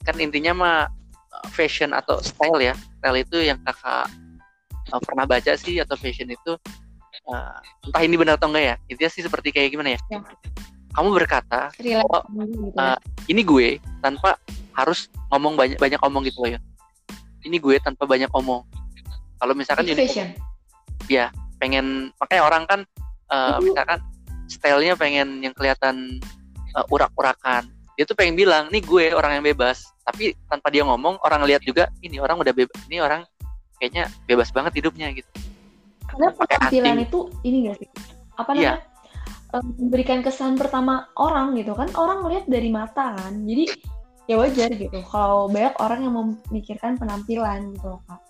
Kan 0.03 0.19
intinya 0.19 0.53
mah 0.55 0.79
fashion 1.51 1.91
atau 1.91 2.21
style 2.21 2.61
ya 2.61 2.73
style 2.99 3.19
itu 3.19 3.37
yang 3.41 3.59
kakak 3.65 4.07
uh, 4.91 5.01
pernah 5.03 5.25
baca 5.27 5.53
sih 5.59 5.81
atau 5.81 5.97
fashion 5.97 6.29
itu 6.31 6.53
uh, 7.29 7.57
entah 7.89 8.01
ini 8.03 8.15
benar 8.15 8.39
atau 8.39 8.49
enggak 8.49 8.65
ya. 8.65 8.75
Intinya 8.89 9.11
sih 9.11 9.23
seperti 9.25 9.51
kayak 9.51 9.69
gimana 9.75 9.95
ya, 9.97 9.99
ya 10.09 10.19
kamu 10.93 11.09
berkata 11.17 11.73
bahwa 11.73 12.19
uh, 12.77 12.97
ini 13.25 13.41
gue 13.41 13.67
tanpa 13.99 14.37
harus 14.77 15.09
ngomong 15.33 15.57
banyak 15.57 15.77
banyak 15.81 15.99
ngomong 16.05 16.23
gitu 16.29 16.45
ya. 16.45 16.61
Ini 17.43 17.57
gue 17.57 17.81
tanpa 17.81 18.05
banyak 18.05 18.29
ngomong 18.29 18.61
kalau 19.41 19.53
misalkan 19.57 19.89
jadi 19.89 20.31
ya 21.09 21.33
pengen 21.57 22.13
makanya 22.21 22.43
orang 22.45 22.63
kan 22.69 22.79
uh, 23.33 23.57
misalkan 23.59 23.99
stylenya 24.45 24.93
pengen 24.93 25.41
yang 25.41 25.53
kelihatan 25.57 26.21
uh, 26.77 26.85
urak-urakan. 26.93 27.67
Dia 27.97 28.05
tuh 28.05 28.17
pengen 28.17 28.37
bilang 28.37 28.69
nih 28.69 28.85
gue 28.85 29.05
orang 29.17 29.41
yang 29.41 29.45
bebas. 29.45 29.89
Tapi 30.05 30.37
tanpa 30.45 30.69
dia 30.69 30.85
ngomong 30.85 31.17
orang 31.25 31.41
lihat 31.49 31.65
juga 31.65 31.89
ini 32.05 32.21
orang 32.21 32.37
udah 32.37 32.53
bebas 32.53 32.77
ini 32.85 33.01
orang 33.01 33.25
kayaknya 33.81 34.13
bebas 34.29 34.53
banget 34.53 34.77
hidupnya 34.77 35.09
gitu. 35.09 35.29
Karena 36.05 36.29
penampilan 36.37 36.97
itu 37.01 37.19
ini 37.41 37.57
gak 37.65 37.77
sih? 37.81 37.89
Apa 38.37 38.51
iya. 38.53 38.77
namanya? 38.77 38.77
yeah 38.77 38.92
memberikan 39.61 40.25
kesan 40.25 40.57
pertama 40.57 41.13
orang 41.19 41.53
gitu 41.53 41.77
kan 41.77 41.91
orang 41.93 42.25
melihat 42.25 42.49
dari 42.49 42.69
mata 42.73 43.13
kan. 43.13 43.45
Jadi 43.45 43.69
ya 44.25 44.39
wajar 44.39 44.71
gitu 44.71 45.03
kalau 45.11 45.51
banyak 45.51 45.75
orang 45.83 45.99
yang 46.07 46.13
memikirkan 46.15 46.97
penampilan 46.97 47.75
gitu 47.77 47.93
loh 47.93 48.01
kak. 48.09 48.21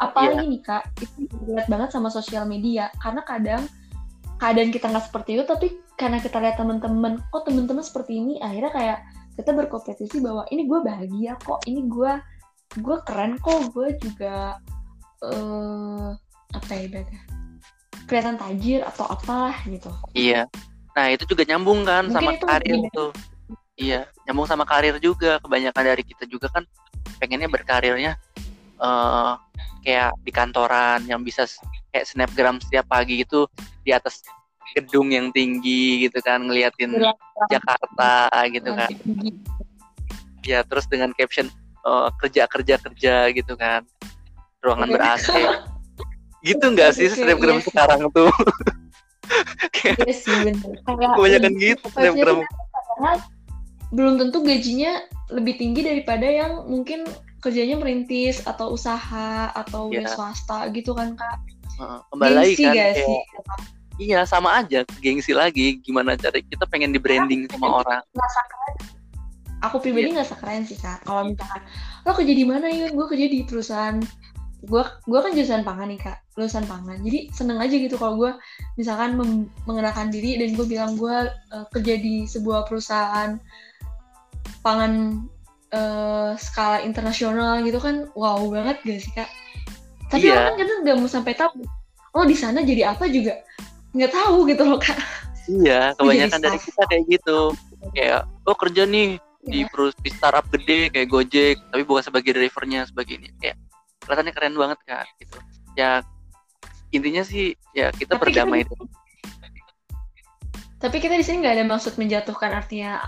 Apalagi 0.00 0.46
yeah. 0.46 0.52
nih 0.56 0.62
kak 0.64 0.82
itu 1.02 1.28
dilihat 1.44 1.66
banget 1.68 1.88
sama 1.92 2.08
sosial 2.08 2.48
media. 2.48 2.88
Karena 3.02 3.20
kadang 3.26 3.68
keadaan 4.40 4.72
kita 4.72 4.88
nggak 4.88 5.12
seperti 5.12 5.36
itu 5.36 5.44
tapi 5.44 5.66
karena 6.00 6.16
kita 6.16 6.40
lihat 6.40 6.56
teman-teman 6.56 7.20
oh 7.36 7.44
teman-teman 7.44 7.84
seperti 7.84 8.24
ini 8.24 8.40
akhirnya 8.40 8.72
kayak 8.72 8.98
kita 9.36 9.52
berkompetisi 9.52 10.16
bahwa 10.24 10.48
ini 10.48 10.64
gue 10.64 10.80
bahagia 10.80 11.36
kok 11.44 11.60
ini 11.68 11.84
gue 11.84 12.12
gue 12.80 12.96
keren 13.04 13.36
kok 13.36 13.68
gue 13.76 14.00
juga 14.00 14.56
uh, 15.20 16.16
apa 16.56 16.70
ya 16.72 16.82
ibadah 16.88 17.20
kelihatan 18.08 18.40
tajir 18.40 18.80
atau 18.82 19.06
apalah 19.06 19.54
gitu. 19.68 19.92
Iya 20.16 20.48
Nah 21.00 21.08
itu 21.16 21.24
juga 21.24 21.48
nyambung 21.48 21.80
kan 21.88 22.12
Mungkin 22.12 22.16
sama 22.20 22.30
itu 22.36 22.44
karir 22.44 22.76
tuh. 22.92 23.10
Iya, 23.80 24.04
nyambung 24.28 24.44
sama 24.44 24.68
karir 24.68 25.00
juga. 25.00 25.40
Kebanyakan 25.40 25.80
dari 25.80 26.04
kita 26.04 26.28
juga 26.28 26.52
kan 26.52 26.68
pengennya 27.16 27.48
berkarirnya 27.48 28.20
uh, 28.76 29.40
kayak 29.80 30.12
di 30.20 30.28
kantoran 30.28 31.00
yang 31.08 31.24
bisa 31.24 31.48
kayak 31.88 32.04
snapgram 32.04 32.60
setiap 32.60 32.84
pagi 32.84 33.24
gitu 33.24 33.48
di 33.80 33.96
atas 33.96 34.20
gedung 34.76 35.08
yang 35.08 35.32
tinggi 35.32 36.04
gitu 36.04 36.20
kan 36.20 36.44
ngeliatin 36.44 37.00
Jakarta 37.48 38.28
gitu 38.52 38.76
kan. 38.76 38.92
Ya 40.44 40.60
terus 40.68 40.84
dengan 40.84 41.16
caption 41.16 41.48
uh, 41.88 42.12
kerja 42.20 42.44
kerja 42.44 42.76
kerja 42.76 43.32
gitu 43.32 43.56
kan 43.56 43.88
ruangan 44.60 44.92
ber 44.92 45.00
AC. 45.16 45.32
gitu 46.44 46.64
nggak 46.76 46.92
sih 46.92 47.08
snapgram 47.08 47.56
iya. 47.56 47.64
sekarang 47.64 48.04
tuh? 48.12 48.28
iya 49.86 50.14
sih 50.14 50.34
bener 50.44 50.74
kayak 50.86 51.10
kebanyakan 51.16 51.52
gitu 51.58 51.86
karena 51.90 53.12
belum 53.90 54.14
tentu 54.22 54.38
gajinya 54.46 55.02
lebih 55.34 55.58
tinggi 55.58 55.82
daripada 55.82 56.26
yang 56.26 56.66
mungkin 56.70 57.06
kerjanya 57.40 57.80
merintis 57.80 58.44
atau 58.44 58.76
usaha 58.76 59.50
atau 59.56 59.90
yeah. 59.90 60.06
swasta 60.06 60.68
gitu 60.70 60.92
kan 60.92 61.16
kak 61.16 61.36
uh, 61.80 61.98
kembali 62.12 62.34
lagi 62.36 62.54
kan 62.60 62.76
gak 62.76 62.92
sih? 63.00 63.20
iya 63.98 64.22
sama 64.28 64.60
aja 64.62 64.84
gengsi 65.00 65.32
lagi 65.32 65.80
gimana 65.82 66.14
cara 66.14 66.38
kita 66.38 66.68
pengen 66.68 66.92
di 66.92 67.00
branding 67.00 67.48
sama 67.50 67.82
orang 67.82 68.04
aku 69.64 69.76
pribadi 69.80 70.12
iya. 70.12 70.20
nggak 70.20 70.28
yeah. 70.28 70.38
keren 70.38 70.62
sih 70.68 70.78
kak 70.78 71.00
kalau 71.08 71.32
misalkan 71.32 71.62
lo 72.06 72.10
kerja 72.14 72.34
di 72.36 72.44
mana 72.46 72.66
ya 72.68 72.86
gue 72.92 73.06
kerja 73.08 73.26
di 73.26 73.38
perusahaan 73.42 73.96
gue 74.60 74.82
gue 74.84 75.20
kan 75.24 75.32
jurusan 75.32 75.64
pangan 75.64 75.88
nih 75.88 76.00
kak 76.00 76.20
lulusan 76.36 76.68
pangan 76.68 77.00
jadi 77.00 77.32
seneng 77.32 77.58
aja 77.60 77.74
gitu 77.80 77.96
kalau 77.96 78.20
gue 78.20 78.32
misalkan 78.76 79.16
mengenakan 79.64 80.12
diri 80.12 80.36
dan 80.36 80.52
gue 80.52 80.66
bilang 80.68 81.00
gue 81.00 81.16
uh, 81.32 81.64
kerja 81.72 81.96
di 81.96 82.28
sebuah 82.28 82.68
perusahaan 82.68 83.40
lapangan 84.60 85.24
uh, 85.72 86.36
skala 86.36 86.84
internasional 86.84 87.64
gitu 87.64 87.80
kan 87.80 88.12
wow 88.12 88.44
banget 88.52 88.76
gak 88.84 89.00
sih 89.00 89.12
kak 89.16 89.30
tapi 90.12 90.28
Iya. 90.28 90.36
orang 90.36 90.44
kan 90.44 90.56
kadang 90.60 90.78
nggak 90.84 90.96
mau 91.00 91.08
sampai 91.08 91.32
tahu 91.32 91.64
oh 92.12 92.24
di 92.28 92.36
sana 92.36 92.60
jadi 92.60 92.92
apa 92.92 93.08
juga 93.08 93.40
nggak 93.96 94.12
tahu 94.12 94.44
gitu 94.52 94.62
loh 94.68 94.76
kak 94.76 95.00
Iya, 95.48 95.80
kebanyakan 95.98 96.40
dari 96.46 96.58
kita 96.62 96.82
kayak 96.86 97.04
gitu. 97.10 97.38
Kayak, 97.96 98.28
oh 98.46 98.54
kerja 98.54 98.86
nih 98.86 99.18
di 99.48 99.64
Iya. 99.64 99.70
perus 99.72 99.96
di 99.98 100.10
startup 100.14 100.46
gede 100.52 100.92
kayak 100.94 101.08
Gojek, 101.10 101.56
tapi 101.72 101.82
bukan 101.82 102.04
sebagai 102.06 102.36
drivernya, 102.36 102.86
sebagai 102.86 103.18
ini. 103.18 103.34
Kayak 103.40 103.56
kelihatannya 104.10 104.34
keren 104.34 104.58
banget 104.58 104.78
kan, 104.82 105.06
gitu. 105.22 105.38
Ya 105.78 106.02
intinya 106.90 107.22
sih 107.22 107.54
ya 107.70 107.94
kita 107.94 108.18
Tapi 108.18 108.34
kita 108.34 108.42
berdamai. 108.42 108.66
tapi 110.80 110.96
kita 110.98 111.14
di 111.14 111.22
sini 111.22 111.44
nggak 111.44 111.54
ada 111.60 111.64
maksud 111.70 111.94
menjatuhkan 112.00 112.50
artinya 112.56 113.04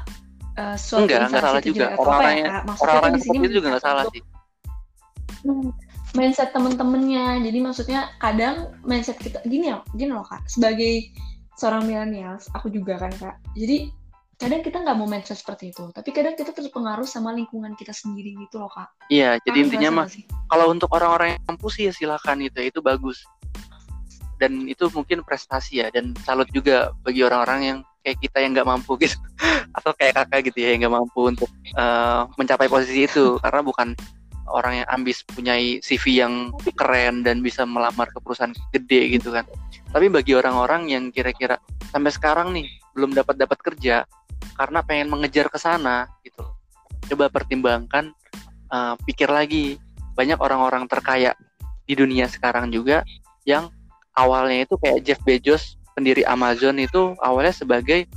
uh, 0.54 0.76
suatu 0.78 1.08
Enggak, 1.08 1.20
enggak 1.26 1.42
salah 1.42 1.62
juga. 1.64 1.86
apa 1.90 1.98
Orang-orang 1.98 2.36
ya 2.38 2.50
kak 2.62 3.02
yang 3.02 3.14
di 3.16 3.22
sini 3.24 3.36
itu 3.42 3.54
juga 3.58 3.66
nggak 3.74 3.84
salah 3.84 4.04
sih. 4.12 4.22
Hmm, 5.42 5.68
mindset 6.14 6.52
temen-temennya 6.52 7.40
jadi 7.42 7.58
maksudnya 7.64 8.00
kadang 8.20 8.70
mindset 8.84 9.18
kita 9.18 9.40
gini 9.48 9.72
loh 9.72 9.82
gini 9.96 10.12
loh 10.12 10.22
kak 10.22 10.44
sebagai 10.46 11.08
seorang 11.56 11.88
milenials 11.88 12.46
aku 12.52 12.68
juga 12.68 13.00
kan 13.00 13.10
kak 13.16 13.36
jadi 13.56 13.88
kadang 14.42 14.66
kita 14.66 14.82
nggak 14.82 14.96
mau 14.98 15.06
mindset 15.06 15.38
seperti 15.38 15.70
itu 15.70 15.86
tapi 15.94 16.10
kadang 16.10 16.34
kita 16.34 16.50
terpengaruh 16.50 17.06
sama 17.06 17.30
lingkungan 17.30 17.78
kita 17.78 17.94
sendiri 17.94 18.34
gitu 18.42 18.58
loh 18.58 18.66
kak 18.66 18.90
Iya, 19.12 19.36
jadi 19.44 19.58
Kakak 19.60 19.64
intinya 19.68 19.90
mah 19.92 20.06
kalau 20.48 20.66
untuk 20.72 20.88
orang-orang 20.96 21.36
yang 21.36 21.42
mampu 21.44 21.68
sih 21.68 21.84
ya 21.84 21.92
silakan 21.92 22.40
itu, 22.40 22.64
itu 22.64 22.80
bagus. 22.80 23.20
Dan 24.40 24.64
itu 24.64 24.88
mungkin 24.96 25.20
prestasi 25.20 25.84
ya, 25.84 25.92
dan 25.92 26.16
salut 26.24 26.48
juga 26.48 26.96
bagi 27.04 27.20
orang-orang 27.20 27.60
yang 27.60 27.78
kayak 28.00 28.18
kita 28.24 28.40
yang 28.40 28.56
nggak 28.56 28.66
mampu 28.66 28.96
gitu, 29.04 29.20
atau 29.78 29.92
kayak 29.94 30.24
kakak 30.24 30.48
gitu 30.48 30.64
ya 30.64 30.68
yang 30.72 30.88
nggak 30.88 30.96
mampu 30.96 31.20
untuk 31.28 31.50
eh, 31.76 32.20
mencapai 32.40 32.72
posisi 32.72 33.04
itu, 33.04 33.36
karena 33.44 33.60
bukan 33.60 33.92
orang 34.48 34.82
yang 34.82 34.88
ambis 34.90 35.22
punya 35.28 35.54
CV 35.60 36.24
yang 36.24 36.50
keren 36.74 37.22
dan 37.22 37.44
bisa 37.44 37.62
melamar 37.68 38.10
ke 38.10 38.18
perusahaan 38.18 38.56
gede 38.72 39.20
gitu 39.20 39.30
kan. 39.30 39.44
Tapi 39.92 40.08
bagi 40.08 40.32
orang-orang 40.34 40.88
yang 40.88 41.04
kira-kira 41.12 41.60
sampai 41.92 42.10
sekarang 42.10 42.56
nih 42.56 42.66
belum 42.96 43.12
dapat 43.12 43.38
dapat 43.38 43.60
kerja 43.60 44.08
karena 44.56 44.80
pengen 44.84 45.08
mengejar 45.12 45.48
ke 45.48 45.58
sana 45.58 46.08
gitu. 46.22 46.44
Coba 47.12 47.28
pertimbangkan 47.32 48.12
uh, 48.72 48.94
pikir 49.04 49.28
lagi. 49.28 49.76
Banyak 50.12 50.38
orang-orang 50.40 50.84
terkaya 50.86 51.32
di 51.88 51.96
dunia 51.96 52.28
sekarang 52.28 52.68
juga 52.68 53.00
yang 53.48 53.72
awalnya 54.12 54.68
itu 54.68 54.76
kayak 54.76 55.00
Jeff 55.02 55.20
Bezos 55.24 55.80
pendiri 55.96 56.24
Amazon 56.24 56.76
itu 56.80 57.16
awalnya 57.20 57.52
sebagai 57.52 58.08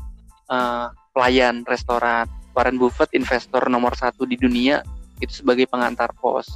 uh, 0.51 0.91
pelayan 1.15 1.63
restoran. 1.67 2.27
Warren 2.55 2.79
Buffett 2.79 3.11
investor 3.11 3.67
nomor 3.67 3.99
satu 3.99 4.23
di 4.23 4.39
dunia 4.39 4.79
itu 5.19 5.43
sebagai 5.43 5.67
pengantar 5.67 6.15
pos. 6.15 6.47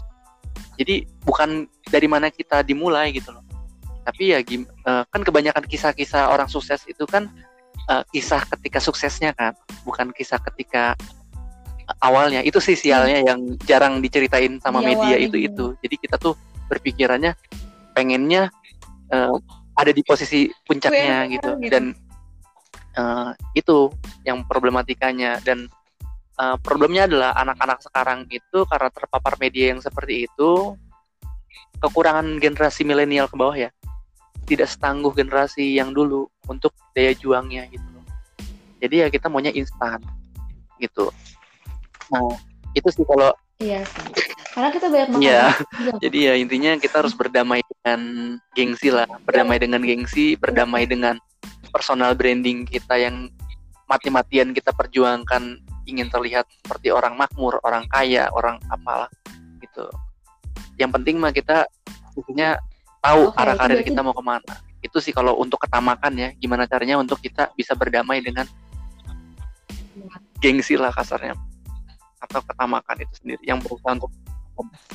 Jadi 0.79 1.03
bukan 1.27 1.67
dari 1.91 2.07
mana 2.07 2.31
kita 2.31 2.63
dimulai 2.63 3.11
gitu 3.11 3.35
loh. 3.35 3.43
Tapi 4.07 4.31
ya 4.31 4.39
uh, 4.39 5.03
kan 5.11 5.21
kebanyakan 5.27 5.67
kisah-kisah 5.67 6.31
orang 6.31 6.47
sukses 6.47 6.87
itu 6.87 7.03
kan 7.03 7.27
uh, 7.89 8.03
kisah 8.13 8.45
ketika 8.57 8.79
suksesnya 8.79 9.33
kan 9.33 9.57
bukan 9.83 10.13
kisah 10.13 10.37
ketika 10.39 10.93
awalnya. 11.97 12.45
Itu 12.45 12.61
sih 12.61 12.77
sialnya 12.77 13.25
yang 13.25 13.57
jarang 13.65 13.97
diceritain 13.99 14.61
sama 14.61 14.85
media 14.85 15.17
Diawali 15.17 15.25
itu 15.25 15.37
itu. 15.49 15.65
Jadi 15.81 15.95
kita 15.97 16.15
tuh 16.21 16.37
berpikirannya 16.69 17.33
pengennya 17.97 18.53
eh, 19.09 19.35
ada 19.73 19.91
di 19.91 20.05
posisi 20.05 20.45
puncaknya 20.69 21.25
gitu. 21.33 21.57
gitu. 21.57 21.71
dan 21.73 21.83
eh, 22.93 23.29
itu 23.57 23.89
yang 24.21 24.45
problematikanya. 24.45 25.41
Dan 25.41 25.65
eh, 26.37 26.57
problemnya 26.61 27.09
adalah 27.09 27.33
anak-anak 27.41 27.81
sekarang 27.81 28.29
itu 28.29 28.69
karena 28.69 28.89
terpapar 28.93 29.33
media 29.41 29.73
yang 29.73 29.81
seperti 29.81 30.29
itu 30.29 30.77
kekurangan 31.79 32.43
generasi 32.43 32.83
milenial 32.83 33.31
ke 33.31 33.39
bawah 33.39 33.55
ya 33.55 33.71
tidak 34.49 34.67
setangguh 34.73 35.13
generasi 35.13 35.77
yang 35.77 35.93
dulu 35.93 36.25
untuk 36.49 36.73
daya 36.97 37.13
juangnya 37.13 37.69
gitu. 37.69 37.85
Jadi 38.81 39.05
ya 39.05 39.07
kita 39.13 39.29
maunya 39.29 39.53
instan 39.53 40.01
gitu. 40.81 41.13
Nah, 42.09 42.25
itu 42.73 42.89
sih 42.89 43.05
kalau 43.05 43.29
iya 43.61 43.85
sih 43.85 44.05
karena 44.55 44.69
kita 44.73 44.87
banyak 44.89 45.09
makan 45.13 45.21
Iya. 45.21 45.43
juga. 45.53 45.91
jadi 46.03 46.17
ya 46.17 46.33
intinya 46.41 46.71
kita 46.81 46.95
harus 47.05 47.13
berdamai 47.13 47.61
dengan 47.61 48.01
gengsi 48.57 48.89
lah, 48.89 49.05
berdamai 49.23 49.57
dengan 49.61 49.81
gengsi, 49.85 50.33
berdamai 50.33 50.89
dengan 50.89 51.21
personal 51.69 52.17
branding 52.17 52.65
kita 52.65 52.97
yang 52.97 53.29
mati-matian 53.85 54.53
kita 54.53 54.73
perjuangkan 54.73 55.61
ingin 55.85 56.09
terlihat 56.09 56.45
seperti 56.65 56.93
orang 56.93 57.17
makmur, 57.17 57.57
orang 57.65 57.85
kaya, 57.89 58.29
orang 58.33 58.57
apalah 58.69 59.09
gitu. 59.61 59.85
Yang 60.77 60.91
penting 61.01 61.15
mah 61.21 61.33
kita 61.33 61.65
intinya 62.17 62.57
tahu 62.99 63.31
Oke, 63.31 63.39
arah 63.39 63.55
karir 63.55 63.79
berarti- 63.79 63.89
kita 63.91 64.01
mau 64.03 64.15
ke 64.15 64.23
mana. 64.23 64.53
Itu 64.79 65.03
sih 65.03 65.11
kalau 65.11 65.35
untuk 65.39 65.59
ketamakan 65.59 66.13
ya, 66.15 66.29
gimana 66.39 66.63
caranya 66.67 66.95
untuk 66.99 67.19
kita 67.19 67.51
bisa 67.55 67.75
berdamai 67.75 68.23
dengan 68.23 68.47
gengsi 70.39 70.79
lah 70.79 70.91
kasarnya 70.95 71.35
atau 72.19 72.39
ketamakan 72.43 72.95
itu 73.03 73.13
sendiri 73.19 73.43
yang 73.43 73.59
berusaha 73.59 73.95
untuk 73.95 74.11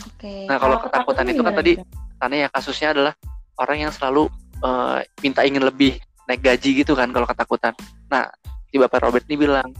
Oke. 0.04 0.44
Nah, 0.44 0.60
kalau 0.60 0.76
ketakutan 0.76 1.24
itu 1.32 1.40
kan 1.40 1.56
tadi 1.56 1.72
karena 2.20 2.36
ya 2.36 2.48
kasusnya 2.52 2.92
adalah 2.92 3.12
orang 3.56 3.88
yang 3.88 3.92
selalu 3.96 4.28
eh, 4.60 5.08
minta 5.24 5.40
ingin 5.40 5.64
lebih 5.64 5.96
naik 6.28 6.44
gaji 6.44 6.84
gitu 6.84 6.92
kan 6.92 7.08
kalau 7.16 7.24
ketakutan. 7.24 7.72
Nah, 8.12 8.28
si 8.68 8.76
Bapak 8.76 9.00
Robert 9.08 9.24
ini 9.24 9.40
bilang 9.40 9.72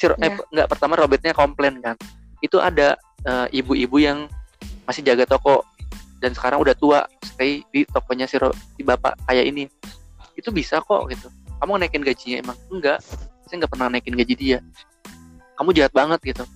si 0.00 0.08
eh, 0.08 0.16
Ya. 0.16 0.32
enggak 0.48 0.68
pertama 0.72 0.96
Robertnya 0.96 1.36
komplain 1.36 1.76
kan. 1.84 1.92
Itu 2.40 2.56
ada 2.56 2.96
eh, 3.28 3.46
ibu-ibu 3.52 4.00
yang 4.00 4.32
masih 4.88 5.04
jaga 5.04 5.28
toko 5.28 5.60
dan 6.24 6.32
sekarang 6.32 6.64
udah 6.64 6.72
tua 6.72 7.04
stay 7.20 7.60
di 7.68 7.84
tokonya 7.84 8.24
si, 8.24 8.40
si 8.40 8.80
Bapak 8.80 9.20
kayak 9.28 9.44
ini. 9.44 9.68
Itu 10.32 10.48
bisa 10.48 10.80
kok 10.80 11.12
gitu. 11.12 11.28
Kamu 11.60 11.76
naikin 11.76 12.00
gajinya 12.00 12.40
emang 12.40 12.56
enggak. 12.72 13.04
Saya 13.44 13.60
nggak 13.60 13.72
pernah 13.76 13.92
naikin 13.92 14.16
gaji 14.16 14.32
dia. 14.32 14.58
Kamu 15.60 15.76
jahat 15.76 15.92
banget 15.92 16.24
gitu. 16.24 16.48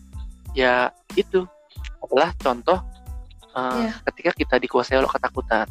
Ya 0.57 0.89
itu 1.13 1.45
adalah 2.01 2.33
contoh 2.41 2.81
uh, 3.53 3.85
Iya. 3.85 3.93
ketika 4.09 4.31
kita 4.33 4.57
dikuasai 4.57 4.97
oleh 4.97 5.13
ketakutan. 5.13 5.69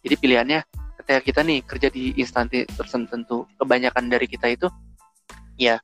Jadi 0.00 0.14
pilihannya 0.16 0.60
ketika 1.04 1.20
kita 1.20 1.40
nih 1.44 1.60
kerja 1.68 1.88
di 1.92 2.16
instansi 2.16 2.64
tertentu, 2.64 3.44
kebanyakan 3.60 4.08
dari 4.08 4.24
kita 4.24 4.48
itu 4.48 4.72
ya 5.60 5.76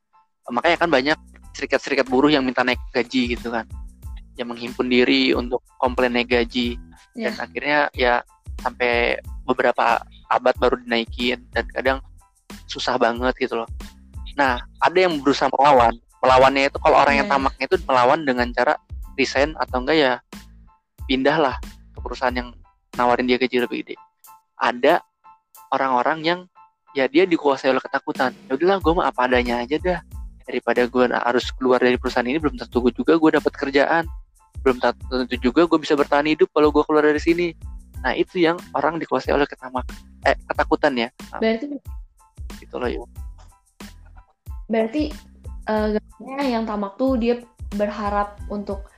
makanya 0.48 0.80
kan 0.80 0.88
banyak 0.88 1.18
serikat-serikat 1.52 2.08
buruh 2.08 2.32
yang 2.32 2.40
minta 2.40 2.64
naik 2.64 2.80
gaji 2.96 3.36
gitu 3.36 3.52
kan. 3.52 3.68
Yang 4.40 4.48
menghimpun 4.48 4.88
diri 4.88 5.36
untuk 5.36 5.60
komplain 5.76 6.16
naik 6.16 6.32
gaji 6.32 6.80
dan 7.16 7.32
Iya. 7.34 7.42
akhirnya 7.42 7.78
ya 7.96 8.14
sampai 8.60 9.18
beberapa 9.48 9.98
abad 10.30 10.54
baru 10.60 10.76
dinaikin 10.84 11.42
dan 11.50 11.66
kadang 11.74 11.98
susah 12.70 12.94
banget 13.00 13.34
gitu 13.40 13.58
loh. 13.58 13.68
Nah, 14.38 14.62
ada 14.78 14.98
yang 14.98 15.18
berusaha 15.18 15.50
melawan. 15.50 15.96
Melawannya 16.22 16.70
itu 16.70 16.78
kalau 16.78 16.96
orang 17.00 17.18
yang 17.18 17.26
Iya. 17.26 17.34
tamaknya 17.34 17.64
itu 17.66 17.76
melawan 17.88 18.20
dengan 18.22 18.46
cara 18.54 18.74
resign 19.18 19.56
atau 19.58 19.82
enggak 19.82 19.96
ya 19.98 20.12
pindahlah 21.08 21.56
ke 21.92 21.98
perusahaan 21.98 22.32
yang 22.32 22.54
nawarin 22.94 23.26
dia 23.26 23.40
gaji 23.40 23.64
lebih 23.64 23.82
gede. 23.82 23.96
Ada 24.60 25.02
orang-orang 25.74 26.18
yang 26.22 26.40
ya 26.94 27.06
dia 27.06 27.26
dikuasai 27.26 27.70
oleh 27.70 27.82
ketakutan. 27.82 28.34
Ya 28.50 28.54
udahlah, 28.58 28.78
gue 28.82 28.92
mah 28.94 29.06
apa 29.10 29.26
adanya 29.26 29.62
aja 29.62 29.76
dah. 29.78 30.00
Daripada 30.46 30.82
gue 30.86 31.04
harus 31.10 31.46
keluar 31.54 31.78
dari 31.78 31.94
perusahaan 31.94 32.26
ini 32.26 32.38
belum 32.42 32.58
tentu 32.58 32.82
juga 32.90 33.14
gue 33.14 33.30
dapat 33.38 33.52
kerjaan. 33.54 34.04
Belum 34.60 34.76
tentu 34.82 35.36
juga 35.40 35.64
gue 35.64 35.78
bisa 35.80 35.96
bertahan 35.96 36.28
hidup 36.28 36.52
kalau 36.52 36.68
gue 36.68 36.84
keluar 36.84 37.04
dari 37.04 37.20
sini. 37.20 37.56
Nah, 38.00 38.16
itu 38.16 38.40
yang 38.40 38.56
orang 38.72 38.96
dikuasai 38.96 39.32
oleh 39.36 39.44
ketamak 39.44 39.84
eh 40.24 40.36
ketakutan 40.48 40.92
ya. 40.96 41.08
Nah, 41.32 41.40
Berarti 41.40 41.64
gitu 42.60 42.76
loh 42.76 42.88
ya. 42.88 43.00
berarti 44.70 45.10
gambarnya 45.66 46.46
yang 46.46 46.64
tamak 46.66 46.94
tuh 46.94 47.18
dia 47.18 47.42
berharap 47.74 48.38
untuk 48.50 48.90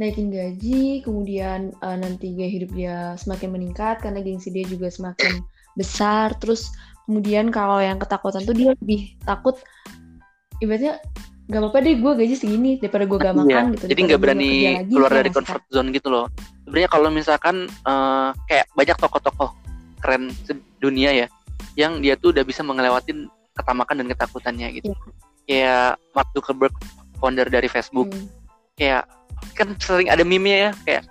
naikin 0.00 0.32
gaji, 0.32 1.04
kemudian 1.04 1.76
eh, 1.76 1.96
nanti 2.00 2.32
gaya 2.32 2.50
hidup 2.50 2.70
dia 2.72 2.96
semakin 3.20 3.52
meningkat 3.52 4.00
karena 4.00 4.24
gengsi 4.24 4.48
dia 4.48 4.64
juga 4.64 4.88
semakin 4.88 5.44
besar. 5.78 6.32
Terus 6.40 6.72
kemudian 7.04 7.52
kalau 7.52 7.78
yang 7.78 8.00
ketakutan 8.00 8.42
tuh 8.48 8.56
dia 8.56 8.72
lebih 8.80 9.14
takut 9.28 9.60
ibaratnya 10.64 10.96
gak 11.50 11.60
apa-apa 11.66 11.78
deh 11.82 11.94
gue 11.98 12.12
gaji 12.22 12.34
segini 12.38 12.70
daripada 12.78 13.04
gue 13.10 13.18
gak 13.18 13.34
makan 13.34 13.50
Iya, 13.50 13.74
gitu. 13.74 13.84
Jadi 13.90 14.00
nggak 14.06 14.20
berani 14.22 14.52
lagi, 14.80 14.94
keluar 14.94 15.10
dari 15.10 15.28
nggak 15.28 15.36
comfort 15.36 15.64
zone 15.74 15.88
gitu 15.90 16.08
loh. 16.08 16.26
Sebenarnya 16.64 16.88
kalau 16.88 17.08
misalkan 17.10 17.56
eh, 17.66 18.28
kayak 18.46 18.66
banyak 18.78 18.96
tokoh-tokoh 18.96 19.50
keren 20.00 20.32
dunia 20.80 21.10
ya, 21.12 21.26
yang 21.76 22.00
dia 22.00 22.14
tuh 22.16 22.32
udah 22.32 22.46
bisa 22.46 22.62
mengelewatin 22.64 23.28
ketamakan 23.52 24.00
dan 24.00 24.06
ketakutannya 24.08 24.68
gitu. 24.80 24.94
Iya. 24.94 24.96
Kayak 25.44 25.90
Mark 26.14 26.28
Zuckerberg, 26.32 26.74
founder 27.18 27.46
dari? 27.50 27.68
Facebook, 27.68 28.08
Hmm. 28.14 28.30
kayak 28.78 29.04
kan 29.58 29.72
sering 29.78 30.08
ada 30.08 30.22
meme 30.22 30.52
ya 30.52 30.70
kayak 30.86 31.02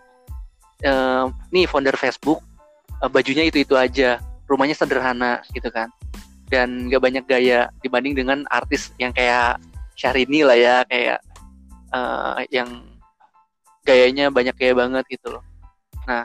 eh, 0.82 1.26
nih 1.52 1.68
founder 1.68 1.94
Facebook 2.00 2.40
eh, 3.04 3.10
bajunya 3.12 3.46
itu 3.46 3.62
itu 3.62 3.76
aja, 3.78 4.18
rumahnya 4.50 4.74
sederhana 4.74 5.44
gitu 5.54 5.70
kan, 5.70 5.92
dan 6.50 6.90
nggak 6.90 7.02
banyak 7.04 7.24
gaya 7.30 7.70
dibanding 7.86 8.18
dengan 8.18 8.48
artis 8.50 8.90
yang 8.98 9.14
kayak 9.14 9.60
Syahrini 10.00 10.48
lah 10.48 10.56
ya, 10.56 10.76
kayak 10.88 11.20
uh, 11.92 12.40
yang 12.48 12.88
gayanya 13.84 14.32
banyak 14.32 14.56
gaya 14.56 14.72
banget 14.72 15.04
gitu 15.12 15.36
loh. 15.36 15.44
Nah 16.08 16.24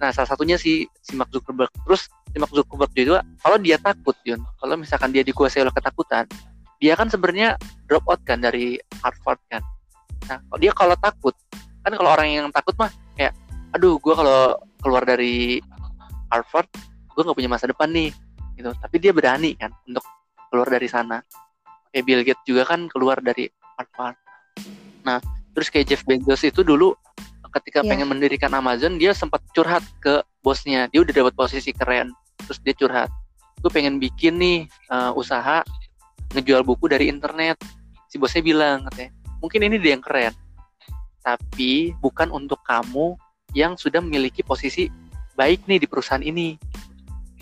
nah 0.00 0.08
salah 0.16 0.32
satunya 0.32 0.56
si 0.56 0.88
si 1.04 1.12
Mark 1.12 1.28
Zuckerberg. 1.28 1.68
Terus 1.84 2.08
si 2.08 2.36
Mark 2.40 2.52
Zuckerberg 2.54 2.92
juga 2.96 3.20
kalau 3.42 3.60
dia 3.60 3.76
takut 3.76 4.16
Yun 4.24 4.40
kalau 4.56 4.80
misalkan 4.80 5.10
dia 5.12 5.20
dikuasai 5.26 5.60
oleh 5.66 5.74
ketakutan 5.74 6.24
dia 6.80 6.96
kan 6.96 7.12
sebenarnya 7.12 7.60
drop 7.90 8.06
out 8.08 8.20
kan 8.24 8.40
dari 8.40 8.80
Harvard 9.04 9.40
kan. 9.52 9.60
Nah 10.30 10.40
kalau 10.48 10.58
dia 10.62 10.72
kalau 10.72 10.96
takut 10.96 11.34
kan 11.84 11.92
kalau 11.92 12.10
orang 12.16 12.28
yang 12.32 12.46
takut 12.48 12.72
mah 12.80 12.88
kayak 13.18 13.36
aduh 13.76 14.00
gue 14.00 14.14
kalau 14.16 14.56
keluar 14.80 15.04
dari 15.04 15.60
Harvard 16.32 16.68
gue 17.12 17.20
nggak 17.20 17.36
punya 17.36 17.50
masa 17.52 17.68
depan 17.68 17.92
nih 17.92 18.08
gitu. 18.56 18.72
Tapi 18.72 18.96
dia 18.96 19.12
berani 19.12 19.52
kan 19.60 19.68
untuk 19.84 20.04
keluar 20.48 20.72
dari 20.72 20.88
sana 20.88 21.20
kayak 21.90 22.04
Bill 22.06 22.22
Gates 22.22 22.44
juga 22.46 22.62
kan 22.66 22.86
keluar 22.90 23.18
dari 23.20 23.50
Harvard. 23.78 24.16
Nah 25.06 25.18
terus 25.54 25.68
kayak 25.68 25.90
Jeff 25.90 26.02
Bezos 26.06 26.46
itu 26.46 26.62
dulu 26.62 26.94
ketika 27.50 27.82
yeah. 27.82 27.90
pengen 27.90 28.06
mendirikan 28.06 28.54
Amazon 28.54 28.96
dia 28.96 29.10
sempat 29.10 29.42
curhat 29.54 29.82
ke 29.98 30.22
bosnya. 30.40 30.86
Dia 30.94 31.02
udah 31.02 31.14
dapat 31.14 31.34
posisi 31.34 31.74
keren 31.74 32.14
terus 32.46 32.58
dia 32.62 32.74
curhat 32.74 33.10
gue 33.60 33.68
pengen 33.68 34.00
bikin 34.00 34.40
nih 34.40 34.64
uh, 34.88 35.12
usaha 35.12 35.60
ngejual 36.32 36.64
buku 36.64 36.88
dari 36.88 37.12
internet. 37.12 37.60
Si 38.08 38.16
bosnya 38.16 38.40
bilang 38.40 38.86
katanya 38.88 39.12
mungkin 39.42 39.60
ini 39.66 39.76
dia 39.76 39.98
yang 39.98 40.04
keren 40.04 40.32
tapi 41.20 41.92
bukan 42.00 42.32
untuk 42.32 42.64
kamu 42.64 43.12
yang 43.52 43.76
sudah 43.76 44.00
memiliki 44.00 44.40
posisi 44.40 44.88
baik 45.36 45.68
nih 45.68 45.84
di 45.84 45.86
perusahaan 45.88 46.22
ini. 46.24 46.56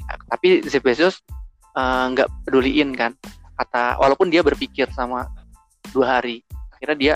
Nah, 0.08 0.18
tapi 0.34 0.64
Jeff 0.66 0.82
Bezos 0.82 1.20
eh, 1.76 2.04
nggak 2.16 2.28
uh, 2.28 2.34
peduliin 2.48 2.96
kan 2.96 3.12
kata 3.58 3.98
walaupun 3.98 4.30
dia 4.30 4.40
berpikir 4.46 4.86
sama 4.94 5.26
dua 5.90 6.18
hari 6.22 6.46
akhirnya 6.78 6.96
dia 6.96 7.14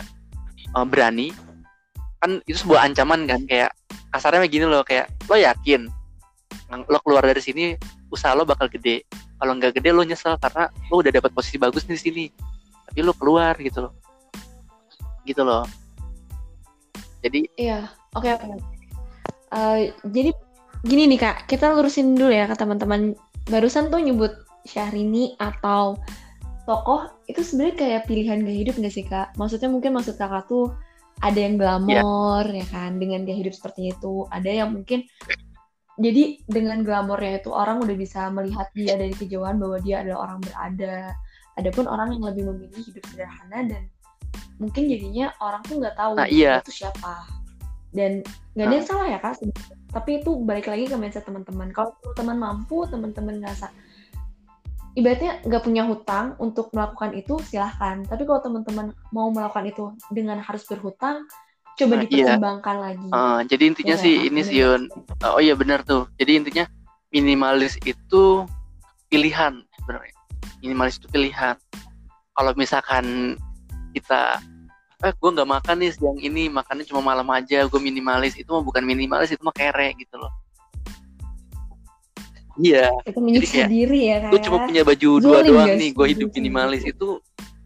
uh, 0.75 0.87
berani. 0.87 1.31
Kan 2.23 2.39
itu 2.47 2.63
sebuah 2.63 2.87
ancaman 2.87 3.27
kan 3.27 3.43
kayak 3.47 3.71
kasarnya 4.15 4.47
gini 4.47 4.67
loh 4.67 4.83
kayak 4.87 5.11
lo 5.27 5.39
yakin 5.39 5.91
lo 6.73 6.99
keluar 7.05 7.25
dari 7.25 7.43
sini 7.43 7.77
usaha 8.09 8.33
lo 8.33 8.49
bakal 8.49 8.71
gede. 8.71 9.05
Kalau 9.13 9.53
nggak 9.59 9.77
gede 9.77 9.91
lo 9.91 10.07
nyesel 10.07 10.39
karena 10.39 10.71
lo 10.89 11.03
udah 11.03 11.13
dapat 11.13 11.31
posisi 11.35 11.59
bagus 11.59 11.85
di 11.85 11.99
sini. 11.99 12.25
Tapi 12.89 13.01
lo 13.03 13.13
keluar 13.13 13.59
gitu 13.59 13.89
loh. 13.89 13.93
Gitu 15.27 15.43
loh. 15.43 15.67
Jadi 17.23 17.47
iya 17.55 17.87
oke 18.19 18.27
okay, 18.27 18.35
okay. 18.35 18.59
uh, 19.55 19.79
jadi 20.11 20.31
gini 20.83 21.03
nih 21.15 21.21
kak. 21.21 21.37
Kita 21.51 21.75
lurusin 21.75 22.15
dulu 22.17 22.33
ya 22.33 22.49
ke 22.49 22.57
teman-teman. 22.57 23.15
Barusan 23.51 23.91
tuh 23.91 23.99
nyebut 23.99 24.33
Syahrini 24.63 25.35
atau 25.39 25.99
tokoh 26.63 27.11
itu 27.27 27.41
sebenarnya 27.43 27.77
kayak 27.79 28.03
pilihan 28.07 28.39
gaya 28.47 28.59
hidup 28.63 28.75
gak 28.79 28.95
sih 28.95 29.05
kak? 29.07 29.35
Maksudnya 29.35 29.69
mungkin 29.71 29.99
maksud 29.99 30.15
kakak 30.15 30.47
tuh 30.47 30.71
ada 31.23 31.39
yang 31.39 31.61
glamor 31.61 32.45
yeah. 32.49 32.63
ya 32.63 32.67
kan 32.71 32.99
dengan 32.99 33.23
gaya 33.27 33.39
hidup 33.47 33.55
seperti 33.55 33.95
itu, 33.95 34.27
ada 34.31 34.51
yang 34.51 34.75
mungkin 34.75 35.07
jadi 36.01 36.41
dengan 36.49 36.81
glamornya 36.83 37.45
itu 37.45 37.53
orang 37.53 37.85
udah 37.85 37.97
bisa 37.99 38.33
melihat 38.33 38.73
dia 38.73 38.97
dari 38.97 39.13
kejauhan 39.13 39.61
bahwa 39.61 39.77
dia 39.85 40.01
adalah 40.01 40.31
orang 40.31 40.39
berada. 40.41 41.13
Adapun 41.61 41.85
orang 41.85 42.17
yang 42.17 42.25
lebih 42.25 42.49
memilih 42.49 42.81
hidup 42.81 43.05
sederhana 43.13 43.61
dan 43.69 43.83
mungkin 44.57 44.89
jadinya 44.89 45.37
orang 45.45 45.61
tuh 45.69 45.85
nggak 45.85 45.97
tahu 46.01 46.17
nah, 46.17 46.25
iya. 46.27 46.65
itu 46.65 46.81
siapa. 46.81 47.29
Dan 47.93 48.25
nggak 48.57 48.67
ada 48.67 48.77
yang 48.81 48.89
salah 48.89 49.07
ya 49.07 49.19
kak. 49.21 49.45
Tapi 49.93 50.25
itu 50.25 50.31
balik 50.49 50.67
lagi 50.73 50.89
ke 50.89 50.97
mindset 50.97 51.29
teman-teman. 51.29 51.69
Kalau 51.77 51.93
teman 52.17 52.41
mampu, 52.41 52.89
teman-teman 52.89 53.45
nggak 53.45 53.57
ibaratnya 54.93 55.41
nggak 55.45 55.63
punya 55.65 55.83
hutang 55.89 56.37
untuk 56.37 56.69
melakukan 56.77 57.17
itu 57.17 57.41
silahkan. 57.49 58.05
Tapi 58.05 58.23
kalau 58.29 58.41
teman-teman 58.45 58.93
mau 59.13 59.33
melakukan 59.33 59.65
itu 59.69 59.85
dengan 60.13 60.41
harus 60.41 60.65
berhutang 60.69 61.25
coba 61.73 61.95
nah, 61.97 62.05
iya. 62.05 62.09
dipertimbangkan 62.09 62.77
iya. 62.77 62.85
lagi. 62.85 63.09
Uh, 63.09 63.41
jadi 63.49 63.63
intinya 63.73 63.97
ya, 63.97 64.03
sih 64.05 64.15
ini 64.29 64.41
sih. 64.45 64.57
Yun 64.61 64.93
uh, 65.25 65.37
oh 65.37 65.41
iya 65.41 65.57
benar 65.57 65.81
tuh. 65.85 66.09
Jadi 66.21 66.33
intinya 66.45 66.65
minimalis 67.09 67.81
itu 67.89 68.45
pilihan 69.09 69.65
sebenarnya. 69.81 70.15
Minimalis 70.61 71.01
itu 71.01 71.09
pilihan. 71.09 71.57
Kalau 72.33 72.53
misalkan 72.57 73.37
kita 73.97 74.41
eh 75.03 75.11
gue 75.19 75.31
nggak 75.35 75.51
makan 75.51 75.83
nih 75.83 75.91
siang 75.91 76.15
ini 76.23 76.47
makannya 76.47 76.87
cuma 76.87 77.03
malam 77.03 77.27
aja 77.33 77.65
gue 77.65 77.81
minimalis. 77.81 78.37
Itu 78.37 78.53
mah 78.61 78.65
bukan 78.65 78.85
minimalis 78.85 79.33
itu 79.33 79.41
mah 79.41 79.57
kere 79.57 79.97
gitu 79.97 80.21
loh 80.21 80.42
Iya. 82.61 82.93
Itu 83.09 83.21
menyiksa 83.21 83.65
diri 83.69 84.13
ya 84.13 84.29
Gue 84.29 84.41
cuma 84.45 84.65
punya 84.69 84.83
baju 84.85 85.11
Zolim 85.19 85.25
dua 85.25 85.39
doang 85.45 85.71
nih, 85.79 85.91
gue 85.95 86.07
hidup 86.13 86.29
minimalis 86.37 86.83
itu 86.85 87.21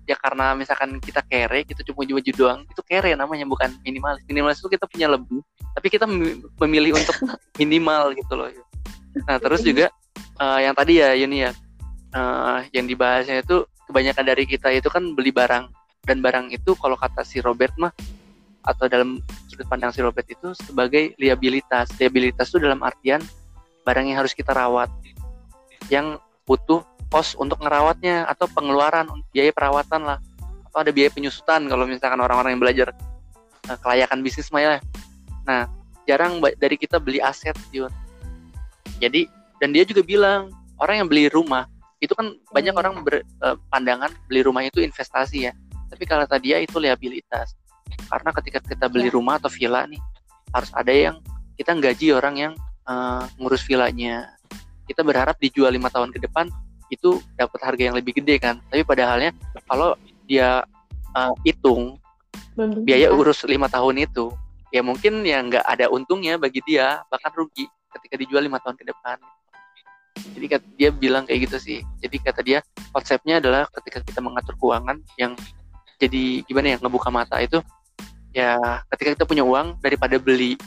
ya 0.06 0.14
karena 0.14 0.54
misalkan 0.54 1.02
kita 1.02 1.18
kere, 1.26 1.66
kita 1.66 1.82
cuma 1.82 2.06
punya 2.06 2.14
baju 2.14 2.32
doang, 2.38 2.60
itu 2.62 2.82
kere 2.86 3.10
namanya 3.18 3.46
bukan 3.46 3.74
minimalis. 3.82 4.22
Minimalis 4.30 4.62
itu 4.62 4.70
kita 4.70 4.86
punya 4.86 5.10
lebih, 5.10 5.42
tapi 5.74 5.86
kita 5.90 6.06
memilih 6.62 6.94
untuk 6.94 7.16
minimal 7.60 8.14
gitu 8.14 8.32
loh. 8.38 8.48
Nah 9.26 9.36
terus 9.42 9.66
juga 9.66 9.90
uh, 10.38 10.62
yang 10.62 10.74
tadi 10.78 11.02
ya 11.02 11.10
ini 11.18 11.46
ya, 11.46 11.50
uh, 12.14 12.62
yang 12.70 12.86
dibahasnya 12.86 13.42
itu 13.42 13.66
kebanyakan 13.90 14.24
dari 14.26 14.44
kita 14.46 14.70
itu 14.70 14.86
kan 14.86 15.14
beli 15.18 15.34
barang 15.34 15.66
dan 16.06 16.22
barang 16.22 16.54
itu 16.54 16.78
kalau 16.78 16.94
kata 16.94 17.26
si 17.26 17.42
Robert 17.42 17.74
mah 17.78 17.90
atau 18.66 18.90
dalam 18.90 19.22
sudut 19.46 19.66
pandang 19.70 19.94
si 19.94 20.02
Robert 20.02 20.26
itu 20.26 20.54
sebagai 20.58 21.14
liabilitas. 21.18 21.90
Liabilitas 21.98 22.50
itu 22.50 22.62
dalam 22.62 22.82
artian 22.82 23.22
barang 23.86 24.10
yang 24.10 24.18
harus 24.18 24.34
kita 24.34 24.50
rawat 24.50 24.90
yang 25.86 26.18
butuh 26.42 26.82
kos 27.06 27.38
untuk 27.38 27.62
ngerawatnya 27.62 28.26
atau 28.26 28.50
pengeluaran 28.50 29.06
biaya 29.30 29.54
perawatan 29.54 30.02
lah 30.02 30.18
atau 30.66 30.78
ada 30.82 30.90
biaya 30.90 31.08
penyusutan 31.14 31.70
kalau 31.70 31.86
misalkan 31.86 32.18
orang-orang 32.18 32.58
yang 32.58 32.62
belajar 32.62 32.88
uh, 33.70 33.78
kelayakan 33.78 34.26
bisnis 34.26 34.50
mah 34.50 34.62
ya 34.62 34.82
nah 35.46 35.70
jarang 36.06 36.42
dari 36.58 36.74
kita 36.74 36.98
beli 36.98 37.22
aset 37.22 37.54
Yun. 37.70 37.90
jadi 38.98 39.30
dan 39.62 39.70
dia 39.70 39.86
juga 39.86 40.02
bilang 40.02 40.50
orang 40.82 41.06
yang 41.06 41.08
beli 41.08 41.30
rumah 41.30 41.70
itu 42.02 42.12
kan 42.12 42.34
banyak 42.50 42.74
hmm. 42.74 42.82
orang 42.82 42.94
berpandangan 43.06 44.10
uh, 44.10 44.18
beli 44.26 44.40
rumah 44.42 44.62
itu 44.66 44.82
investasi 44.82 45.46
ya 45.50 45.52
tapi 45.86 46.04
kalau 46.04 46.26
tadi 46.26 46.52
ya 46.52 46.58
itu 46.58 46.76
liabilitas 46.82 47.54
karena 48.10 48.30
ketika 48.42 48.58
kita 48.66 48.86
beli 48.90 49.08
ya. 49.08 49.14
rumah 49.14 49.38
atau 49.38 49.48
villa 49.48 49.86
nih 49.86 50.02
harus 50.50 50.70
ada 50.74 50.90
yang 50.90 51.16
kita 51.54 51.72
gaji 51.78 52.12
orang 52.12 52.34
yang 52.36 52.52
uh, 52.86 53.26
ngurus 53.36 53.66
villanya 53.66 54.32
kita 54.86 55.02
berharap 55.02 55.36
dijual 55.42 55.74
lima 55.74 55.90
tahun 55.90 56.14
ke 56.14 56.22
depan 56.22 56.46
itu 56.86 57.18
dapat 57.34 57.58
harga 57.66 57.82
yang 57.90 57.96
lebih 57.98 58.14
gede 58.22 58.38
kan. 58.38 58.62
Tapi 58.70 58.86
padahalnya 58.86 59.34
kalau 59.66 59.98
dia 60.26 60.62
uh, 61.14 61.34
hitung 61.42 61.98
Belum 62.54 62.86
biaya 62.86 63.10
urus 63.12 63.42
lima 63.44 63.66
tahun 63.66 64.06
itu 64.06 64.30
ya 64.70 64.82
mungkin 64.82 65.22
ya 65.26 65.42
nggak 65.42 65.64
ada 65.66 65.90
untungnya 65.90 66.38
bagi 66.38 66.62
dia 66.66 67.02
bahkan 67.10 67.30
rugi 67.34 67.66
ketika 67.98 68.14
dijual 68.18 68.46
lima 68.46 68.62
tahun 68.62 68.78
ke 68.78 68.84
depan. 68.86 69.18
Jadi 70.16 70.46
kata 70.48 70.66
dia 70.80 70.88
bilang 70.94 71.28
kayak 71.28 71.50
gitu 71.50 71.56
sih. 71.60 71.78
Jadi 72.00 72.16
kata 72.22 72.40
dia 72.40 72.58
konsepnya 72.94 73.42
adalah 73.42 73.68
ketika 73.68 74.00
kita 74.00 74.20
mengatur 74.22 74.56
keuangan 74.56 75.02
yang 75.20 75.36
jadi 75.96 76.44
gimana 76.44 76.76
ya 76.76 76.78
ngebuka 76.80 77.08
mata 77.08 77.40
itu 77.40 77.60
ya 78.36 78.60
ketika 78.92 79.16
kita 79.16 79.24
punya 79.24 79.44
uang 79.44 79.80
daripada 79.80 80.20
beli 80.20 80.60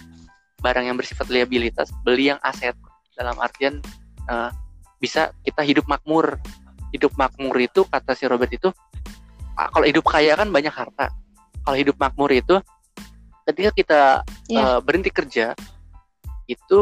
barang 0.59 0.85
yang 0.87 0.97
bersifat 0.99 1.27
liabilitas, 1.31 1.91
beli 2.03 2.31
yang 2.31 2.39
aset 2.43 2.75
dalam 3.15 3.35
artian 3.39 3.83
uh, 4.27 4.51
bisa 4.99 5.31
kita 5.43 5.63
hidup 5.63 5.87
makmur. 5.87 6.39
Hidup 6.89 7.13
makmur 7.15 7.53
itu 7.61 7.85
kata 7.85 8.17
si 8.17 8.25
Robert 8.25 8.49
itu 8.49 8.73
ah, 9.53 9.69
kalau 9.69 9.85
hidup 9.85 10.05
kaya 10.07 10.33
kan 10.33 10.49
banyak 10.49 10.73
harta. 10.73 11.13
Kalau 11.61 11.77
hidup 11.77 11.95
makmur 12.01 12.33
itu 12.33 12.57
ketika 13.45 13.71
kita 13.73 14.01
yeah. 14.49 14.53
Iya. 14.53 14.61
uh, 14.61 14.79
berhenti 14.81 15.09
kerja 15.13 15.53
itu 16.49 16.79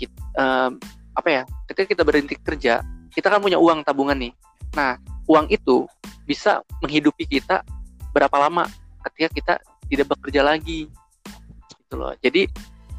kita, 0.00 0.20
uh, 0.40 0.70
apa 1.12 1.28
ya? 1.28 1.42
Ketika 1.68 1.86
kita 1.92 2.02
berhenti 2.04 2.36
kerja, 2.40 2.80
kita 3.12 3.28
kan 3.28 3.44
punya 3.44 3.60
uang 3.60 3.84
tabungan 3.84 4.16
nih. 4.16 4.32
Nah, 4.72 4.96
uang 5.28 5.52
itu 5.52 5.84
bisa 6.24 6.64
menghidupi 6.80 7.28
kita 7.28 7.60
berapa 8.16 8.32
lama 8.40 8.64
ketika 9.10 9.28
kita 9.32 9.54
tidak 9.92 10.06
bekerja 10.16 10.40
lagi 10.40 10.88
gitu 11.68 11.94
loh. 12.00 12.16
Jadi 12.24 12.48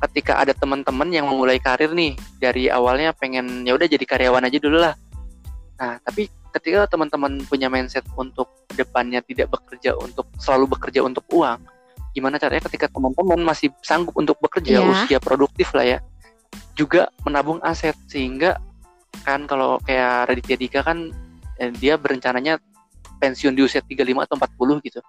ketika 0.07 0.39
ada 0.43 0.51
teman-teman 0.51 1.07
yang 1.09 1.25
memulai 1.25 1.57
karir 1.57 1.91
nih 1.95 2.17
dari 2.37 2.67
awalnya 2.67 3.15
pengen 3.15 3.63
ya 3.63 3.73
udah 3.75 3.87
jadi 3.87 4.03
karyawan 4.03 4.43
aja 4.47 4.57
dulu 4.59 4.77
lah. 4.79 4.95
Nah 5.79 5.99
tapi 6.03 6.27
ketika 6.53 6.85
teman-teman 6.91 7.41
punya 7.47 7.71
mindset 7.71 8.05
untuk 8.19 8.51
depannya 8.73 9.23
tidak 9.25 9.49
bekerja 9.53 9.95
untuk 9.97 10.29
selalu 10.37 10.77
bekerja 10.77 11.01
untuk 11.01 11.25
uang 11.33 11.59
gimana 12.13 12.37
caranya 12.37 12.61
ketika 12.69 12.85
teman-teman 12.93 13.41
masih 13.41 13.73
sanggup 13.81 14.13
untuk 14.13 14.37
bekerja 14.37 14.77
yeah. 14.77 14.85
usia 14.85 15.17
produktif 15.17 15.73
lah 15.73 15.97
ya 15.97 15.99
juga 16.77 17.09
menabung 17.25 17.61
aset. 17.65 17.97
Sehingga 18.09 18.57
kan 19.25 19.45
kalau 19.45 19.81
kayak 19.81 20.29
Raditya 20.29 20.57
Dika 20.57 20.79
kan 20.85 21.09
eh, 21.61 21.71
dia 21.73 21.97
berencananya 21.97 22.59
pensiun 23.21 23.55
di 23.55 23.63
usia 23.63 23.79
35 23.79 24.25
atau 24.25 24.35
40 24.35 24.87
gitu 24.89 24.99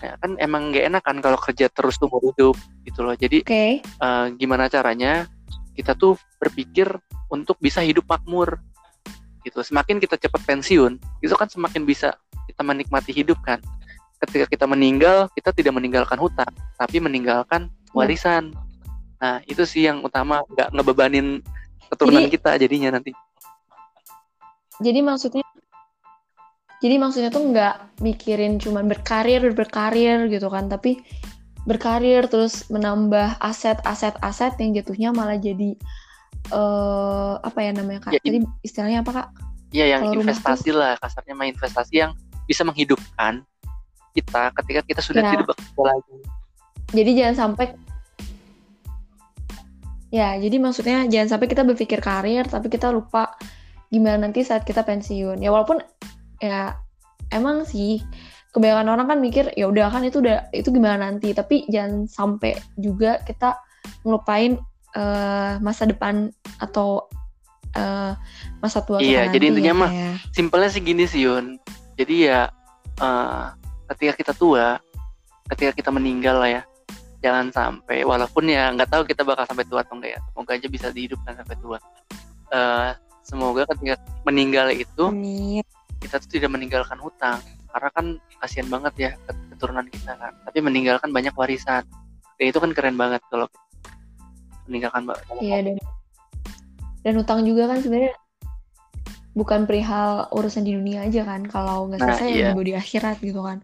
kan 0.00 0.36
emang 0.40 0.72
gak 0.72 0.84
enak 0.88 1.02
kan 1.04 1.16
kalau 1.20 1.36
kerja 1.36 1.68
terus 1.68 2.00
seumur 2.00 2.20
hidup 2.24 2.56
gitu 2.88 3.04
loh. 3.04 3.14
Jadi 3.14 3.44
okay. 3.44 3.84
uh, 4.00 4.26
eh, 4.28 4.36
gimana 4.40 4.66
caranya 4.72 5.28
kita 5.76 5.92
tuh 5.96 6.16
berpikir 6.40 6.88
untuk 7.28 7.60
bisa 7.60 7.84
hidup 7.84 8.08
makmur 8.08 8.58
gitu. 9.44 9.60
Semakin 9.60 10.00
kita 10.00 10.16
cepat 10.16 10.42
pensiun 10.44 10.96
itu 11.20 11.34
kan 11.36 11.48
semakin 11.48 11.84
bisa 11.84 12.16
kita 12.48 12.60
menikmati 12.64 13.12
hidup 13.12 13.38
kan. 13.44 13.60
Ketika 14.20 14.48
kita 14.48 14.64
meninggal 14.68 15.28
kita 15.32 15.52
tidak 15.52 15.76
meninggalkan 15.76 16.16
hutang 16.20 16.52
tapi 16.76 17.00
meninggalkan 17.00 17.68
Iya. 17.90 17.96
warisan. 17.96 18.44
Nah 19.20 19.42
itu 19.44 19.62
sih 19.66 19.84
yang 19.88 20.00
utama 20.04 20.44
nggak 20.48 20.72
ngebebanin 20.72 21.42
keturunan 21.90 22.24
Jadi- 22.28 22.34
kita 22.38 22.50
jadinya 22.56 22.96
nanti. 22.96 23.12
Jadi 24.80 25.00
maksudnya 25.04 25.44
jadi 26.80 26.96
maksudnya 26.96 27.28
tuh 27.28 27.44
nggak 27.52 28.00
mikirin 28.00 28.56
cuman 28.56 28.88
berkarir 28.88 29.44
berkarir 29.52 30.32
gitu 30.32 30.48
kan, 30.48 30.66
tapi 30.72 31.00
berkarir 31.68 32.24
terus 32.26 32.66
menambah 32.72 33.36
aset 33.36 33.76
aset 33.84 34.16
aset 34.24 34.56
yang 34.56 34.72
jatuhnya 34.80 35.12
malah 35.12 35.36
jadi 35.36 35.76
eh 36.50 37.34
apa 37.36 37.58
ya 37.60 37.70
namanya 37.76 38.08
kak? 38.08 38.16
Ya, 38.16 38.20
Jadi 38.24 38.38
istilahnya 38.64 39.04
apa 39.04 39.12
kak? 39.12 39.28
Iya 39.70 39.86
yang 39.96 40.02
Kalau 40.08 40.24
investasi 40.24 40.70
lah 40.72 40.96
kasarnya 40.98 41.34
mah 41.36 41.46
investasi 41.46 41.94
yang 42.00 42.16
bisa 42.48 42.64
menghidupkan 42.66 43.44
kita 44.16 44.50
ketika 44.58 44.80
kita 44.82 45.00
sudah 45.04 45.22
Ya. 45.22 45.30
tidak 45.36 45.46
bekerja 45.54 45.82
lagi. 45.84 46.16
Jadi 46.90 47.10
jangan 47.14 47.36
sampai 47.38 47.66
ya 50.10 50.34
jadi 50.42 50.56
maksudnya 50.58 51.06
jangan 51.06 51.38
sampai 51.38 51.46
kita 51.46 51.62
berpikir 51.62 52.02
karir 52.02 52.42
tapi 52.50 52.66
kita 52.66 52.90
lupa 52.90 53.30
gimana 53.94 54.26
nanti 54.26 54.42
saat 54.42 54.66
kita 54.66 54.82
pensiun. 54.82 55.38
Ya 55.38 55.54
walaupun 55.54 55.78
ya 56.40 56.74
emang 57.30 57.62
sih 57.62 58.02
kebanyakan 58.50 58.88
orang 58.90 59.06
kan 59.06 59.18
mikir 59.22 59.44
ya 59.54 59.70
udah 59.70 59.86
kan 59.92 60.02
itu 60.02 60.18
udah 60.18 60.50
itu 60.50 60.74
gimana 60.74 61.06
nanti 61.06 61.30
tapi 61.30 61.68
jangan 61.70 62.10
sampai 62.10 62.58
juga 62.74 63.22
kita 63.22 63.54
ngelupain 64.02 64.58
eh, 64.96 65.52
masa 65.62 65.86
depan 65.86 66.34
atau 66.58 67.06
eh, 67.78 68.12
masa 68.58 68.82
tua 68.82 68.98
Iya, 68.98 69.30
jadi 69.30 69.46
nanti 69.46 69.60
intinya 69.62 69.70
ya, 69.70 69.78
mah- 69.78 69.92
kayak. 69.94 70.14
Simpelnya 70.34 70.70
sih 70.74 70.82
gini 70.82 71.04
sih 71.06 71.22
Yun. 71.22 71.60
Jadi 71.94 72.26
ya 72.26 72.50
eh, 72.98 73.44
ketika 73.94 74.12
kita 74.18 74.32
tua, 74.34 74.82
ketika 75.46 75.70
kita 75.70 75.90
meninggal 75.94 76.42
lah 76.42 76.50
ya, 76.50 76.62
jangan 77.22 77.52
sampai 77.54 78.02
walaupun 78.02 78.50
ya 78.50 78.74
nggak 78.74 78.90
tahu 78.90 79.02
kita 79.06 79.22
bakal 79.22 79.46
sampai 79.46 79.62
tua 79.68 79.86
atau 79.86 79.94
enggak 79.94 80.18
ya. 80.18 80.20
Semoga 80.32 80.50
aja 80.58 80.66
bisa 80.66 80.86
dihidupkan 80.90 81.38
sampai 81.38 81.56
tua. 81.62 81.78
Eh, 82.50 82.90
semoga 83.22 83.62
ketika 83.70 83.94
meninggal 84.26 84.74
itu 84.74 85.06
Amin. 85.06 85.62
Kita 86.00 86.16
tuh 86.16 86.30
tidak 86.30 86.50
meninggalkan 86.50 86.96
hutang 86.96 87.38
karena 87.70 87.88
kan 87.92 88.06
kasihan 88.40 88.66
banget 88.66 88.92
ya 88.96 89.10
ke- 89.20 89.46
keturunan 89.52 89.86
kita 89.86 90.16
kan 90.16 90.32
tapi 90.42 90.58
meninggalkan 90.58 91.10
banyak 91.10 91.30
warisan. 91.32 91.84
Dan 92.34 92.44
itu 92.48 92.58
kan 92.58 92.72
keren 92.72 92.96
banget 92.96 93.20
kalau 93.28 93.46
meninggalkan 94.64 95.04
ba- 95.04 95.20
banyak 95.28 95.44
Iya 95.44 95.58
dan 95.62 95.76
dan 97.00 97.14
utang 97.16 97.44
juga 97.44 97.68
kan 97.68 97.80
sebenarnya 97.80 98.16
bukan 99.30 99.64
perihal 99.64 100.26
urusan 100.32 100.64
di 100.64 100.74
dunia 100.74 101.06
aja 101.06 101.22
kan 101.22 101.44
kalau 101.44 101.86
nggak 101.86 102.00
Nah, 102.00 102.06
selesai 102.12 102.28
iya. 102.28 102.40
ya 102.40 102.48
juga 102.50 102.62
di 102.64 102.74
akhirat 102.74 103.16
gitu 103.20 103.40
kan. 103.40 103.58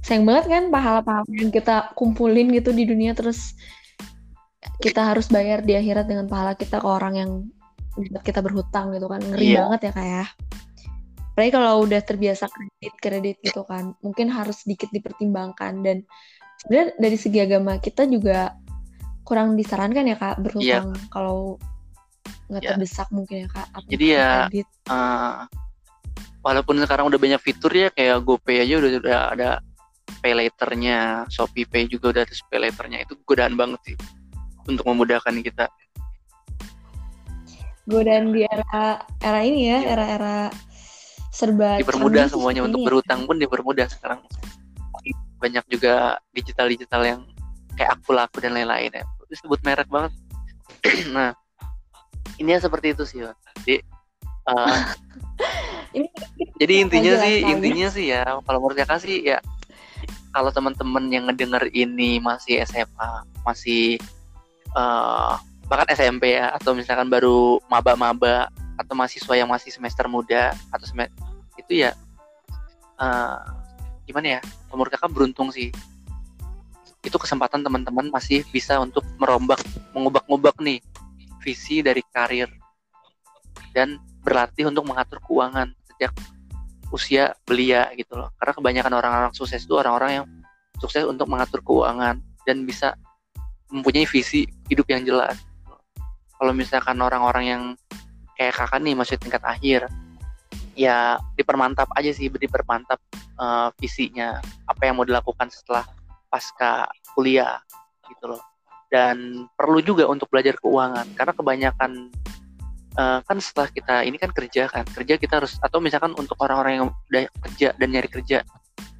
Sayang 0.00 0.24
banget 0.24 0.44
kan 0.48 0.64
pahala-pahala 0.68 1.28
yang 1.28 1.50
kita 1.50 1.92
kumpulin 1.92 2.48
gitu 2.52 2.70
di 2.70 2.84
dunia 2.84 3.12
terus 3.12 3.52
kita 4.80 5.04
harus 5.04 5.28
bayar 5.28 5.60
di 5.60 5.76
akhirat 5.76 6.08
dengan 6.08 6.24
pahala 6.24 6.52
kita 6.54 6.80
ke 6.80 6.88
orang 6.88 7.14
yang 7.16 7.30
kita 8.20 8.40
berhutang 8.40 8.92
gitu 8.92 9.08
kan. 9.08 9.20
Ngeri 9.20 9.44
Iya. 9.50 9.58
banget 9.64 9.80
ya 9.80 9.92
kayak 9.92 10.26
apalagi 11.32 11.52
kalau 11.54 11.86
udah 11.86 12.00
terbiasa 12.02 12.50
kredit 12.50 12.94
kredit 13.00 13.36
gitu 13.40 13.62
kan 13.64 13.94
mungkin 14.02 14.28
harus 14.28 14.66
sedikit 14.66 14.90
dipertimbangkan 14.90 15.80
dan 15.80 16.02
sebenarnya 16.60 16.92
dari 16.98 17.16
segi 17.16 17.38
agama 17.40 17.78
kita 17.78 18.04
juga 18.04 18.54
kurang 19.24 19.54
disarankan 19.54 20.10
ya 20.10 20.16
kak 20.18 20.36
berhutang 20.42 20.90
kalau 21.08 21.56
nggak 22.50 22.62
Iya. 22.66 22.70
terdesak 22.74 23.08
mungkin 23.14 23.46
ya 23.46 23.48
kak 23.48 23.66
atau 23.70 23.88
Jadi 23.88 24.06
ya, 24.10 24.28
kredit. 24.50 24.66
Eh, 24.90 25.34
walaupun 26.42 26.76
sekarang 26.82 27.06
udah 27.06 27.20
banyak 27.22 27.40
fitur 27.40 27.70
ya 27.70 27.88
kayak 27.94 28.26
GoPay 28.26 28.66
aja 28.66 28.74
udah 28.82 28.90
udah 28.98 29.18
ada 29.32 29.50
pay 30.18 30.34
laternya 30.34 31.24
Shopee 31.30 31.64
Pay 31.64 31.86
juga 31.86 32.10
udah 32.10 32.22
ada 32.26 32.34
pay 32.50 32.58
laternya 32.58 32.98
itu 33.06 33.14
godaan 33.22 33.54
banget 33.54 33.80
sih 33.86 33.96
untuk 34.66 34.82
memudahkan 34.84 35.36
kita 35.46 35.70
godaan 37.86 38.30
di 38.30 38.46
era 38.46 39.02
era 39.18 39.40
ini 39.42 39.60
ya 39.70 39.78
Iya. 39.82 39.88
era-era 39.94 40.36
serba 41.30 41.78
dipermudah 41.78 42.26
semuanya 42.26 42.66
untuk 42.66 42.82
ya. 42.82 42.86
berhutang 42.90 43.20
pun 43.24 43.38
dipermudah 43.38 43.86
sekarang. 43.86 44.20
Banyak 45.38 45.64
juga 45.70 46.18
digital 46.34 46.66
digital 46.68 47.02
yang 47.06 47.20
kayak 47.78 47.96
aku 47.96 48.12
laku 48.12 48.42
dan 48.42 48.58
lain-lain 48.58 48.90
ya. 48.90 49.04
Disebut 49.30 49.62
merek 49.62 49.88
banget. 49.88 50.12
Nah 51.14 51.34
ini 52.40 52.56
seperti 52.56 52.96
itu 52.96 53.04
sih 53.04 53.20
jadi 53.62 53.84
Ini 55.90 56.06
jadi 56.60 56.74
intinya 56.86 57.12
sih 57.22 57.34
intinya 57.42 57.88
sih 57.90 58.06
ya 58.14 58.22
kalau 58.46 58.58
menurut 58.62 58.78
kakak 58.78 59.02
sih 59.02 59.26
ya 59.26 59.42
kalau 60.30 60.54
teman-teman 60.54 61.10
yang 61.10 61.26
ngedenger 61.26 61.66
ini 61.74 62.22
masih 62.22 62.62
SMA 62.62 63.10
masih 63.42 63.98
eh, 64.78 65.32
bahkan 65.66 65.88
SMP 65.90 66.38
ya 66.38 66.54
atau 66.54 66.78
misalkan 66.78 67.10
baru 67.10 67.58
maba-maba 67.66 68.46
atau 68.78 68.94
mahasiswa 68.94 69.34
yang 69.34 69.50
masih 69.50 69.74
semester 69.74 70.06
muda 70.06 70.54
atau 70.70 70.86
semester 70.86 71.14
itu 71.70 71.86
ya 71.86 71.94
eh, 72.98 73.38
gimana 74.10 74.26
ya 74.26 74.40
menurut 74.74 74.90
kakak 74.90 75.14
beruntung 75.14 75.54
sih. 75.54 75.70
Itu 77.06 77.14
kesempatan 77.14 77.62
teman-teman 77.62 78.10
masih 78.10 78.42
bisa 78.50 78.82
untuk 78.82 79.06
merombak 79.22 79.62
mengubah-ngubah 79.94 80.58
nih 80.58 80.82
visi 81.38 81.78
dari 81.78 82.02
karir 82.10 82.50
dan 83.70 84.02
berlatih 84.26 84.66
untuk 84.66 84.82
mengatur 84.82 85.22
keuangan 85.22 85.70
sejak 85.94 86.10
usia 86.90 87.38
belia 87.46 87.86
gitu 87.94 88.18
loh. 88.18 88.34
Karena 88.42 88.52
kebanyakan 88.58 88.92
orang-orang 88.98 89.32
sukses 89.32 89.62
itu 89.62 89.78
orang-orang 89.78 90.10
yang 90.20 90.26
sukses 90.82 91.06
untuk 91.06 91.30
mengatur 91.30 91.62
keuangan 91.62 92.18
dan 92.50 92.66
bisa 92.66 92.98
mempunyai 93.70 94.10
visi 94.10 94.42
hidup 94.66 94.90
yang 94.90 95.06
jelas. 95.06 95.38
Kalau 96.34 96.50
misalkan 96.50 96.98
orang-orang 96.98 97.44
yang 97.46 97.62
kayak 98.34 98.58
kakak 98.58 98.82
nih 98.82 98.98
masih 98.98 99.16
tingkat 99.22 99.40
akhir 99.46 99.86
ya 100.80 101.20
dipermantap 101.36 101.92
aja 101.92 102.08
sih 102.08 102.32
dipermantap 102.32 102.96
eh, 103.36 103.68
visinya 103.76 104.40
apa 104.64 104.88
yang 104.88 104.96
mau 104.96 105.04
dilakukan 105.04 105.52
setelah 105.52 105.84
pasca 106.32 106.88
kuliah 107.12 107.60
gitu 108.08 108.32
loh. 108.32 108.42
Dan 108.90 109.46
perlu 109.54 109.84
juga 109.84 110.08
untuk 110.08 110.32
belajar 110.32 110.56
keuangan 110.56 111.12
karena 111.12 111.32
kebanyakan 111.36 111.92
eh, 112.96 113.20
kan 113.20 113.36
setelah 113.38 113.68
kita 113.68 113.94
ini 114.08 114.16
kan 114.16 114.32
kerja 114.32 114.72
kan 114.72 114.88
kerja 114.88 115.20
kita 115.20 115.44
harus 115.44 115.60
atau 115.60 115.84
misalkan 115.84 116.16
untuk 116.16 116.40
orang-orang 116.40 116.72
yang 116.80 116.86
udah 116.88 117.28
kerja 117.44 117.76
dan 117.76 117.88
nyari 117.92 118.08
kerja 118.08 118.40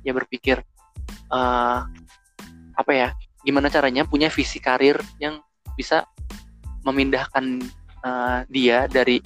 ya 0.04 0.12
berpikir 0.12 0.60
eh, 1.32 1.80
apa 2.76 2.92
ya 2.92 3.08
gimana 3.40 3.72
caranya 3.72 4.04
punya 4.04 4.28
visi 4.28 4.60
karir 4.60 5.00
yang 5.16 5.40
bisa 5.74 6.04
memindahkan 6.84 7.64
eh, 8.04 8.38
dia 8.52 8.84
dari 8.84 9.20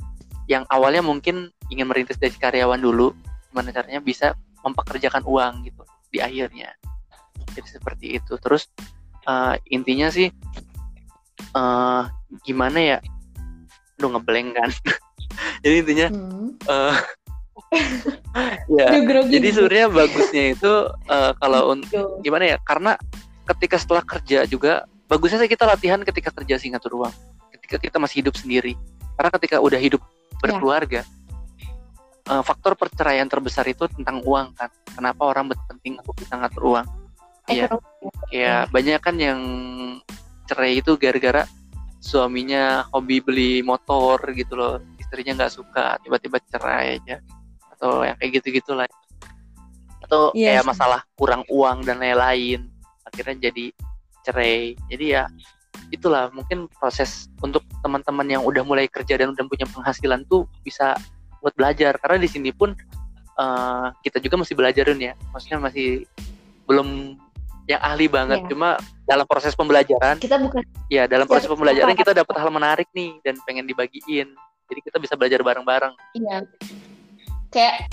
yang 0.45 0.69
awalnya 0.69 1.01
mungkin 1.01 1.49
ingin 1.73 1.87
merintis 1.89 2.21
dari 2.21 2.35
karyawan 2.35 2.81
dulu 2.81 3.15
gimana 3.55 3.71
caranya 3.71 4.03
bisa 4.03 4.35
mempekerjakan 4.67 5.23
uang 5.23 5.69
gitu 5.69 5.83
di 6.11 6.19
akhirnya. 6.19 6.75
Jadi 7.55 7.69
seperti 7.69 8.07
itu. 8.19 8.35
Terus 8.41 8.67
eh, 9.29 9.55
intinya 9.71 10.09
sih 10.11 10.27
eh, 11.55 12.03
gimana 12.43 12.79
ya? 12.81 12.99
Aduh 14.01 14.11
ngeblank 14.17 14.59
kan. 14.59 14.71
Jadi 15.63 15.75
intinya 15.87 16.07
hmm. 16.11 16.49
eh, 16.67 16.97
ya 18.79 18.87
jadi 19.31 19.49
sebenarnya 19.51 19.87
bagusnya 19.91 20.45
itu 20.55 20.73
eh, 21.11 21.33
kalau 21.39 21.75
un- 21.75 21.87
Tuh. 21.87 22.19
gimana 22.23 22.55
ya? 22.55 22.57
Karena 22.63 22.99
ketika 23.55 23.79
setelah 23.79 24.03
kerja 24.03 24.47
juga 24.51 24.87
bagusnya 25.07 25.39
sih 25.43 25.51
kita 25.51 25.63
latihan 25.63 26.03
ketika 26.03 26.35
kerja 26.35 26.59
sih 26.59 26.75
ngatur 26.75 27.07
uang. 27.07 27.15
Ketika 27.55 27.79
kita 27.79 27.97
masih 28.03 28.27
hidup 28.27 28.35
sendiri. 28.35 28.75
Karena 29.15 29.31
ketika 29.39 29.63
udah 29.63 29.79
hidup 29.79 30.03
berkeluarga 30.43 31.07
eh, 32.31 32.43
faktor 32.43 32.79
perceraian 32.79 33.29
terbesar 33.29 33.65
itu 33.69 33.89
tentang 33.91 34.25
uang 34.25 34.57
kan. 34.57 34.71
Kenapa 34.95 35.23
orang 35.29 35.53
penting 35.69 36.01
untuk 36.01 36.17
bisa 36.17 36.39
ngatur 36.39 36.77
uang? 36.77 36.87
Iya. 37.51 37.69
Ya 38.33 38.55
banyak 38.73 39.01
kan 39.05 39.17
yang 39.21 39.41
cerai 40.49 40.81
itu 40.81 40.97
gara-gara 40.97 41.45
suaminya 42.01 42.85
hobi 42.93 43.21
beli 43.21 43.61
motor 43.61 44.21
gitu 44.33 44.57
loh. 44.57 44.81
Istrinya 44.97 45.45
nggak 45.45 45.53
suka 45.53 46.01
tiba-tiba 46.01 46.41
cerai 46.49 47.01
aja. 47.01 47.21
Atau 47.77 48.05
yang 48.05 48.17
kayak 48.17 48.41
gitu 48.41 48.61
gitulah 48.61 48.89
atau 50.05 50.29
Iya 50.37 50.61
kayak 50.61 50.69
masalah 50.69 51.01
kurang 51.17 51.43
uang 51.49 51.89
dan 51.89 51.97
lain-lain. 51.99 52.69
Akhirnya 53.09 53.49
jadi 53.51 53.73
cerai. 54.25 54.77
Jadi 54.93 55.05
ya 55.17 55.25
itulah. 55.89 56.29
Mungkin 56.31 56.69
proses 56.77 57.33
untuk 57.41 57.65
teman-teman 57.81 58.29
yang 58.29 58.43
udah 58.45 58.63
mulai 58.65 58.87
kerja 58.87 59.17
dan 59.17 59.33
udah 59.33 59.45
punya 59.49 59.67
penghasilan 59.69 60.29
tuh 60.29 60.45
bisa 60.61 60.97
buat 61.45 61.53
belajar. 61.53 62.01
Karena 62.01 62.17
di 62.17 62.29
sini 62.33 62.51
pun 62.57 62.73
eh, 63.37 63.87
kita 64.01 64.17
juga 64.25 64.41
masih 64.41 64.57
belajarin 64.57 64.97
ya. 64.97 65.13
Maksudnya 65.37 65.61
masih 65.61 66.09
belum 66.65 67.21
yang 67.65 67.81
ahli 67.81 68.07
banget. 68.09 68.45
Iya. 68.45 68.49
cuma 68.53 68.69
dalam 69.05 69.25
proses 69.29 69.57
pembelajaran 69.57 70.17
kita 70.21 70.37
bukan 70.41 70.65
ya 70.89 71.05
dalam 71.09 71.29
proses 71.29 71.49
Siap- 71.49 71.57
pembelajaran 71.57 71.93
apa? 71.93 72.01
kita 72.01 72.13
dapat 72.13 72.37
hal 72.41 72.51
menarik 72.53 72.89
nih 72.97 73.21
dan 73.21 73.37
pengen 73.45 73.69
dibagiin. 73.69 74.33
Jadi 74.65 74.81
kita 74.81 74.97
bisa 74.97 75.13
belajar 75.13 75.45
bareng-bareng. 75.45 75.93
Iya. 76.17 76.49
Kayak 77.53 77.93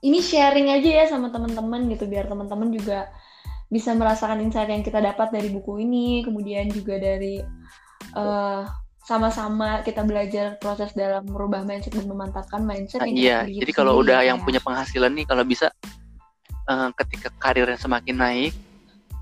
ini 0.00 0.18
sharing 0.24 0.72
aja 0.72 0.90
ya 0.90 1.06
sama 1.12 1.28
teman-teman 1.28 1.84
gitu 1.92 2.08
biar 2.08 2.24
teman-teman 2.24 2.72
juga 2.72 3.12
bisa 3.70 3.94
merasakan 3.94 4.42
insight 4.42 4.66
yang 4.66 4.82
kita 4.82 4.98
dapat 4.98 5.30
dari 5.30 5.52
buku 5.52 5.78
ini, 5.78 6.26
kemudian 6.26 6.66
juga 6.74 6.98
dari 6.98 7.38
uh, 8.18 8.66
sama-sama 9.10 9.82
kita 9.82 10.06
belajar 10.06 10.54
proses 10.62 10.94
dalam 10.94 11.26
merubah 11.26 11.66
mindset 11.66 11.98
dan 11.98 12.06
memantapkan 12.06 12.62
mindset. 12.62 13.02
Nah, 13.02 13.10
iya, 13.10 13.42
jadi 13.42 13.74
kalau 13.74 13.98
udah 13.98 14.22
yang 14.22 14.38
ya. 14.38 14.44
punya 14.46 14.60
penghasilan 14.62 15.10
nih, 15.10 15.26
kalau 15.26 15.42
bisa 15.42 15.74
uh, 16.70 16.94
ketika 16.94 17.34
karirnya 17.42 17.74
semakin 17.74 18.14
naik, 18.14 18.54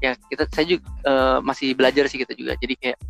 ya 0.04 0.12
kita 0.28 0.44
saya 0.52 0.76
juga 0.76 0.84
uh, 1.08 1.38
masih 1.40 1.72
belajar 1.72 2.04
sih 2.12 2.20
kita 2.20 2.36
juga. 2.36 2.52
Jadi 2.60 2.76
kayak 2.76 3.00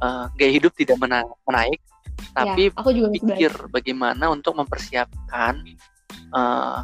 uh, 0.00 0.32
gaya 0.32 0.52
hidup 0.56 0.72
tidak 0.72 0.96
mena 0.96 1.20
menaik, 1.44 1.76
ya, 1.76 2.32
tapi 2.32 2.72
ya, 2.72 2.80
aku 2.80 2.90
juga 2.96 3.08
pikir 3.12 3.52
belajar. 3.52 3.68
bagaimana 3.68 4.24
untuk 4.32 4.56
mempersiapkan 4.56 5.60
uh, 6.32 6.80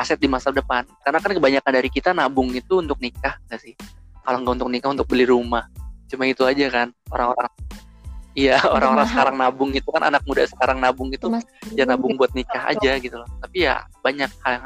aset 0.00 0.16
di 0.16 0.28
masa 0.30 0.48
depan 0.48 0.88
karena 1.04 1.18
kan 1.20 1.30
kebanyakan 1.36 1.72
dari 1.76 1.90
kita 1.92 2.16
nabung 2.16 2.48
itu 2.56 2.80
untuk 2.80 2.96
nikah 3.02 3.36
gak 3.50 3.58
sih 3.58 3.74
kalau 4.22 4.40
nggak 4.40 4.54
untuk 4.62 4.70
nikah 4.70 4.90
untuk 4.94 5.04
beli 5.10 5.26
rumah 5.26 5.66
cuma 6.06 6.30
itu 6.30 6.46
aja 6.46 6.70
kan 6.70 6.88
orang-orang 7.10 7.50
iya 8.34 8.62
orang-orang 8.76 9.06
sekarang 9.10 9.36
nabung 9.38 9.70
itu 9.74 9.88
kan 9.90 10.02
anak 10.06 10.22
muda 10.26 10.46
sekarang 10.46 10.78
nabung 10.78 11.10
itu 11.10 11.26
ya 11.74 11.84
nabung 11.86 12.14
buat 12.14 12.30
nikah 12.34 12.70
aja 12.70 12.98
gitu 13.02 13.16
loh 13.18 13.28
tapi 13.42 13.66
ya 13.66 13.86
banyak 14.02 14.30
hal 14.46 14.52
yang 14.54 14.64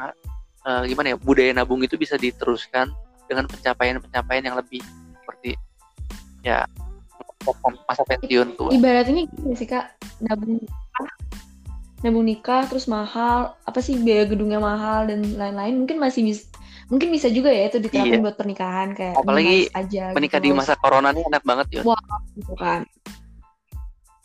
uh, 0.65 0.83
gimana 0.85 1.13
ya 1.13 1.17
budaya 1.17 1.51
nabung 1.53 1.81
itu 1.81 1.97
bisa 1.97 2.17
diteruskan 2.17 2.93
dengan 3.25 3.49
pencapaian-pencapaian 3.49 4.43
yang 4.45 4.57
lebih 4.57 4.81
seperti 5.21 5.57
ya 6.45 6.65
masa 7.85 8.01
pensiun 8.05 8.57
tuh 8.57 8.69
ibarat 8.73 9.09
ini 9.09 9.29
gini 9.29 9.53
sih 9.57 9.69
kak 9.69 9.97
nabung 10.21 10.61
nabung 12.05 12.25
nikah 12.25 12.69
terus 12.69 12.85
mahal 12.85 13.57
apa 13.65 13.79
sih 13.81 13.97
biaya 13.97 14.29
gedungnya 14.29 14.61
mahal 14.61 15.09
dan 15.09 15.25
lain-lain 15.25 15.85
mungkin 15.85 15.97
masih 15.97 16.21
bisa 16.21 16.45
mungkin 16.85 17.09
bisa 17.09 17.33
juga 17.33 17.49
ya 17.49 17.65
itu 17.65 17.81
diterapin 17.81 18.21
iya. 18.21 18.21
buat 18.21 18.37
pernikahan 18.37 18.93
kayak 18.93 19.17
apalagi 19.17 19.73
aja 19.73 20.13
menikah 20.13 20.37
gitu. 20.37 20.53
di 20.53 20.57
masa 20.57 20.77
corona 20.77 21.09
ini 21.17 21.25
enak 21.25 21.41
banget 21.41 21.67
ya 21.73 21.81
wah 21.81 21.97
gitu 22.37 22.53
kan. 22.53 22.85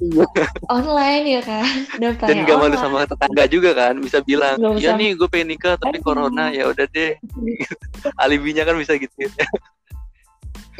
online 0.77 1.25
ya 1.29 1.43
kan? 1.45 1.67
Dan 2.01 2.49
gak 2.49 2.57
malu 2.57 2.77
sama 2.81 3.05
tetangga 3.05 3.45
juga 3.47 3.71
kan? 3.77 3.95
Bisa 4.01 4.25
bilang 4.25 4.57
ya 4.81 4.97
nih 4.97 5.17
gue 5.17 5.29
pengen 5.29 5.57
nikah 5.57 5.77
tapi 5.77 6.01
Aduh. 6.01 6.05
corona 6.05 6.49
ya 6.53 6.69
udah 6.73 6.87
deh. 6.89 7.21
Alibinya 8.23 8.65
kan 8.65 8.77
bisa 8.81 8.97
gitu 8.97 9.13
ya. 9.21 9.31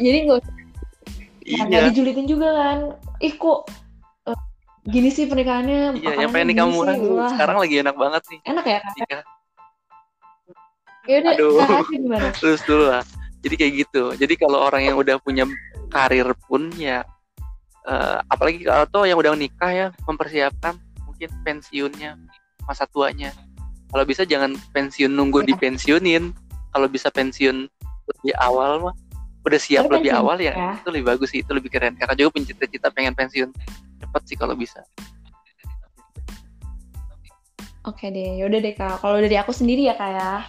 Jadi 0.01 0.17
gue 0.25 0.39
iya. 1.45 1.85
dijulitin 1.89 2.25
juga 2.25 2.49
kan. 2.49 2.77
Ih 3.21 3.37
kok 3.37 3.69
gini 4.81 5.13
sih 5.13 5.29
pernikahannya 5.29 6.01
iya 6.01 6.25
yang 6.25 6.33
pengen 6.33 6.57
nikah 6.57 6.65
murah 6.65 6.97
sekarang 7.37 7.61
lagi 7.61 7.75
enak 7.85 7.95
banget 7.95 8.21
nih. 8.33 8.39
Enak 8.49 8.65
ya? 8.65 8.79
Nikah. 8.97 9.21
Ya 11.09 11.15
udah 11.21 11.33
gimana? 11.89 12.29
Terus 12.33 12.61
dulu 12.65 12.89
lah. 12.89 13.05
Jadi 13.41 13.55
kayak 13.57 13.73
gitu. 13.85 14.03
Jadi 14.17 14.33
kalau 14.37 14.61
orang 14.61 14.85
yang 14.85 14.97
udah 14.97 15.17
punya 15.21 15.45
karir 15.89 16.29
pun 16.45 16.69
ya 16.77 17.05
uh, 17.87 18.19
apalagi 18.29 18.65
kalau 18.65 18.85
tuh 18.89 19.03
yang 19.07 19.17
udah 19.17 19.33
nikah 19.33 19.71
ya 19.71 19.87
mempersiapkan 20.05 20.77
mungkin 21.05 21.29
pensiunnya 21.45 22.17
masa 22.65 22.85
tuanya 22.89 23.33
kalau 23.91 24.07
bisa 24.07 24.23
jangan 24.23 24.55
pensiun 24.71 25.11
nunggu 25.11 25.43
ya. 25.43 25.47
dipensiunin 25.55 26.31
kalau 26.71 26.87
bisa 26.87 27.11
pensiun 27.11 27.67
lebih 28.07 28.33
awal 28.39 28.79
mah 28.79 28.95
udah 29.41 29.57
siap 29.57 29.89
Tapi 29.89 29.93
lebih 29.97 30.11
awal 30.13 30.37
ya, 30.37 30.53
ya 30.53 30.71
itu 30.77 30.89
lebih 30.93 31.07
bagus 31.17 31.33
sih 31.33 31.41
itu 31.41 31.51
lebih 31.51 31.73
keren 31.73 31.97
karena 31.97 32.13
juga 32.13 32.37
punya 32.37 32.53
cita-cita 32.53 32.93
pengen 32.93 33.17
pensiun 33.17 33.49
cepet 34.01 34.21
sih 34.29 34.37
kalau 34.37 34.53
bisa 34.53 34.85
Oke 37.81 38.13
deh, 38.13 38.37
yaudah 38.37 38.61
deh 38.61 38.77
kak. 38.77 39.01
Kalau 39.01 39.17
dari 39.17 39.33
aku 39.41 39.49
sendiri 39.49 39.89
ya 39.89 39.97
kak 39.97 40.11
ya. 40.13 40.45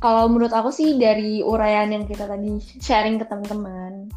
Kalau 0.00 0.32
menurut 0.32 0.48
aku 0.56 0.72
sih 0.72 0.96
dari 0.96 1.44
uraian 1.44 1.92
yang 1.92 2.08
kita 2.08 2.24
tadi 2.24 2.56
sharing 2.80 3.20
ke 3.20 3.28
teman-teman, 3.28 4.08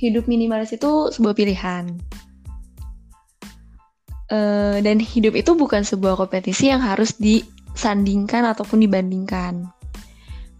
hidup 0.00 0.24
minimalis 0.24 0.72
itu 0.72 1.12
sebuah 1.12 1.36
pilihan. 1.36 1.92
Uh, 4.30 4.78
dan 4.80 5.02
hidup 5.02 5.34
itu 5.34 5.52
bukan 5.58 5.82
sebuah 5.82 6.14
kompetisi 6.14 6.70
yang 6.70 6.78
harus 6.80 7.18
disandingkan 7.18 8.46
ataupun 8.46 8.78
dibandingkan 8.78 9.66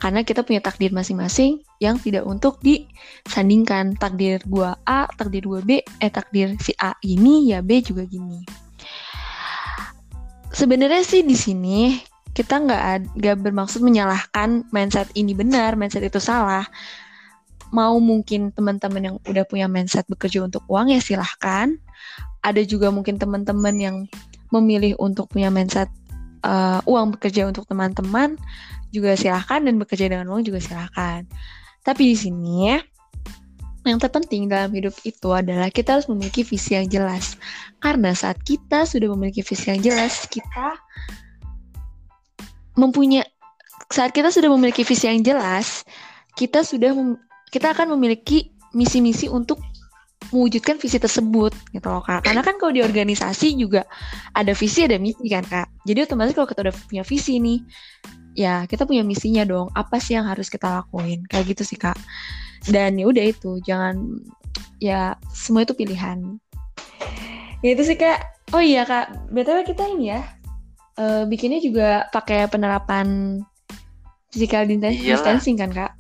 karena 0.01 0.25
kita 0.25 0.41
punya 0.41 0.65
takdir 0.65 0.97
masing-masing 0.97 1.61
yang 1.77 2.01
tidak 2.01 2.25
untuk 2.25 2.57
disandingkan 2.65 3.95
takdir 4.01 4.41
gua 4.49 4.81
A, 4.89 5.05
takdir 5.13 5.45
gua 5.45 5.61
B, 5.61 5.85
eh 5.85 6.11
takdir 6.11 6.57
si 6.57 6.73
A 6.81 6.97
ini 7.05 7.53
ya 7.53 7.61
B 7.61 7.85
juga 7.85 8.09
gini. 8.09 8.41
Sebenarnya 10.51 11.05
sih 11.05 11.21
di 11.21 11.37
sini 11.37 12.01
kita 12.33 12.65
nggak 12.65 12.83
nggak 13.13 13.37
bermaksud 13.45 13.85
menyalahkan 13.85 14.65
mindset 14.73 15.13
ini 15.13 15.37
benar, 15.37 15.77
mindset 15.77 16.09
itu 16.09 16.19
salah. 16.19 16.65
Mau 17.71 18.03
mungkin 18.03 18.51
teman-teman 18.51 19.03
yang 19.03 19.17
udah 19.27 19.45
punya 19.47 19.71
mindset 19.71 20.07
bekerja 20.11 20.43
untuk 20.43 20.67
uang 20.67 20.91
ya 20.91 20.99
silahkan. 20.99 21.79
Ada 22.43 22.67
juga 22.67 22.91
mungkin 22.91 23.21
teman-teman 23.21 23.75
yang 23.79 23.97
memilih 24.51 24.99
untuk 24.99 25.31
punya 25.31 25.49
mindset 25.49 25.87
uh, 26.43 26.83
uang 26.89 27.15
bekerja 27.15 27.47
untuk 27.47 27.69
teman-teman 27.71 28.35
juga 28.91 29.15
silahkan 29.15 29.63
dan 29.63 29.79
bekerja 29.79 30.11
dengan 30.11 30.27
uang 30.35 30.43
juga 30.43 30.59
silahkan. 30.59 31.23
Tapi 31.87 32.13
di 32.13 32.17
sini 32.19 32.75
ya, 32.75 32.79
yang 33.87 33.97
terpenting 33.97 34.51
dalam 34.51 34.75
hidup 34.75 34.93
itu 35.09 35.33
adalah 35.33 35.73
kita 35.73 35.97
harus 35.97 36.11
memiliki 36.11 36.45
visi 36.45 36.77
yang 36.77 36.91
jelas. 36.91 37.39
Karena 37.81 38.13
saat 38.13 38.43
kita 38.45 38.85
sudah 38.85 39.09
memiliki 39.15 39.41
visi 39.41 39.73
yang 39.73 39.81
jelas, 39.81 40.29
kita 40.29 40.77
mempunyai 42.77 43.25
saat 43.91 44.15
kita 44.15 44.31
sudah 44.31 44.53
memiliki 44.55 44.87
visi 44.87 45.11
yang 45.11 45.25
jelas, 45.25 45.83
kita 46.39 46.63
sudah 46.63 46.95
kita 47.51 47.75
akan 47.75 47.99
memiliki 47.99 48.55
misi-misi 48.73 49.27
untuk 49.27 49.59
mewujudkan 50.31 50.79
visi 50.79 51.03
tersebut 51.03 51.51
gitu 51.75 51.89
loh 51.91 52.03
kak. 52.07 52.23
Karena 52.23 52.41
kan 52.47 52.55
kalau 52.57 52.71
di 52.71 52.81
organisasi 52.87 53.59
juga 53.59 53.83
ada 54.31 54.55
visi 54.55 54.87
ada 54.87 54.97
misi 54.97 55.27
kan 55.27 55.43
kak. 55.43 55.67
Jadi 55.83 56.07
otomatis 56.07 56.33
kalau 56.39 56.47
kita 56.47 56.61
udah 56.71 56.75
punya 56.87 57.03
visi 57.03 57.43
nih 57.43 57.59
ya 58.39 58.65
kita 58.71 58.87
punya 58.87 59.03
misinya 59.03 59.43
dong. 59.43 59.75
Apa 59.75 59.99
sih 59.99 60.15
yang 60.15 60.31
harus 60.31 60.47
kita 60.47 60.71
lakuin? 60.71 61.27
Kayak 61.27 61.59
gitu 61.59 61.63
sih 61.67 61.79
kak. 61.81 61.99
Dan 62.71 62.95
ya 63.01 63.11
udah 63.11 63.25
itu 63.27 63.59
jangan 63.67 64.23
ya 64.79 65.19
semua 65.35 65.67
itu 65.67 65.75
pilihan. 65.75 66.39
Ya 67.67 67.71
itu 67.75 67.83
sih 67.83 67.99
kak. 67.99 68.23
Oh 68.55 68.63
iya 68.63 68.87
kak. 68.87 69.35
Btw 69.35 69.67
kita 69.67 69.83
ini 69.91 70.15
ya 70.15 70.23
uh, 71.01 71.23
bikinnya 71.27 71.59
juga 71.59 72.07
pakai 72.15 72.47
penerapan 72.47 73.41
physical 74.31 74.63
distancing 74.71 75.59
kan 75.59 75.75
kak 75.75 76.00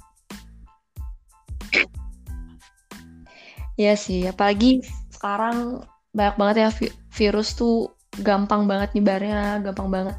Iya 3.81 3.95
sih, 3.97 4.29
apalagi 4.29 4.85
sekarang 5.09 5.81
banyak 6.13 6.37
banget 6.37 6.57
ya 6.61 6.69
virus 7.17 7.57
tuh 7.57 7.97
gampang 8.21 8.69
banget 8.69 8.93
nyebarnya, 8.93 9.63
gampang 9.65 9.89
banget 9.89 10.17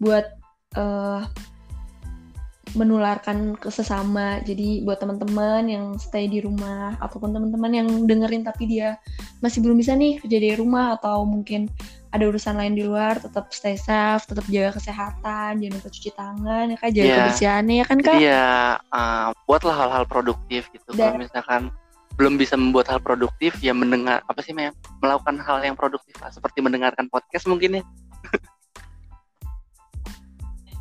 buat 0.00 0.26
uh, 0.78 1.20
menularkan 2.72 3.58
ke 3.60 3.68
sesama. 3.68 4.40
Jadi 4.40 4.80
buat 4.84 4.96
teman-teman 4.96 5.68
yang 5.68 5.84
stay 6.00 6.24
di 6.24 6.40
rumah 6.40 6.96
ataupun 7.04 7.36
teman-teman 7.36 7.72
yang 7.72 7.88
dengerin 8.08 8.46
tapi 8.46 8.64
dia 8.64 8.96
masih 9.44 9.60
belum 9.60 9.76
bisa 9.76 9.92
nih 9.92 10.22
kerja 10.22 10.38
dari 10.40 10.56
rumah 10.56 10.96
atau 10.96 11.28
mungkin 11.28 11.68
ada 12.12 12.24
urusan 12.28 12.60
lain 12.60 12.76
di 12.76 12.84
luar, 12.84 13.16
tetap 13.16 13.48
stay 13.56 13.72
safe, 13.72 14.28
tetap 14.28 14.44
jaga 14.52 14.76
kesehatan, 14.76 15.64
jangan 15.64 15.74
lupa 15.80 15.88
cuci 15.88 16.10
tangan, 16.12 16.64
ya 16.68 16.76
kan, 16.76 16.90
jaga 16.92 17.08
yeah. 17.08 17.16
kebersihannya 17.16 17.74
ya 17.80 17.84
kan 17.88 17.98
kak? 18.04 18.16
Iya, 18.20 18.28
yeah, 18.28 18.76
uh, 18.92 19.32
buatlah 19.48 19.72
hal-hal 19.72 20.04
produktif 20.04 20.68
gitu. 20.76 20.92
Dan, 20.92 21.16
Kalau 21.16 21.20
misalkan 21.24 21.62
belum 22.20 22.36
bisa 22.36 22.60
membuat 22.60 22.92
hal 22.92 23.00
produktif, 23.00 23.56
ya 23.64 23.72
mendengar 23.72 24.20
apa 24.28 24.40
sih, 24.44 24.52
melakukan 25.00 25.40
hal 25.40 25.64
yang 25.64 25.72
produktif 25.72 26.12
lah, 26.20 26.28
seperti 26.28 26.60
mendengarkan 26.60 27.08
podcast 27.08 27.48
mungkin 27.48 27.80
ya. 27.80 27.84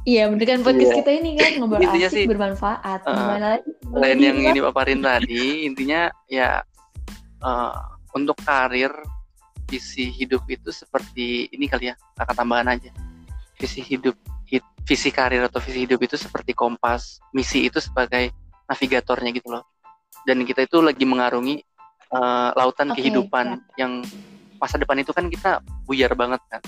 Iya, 0.01 0.34
bener 0.34 0.45
kan 0.49 0.59
podcast 0.65 0.91
yeah. 0.91 0.97
kita 0.97 1.11
ini 1.13 1.29
kan 1.38 1.51
ngobrol 1.61 1.86
intinya 1.86 2.09
asik, 2.09 2.17
sih, 2.17 2.25
bermanfaat. 2.25 3.05
Uh, 3.05 3.13
Gimana 3.13 3.47
Selain 3.86 4.17
yang 4.17 4.38
ini 4.41 4.59
paparin 4.59 4.99
tadi, 4.99 5.69
intinya 5.69 6.09
ya 6.25 6.65
uh, 7.45 7.77
untuk 8.17 8.34
karir 8.41 8.89
visi 9.72 10.11
hidup 10.11 10.43
itu 10.51 10.67
seperti 10.76 11.47
ini 11.55 11.72
kali 11.72 11.88
ya, 11.88 11.95
kata 12.19 12.36
tambahan 12.36 12.76
aja. 12.76 12.91
Visi 13.55 13.80
hidup, 13.80 14.19
visi 14.84 15.09
karir 15.15 15.47
atau 15.47 15.63
visi 15.63 15.88
hidup 15.88 16.03
itu 16.03 16.19
seperti 16.19 16.51
kompas, 16.51 17.24
misi 17.32 17.72
itu 17.72 17.80
sebagai 17.80 18.36
navigatornya 18.67 19.32
gitu 19.32 19.47
loh. 19.55 19.63
Dan 20.28 20.43
kita 20.43 20.67
itu 20.67 20.84
lagi 20.84 21.07
mengarungi 21.07 21.63
uh, 22.11 22.51
lautan 22.59 22.91
okay, 22.91 23.07
kehidupan 23.07 23.63
ya. 23.80 23.88
yang 23.88 24.03
masa 24.59 24.76
depan 24.76 24.99
itu 24.99 25.15
kan 25.15 25.32
kita 25.32 25.63
buyar 25.88 26.11
banget 26.19 26.43
kan, 26.51 26.61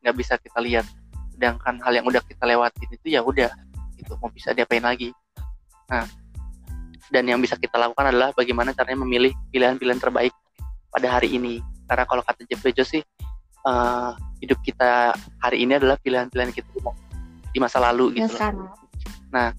nggak 0.00 0.16
bisa 0.16 0.40
kita 0.40 0.58
lihat 0.64 0.88
sedangkan 1.36 1.76
hal 1.84 1.92
yang 1.92 2.06
udah 2.08 2.24
kita 2.24 2.48
lewatin 2.48 2.88
itu 2.88 3.06
ya 3.12 3.20
udah 3.20 3.52
itu 4.00 4.12
mau 4.16 4.32
bisa 4.32 4.56
diapain 4.56 4.80
lagi 4.80 5.12
nah 5.92 6.08
dan 7.12 7.28
yang 7.28 7.38
bisa 7.38 7.60
kita 7.60 7.76
lakukan 7.76 8.08
adalah 8.08 8.32
bagaimana 8.32 8.72
caranya 8.72 9.04
memilih 9.04 9.36
pilihan-pilihan 9.52 10.00
terbaik 10.00 10.32
pada 10.88 11.12
hari 11.12 11.36
ini 11.36 11.60
karena 11.86 12.04
kalau 12.06 12.22
kata 12.22 12.42
Jeff 12.46 12.62
Bezos 12.62 12.90
sih 12.90 13.02
uh, 13.66 14.12
hidup 14.42 14.58
kita 14.62 15.14
hari 15.42 15.66
ini 15.66 15.78
adalah 15.78 15.96
pilihan-pilihan 16.02 16.52
kita 16.54 16.68
di 17.54 17.58
masa 17.58 17.80
lalu 17.80 18.14
yang 18.18 18.28
gitu 18.28 18.36
loh. 18.36 18.38
sekarang. 18.38 19.54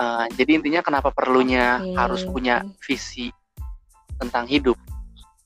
Uh, 0.00 0.24
jadi 0.32 0.56
intinya 0.56 0.80
kenapa 0.80 1.12
perlunya 1.12 1.76
Oke. 1.84 1.92
harus 1.92 2.22
punya 2.24 2.64
visi 2.80 3.28
tentang 4.16 4.48
hidup. 4.48 4.80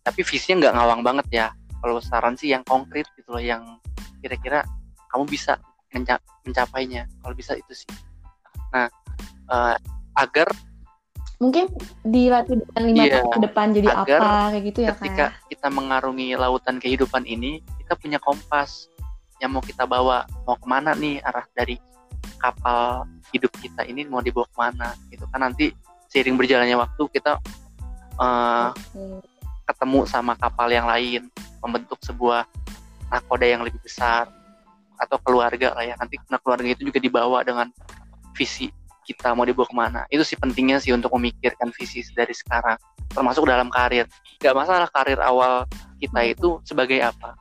Tapi 0.06 0.22
visinya 0.22 0.62
nggak 0.62 0.74
ngawang 0.78 1.02
banget 1.02 1.26
ya. 1.34 1.46
Kalau 1.82 1.98
saran 1.98 2.38
sih 2.38 2.54
yang 2.54 2.62
konkret 2.62 3.10
gitu 3.18 3.34
loh, 3.34 3.42
yang 3.42 3.82
kira-kira 4.22 4.62
kamu 5.10 5.26
bisa 5.26 5.58
menca- 5.90 6.22
mencapainya. 6.46 7.10
Kalau 7.18 7.34
bisa 7.34 7.58
itu 7.58 7.72
sih. 7.74 7.90
Nah, 8.70 8.86
uh, 9.50 9.74
agar 10.14 10.46
Mungkin 11.42 11.66
dilatih 12.06 12.62
dengan 12.62 12.82
lima 12.86 13.04
Iya, 13.04 13.12
tahun 13.18 13.26
ke 13.34 13.40
depan 13.50 13.66
jadi 13.74 13.88
agar 13.90 14.18
apa 14.22 14.30
kayak 14.54 14.64
gitu 14.70 14.78
ya 14.86 14.90
ketika 14.94 15.26
kayak. 15.34 15.48
kita 15.50 15.68
mengarungi 15.68 16.28
lautan 16.38 16.76
kehidupan 16.78 17.26
ini, 17.26 17.58
kita 17.82 17.98
punya 17.98 18.18
kompas 18.22 18.86
yang 19.42 19.50
mau 19.50 19.62
kita 19.62 19.84
bawa, 19.84 20.24
mau 20.46 20.54
ke 20.54 20.66
mana 20.70 20.94
nih 20.94 21.18
arah 21.26 21.44
dari 21.52 21.76
kapal 22.38 23.04
hidup 23.34 23.50
kita 23.58 23.82
ini 23.84 24.06
mau 24.06 24.22
dibawa 24.22 24.46
ke 24.46 24.56
mana 24.56 24.88
gitu 25.10 25.26
kan. 25.28 25.42
Nanti 25.42 25.74
seiring 26.06 26.38
berjalannya 26.38 26.78
waktu 26.78 27.02
kita 27.10 27.42
uh, 28.22 28.70
ketemu 29.66 30.00
sama 30.06 30.38
kapal 30.38 30.70
yang 30.70 30.86
lain 30.86 31.26
membentuk 31.60 31.98
sebuah 32.06 32.46
nakoda 33.10 33.46
yang 33.48 33.66
lebih 33.66 33.82
besar 33.82 34.30
atau 35.02 35.18
keluarga 35.18 35.74
lah 35.74 35.82
ya. 35.82 35.94
Nanti 35.98 36.14
keluarga 36.30 36.68
itu 36.70 36.86
juga 36.86 37.02
dibawa 37.02 37.42
dengan 37.42 37.68
visi 38.38 38.70
kita 39.04 39.36
mau 39.36 39.44
dibawa 39.44 39.68
ke 39.68 39.76
mana. 39.76 40.00
Itu 40.08 40.24
sih 40.24 40.34
pentingnya 40.40 40.80
sih 40.80 40.90
untuk 40.96 41.12
memikirkan 41.14 41.70
visi 41.76 42.00
dari 42.16 42.32
sekarang 42.32 42.80
termasuk 43.12 43.44
dalam 43.46 43.68
karir. 43.68 44.08
Nggak 44.40 44.54
masalah 44.56 44.88
karir 44.90 45.20
awal 45.20 45.68
kita 46.00 46.20
itu 46.24 46.58
sebagai 46.64 46.98
apa. 47.04 47.36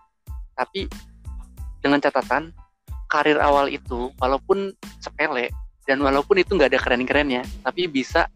Tapi 0.53 0.85
dengan 1.81 1.99
catatan 2.03 2.51
karir 3.07 3.39
awal 3.39 3.71
itu 3.71 4.11
walaupun 4.19 4.75
sepele 4.99 5.49
dan 5.87 5.99
walaupun 5.99 6.39
itu 6.39 6.55
nggak 6.55 6.71
ada 6.71 6.79
keren-kerennya 6.79 7.43
tapi 7.61 7.91
bisa 7.91 8.31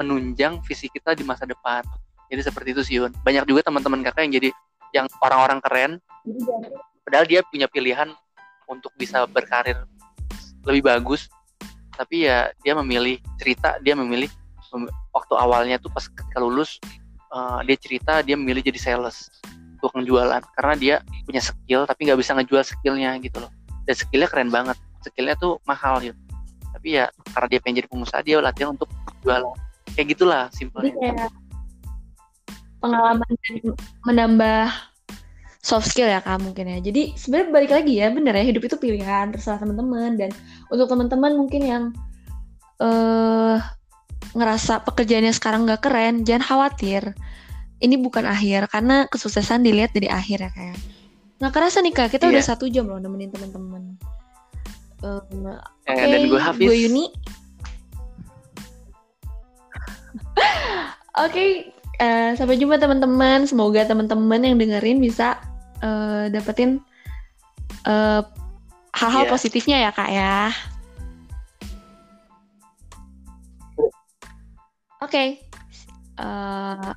menunjang 0.00 0.60
visi 0.64 0.92
kita 0.92 1.16
di 1.16 1.24
masa 1.24 1.44
depan. 1.48 1.82
Jadi 2.26 2.42
seperti 2.42 2.68
itu 2.74 2.82
sih 2.82 2.94
Yun. 3.00 3.12
Banyak 3.22 3.46
juga 3.46 3.66
teman-teman 3.68 4.02
kakak 4.02 4.26
yang 4.26 4.34
jadi 4.34 4.50
yang 4.94 5.06
orang-orang 5.20 5.60
keren 5.60 5.92
padahal 7.06 7.26
dia 7.28 7.40
punya 7.46 7.68
pilihan 7.70 8.10
untuk 8.66 8.90
bisa 8.98 9.28
berkarir 9.28 9.86
lebih 10.66 10.82
bagus 10.82 11.30
tapi 11.96 12.28
ya 12.28 12.52
dia 12.60 12.76
memilih 12.76 13.16
cerita 13.40 13.80
dia 13.80 13.96
memilih 13.96 14.28
mem- 14.76 14.92
waktu 15.16 15.34
awalnya 15.34 15.80
tuh 15.80 15.88
pas 15.90 16.04
ketika 16.04 16.38
lulus 16.38 16.76
uh, 17.32 17.64
dia 17.64 17.76
cerita 17.80 18.20
dia 18.20 18.36
memilih 18.36 18.60
jadi 18.60 18.76
sales 18.76 19.32
tukang 19.80 20.02
jualan 20.02 20.42
karena 20.56 20.74
dia 20.74 20.96
punya 21.28 21.38
skill 21.38 21.84
tapi 21.86 22.08
nggak 22.08 22.18
bisa 22.18 22.34
ngejual 22.34 22.62
skillnya 22.64 23.14
gitu 23.20 23.38
loh. 23.38 23.50
Dan 23.86 23.94
skillnya 23.94 24.28
keren 24.28 24.50
banget. 24.50 24.76
Skillnya 25.04 25.38
tuh 25.38 25.62
mahal 25.62 26.02
gitu. 26.02 26.18
Tapi 26.74 26.98
ya 26.98 27.06
karena 27.30 27.46
dia 27.46 27.58
pengen 27.62 27.76
jadi 27.84 27.88
pengusaha 27.88 28.20
dia 28.26 28.42
latihan 28.42 28.74
untuk 28.74 28.90
jualan. 29.22 29.46
Kayak 29.94 30.06
gitulah 30.16 30.42
simpelnya. 30.50 30.92
Pengalaman 32.82 33.30
dan 33.40 33.54
menambah 34.04 34.64
soft 35.66 35.90
skill 35.90 36.06
ya 36.06 36.22
kak 36.22 36.38
mungkin 36.38 36.70
ya. 36.70 36.78
Jadi 36.78 37.18
sebenarnya 37.18 37.48
balik 37.50 37.72
lagi 37.74 37.98
ya 37.98 38.06
bener 38.14 38.38
ya 38.38 38.44
hidup 38.46 38.62
itu 38.70 38.78
pilihan 38.78 39.34
terserah 39.34 39.58
teman-teman 39.58 40.14
dan 40.14 40.30
untuk 40.70 40.86
teman-teman 40.86 41.34
mungkin 41.34 41.62
yang 41.66 41.84
eh 42.78 43.58
ngerasa 44.36 44.86
pekerjaannya 44.86 45.34
sekarang 45.34 45.66
nggak 45.66 45.82
keren 45.82 46.22
jangan 46.22 46.46
khawatir. 46.46 47.02
Ini 47.82 47.98
bukan 47.98 48.24
akhir 48.24 48.70
karena 48.70 49.10
kesuksesan 49.10 49.66
dilihat 49.66 49.90
dari 49.90 50.06
akhir 50.06 50.38
ya 50.46 50.50
kayak. 50.54 50.78
Nggak 51.42 51.52
kerasa 51.52 51.82
nih 51.82 51.92
kak 51.92 52.14
kita 52.14 52.30
udah 52.30 52.40
Iya. 52.40 52.50
satu 52.54 52.70
jam 52.70 52.86
loh 52.86 53.02
nemenin 53.02 53.34
teman-teman. 53.34 53.82
Em, 55.02 55.44
Eh, 55.86 55.92
Oke, 55.92 56.04
dan 56.08 56.20
gue 56.30 56.40
Hafiz 56.40 56.68
gue 56.70 56.78
Yuni. 56.88 57.04
Oke, 61.26 61.68
eh, 62.00 62.30
sampai 62.36 62.56
jumpa 62.56 62.80
teman-teman. 62.80 63.44
Semoga 63.44 63.84
teman-teman 63.84 64.40
yang 64.40 64.56
dengerin 64.56 65.00
bisa 65.00 65.36
eh, 65.80 66.24
dapetin 66.30 66.80
eh, 67.84 68.22
hal-hal 68.92 69.24
Iya. 69.24 69.30
positifnya 69.30 69.76
ya 69.78 69.90
kak 69.92 70.10
ya. 70.10 70.48
Oke, 74.98 75.38
eh, 76.16 76.90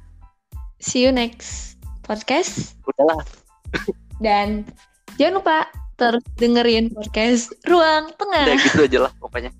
see 0.80 1.04
you 1.04 1.12
next 1.12 1.76
podcast 2.02 2.80
udahlah 2.88 3.22
dan 4.18 4.64
jangan 5.20 5.44
lupa 5.44 5.58
terus 5.94 6.24
dengerin 6.40 6.90
podcast 6.90 7.52
Ruang 7.68 8.10
Tengah. 8.16 8.48
udah 8.50 8.58
gitu 8.58 8.80
aja 8.88 9.00
lah 9.06 9.12
pokoknya 9.20 9.52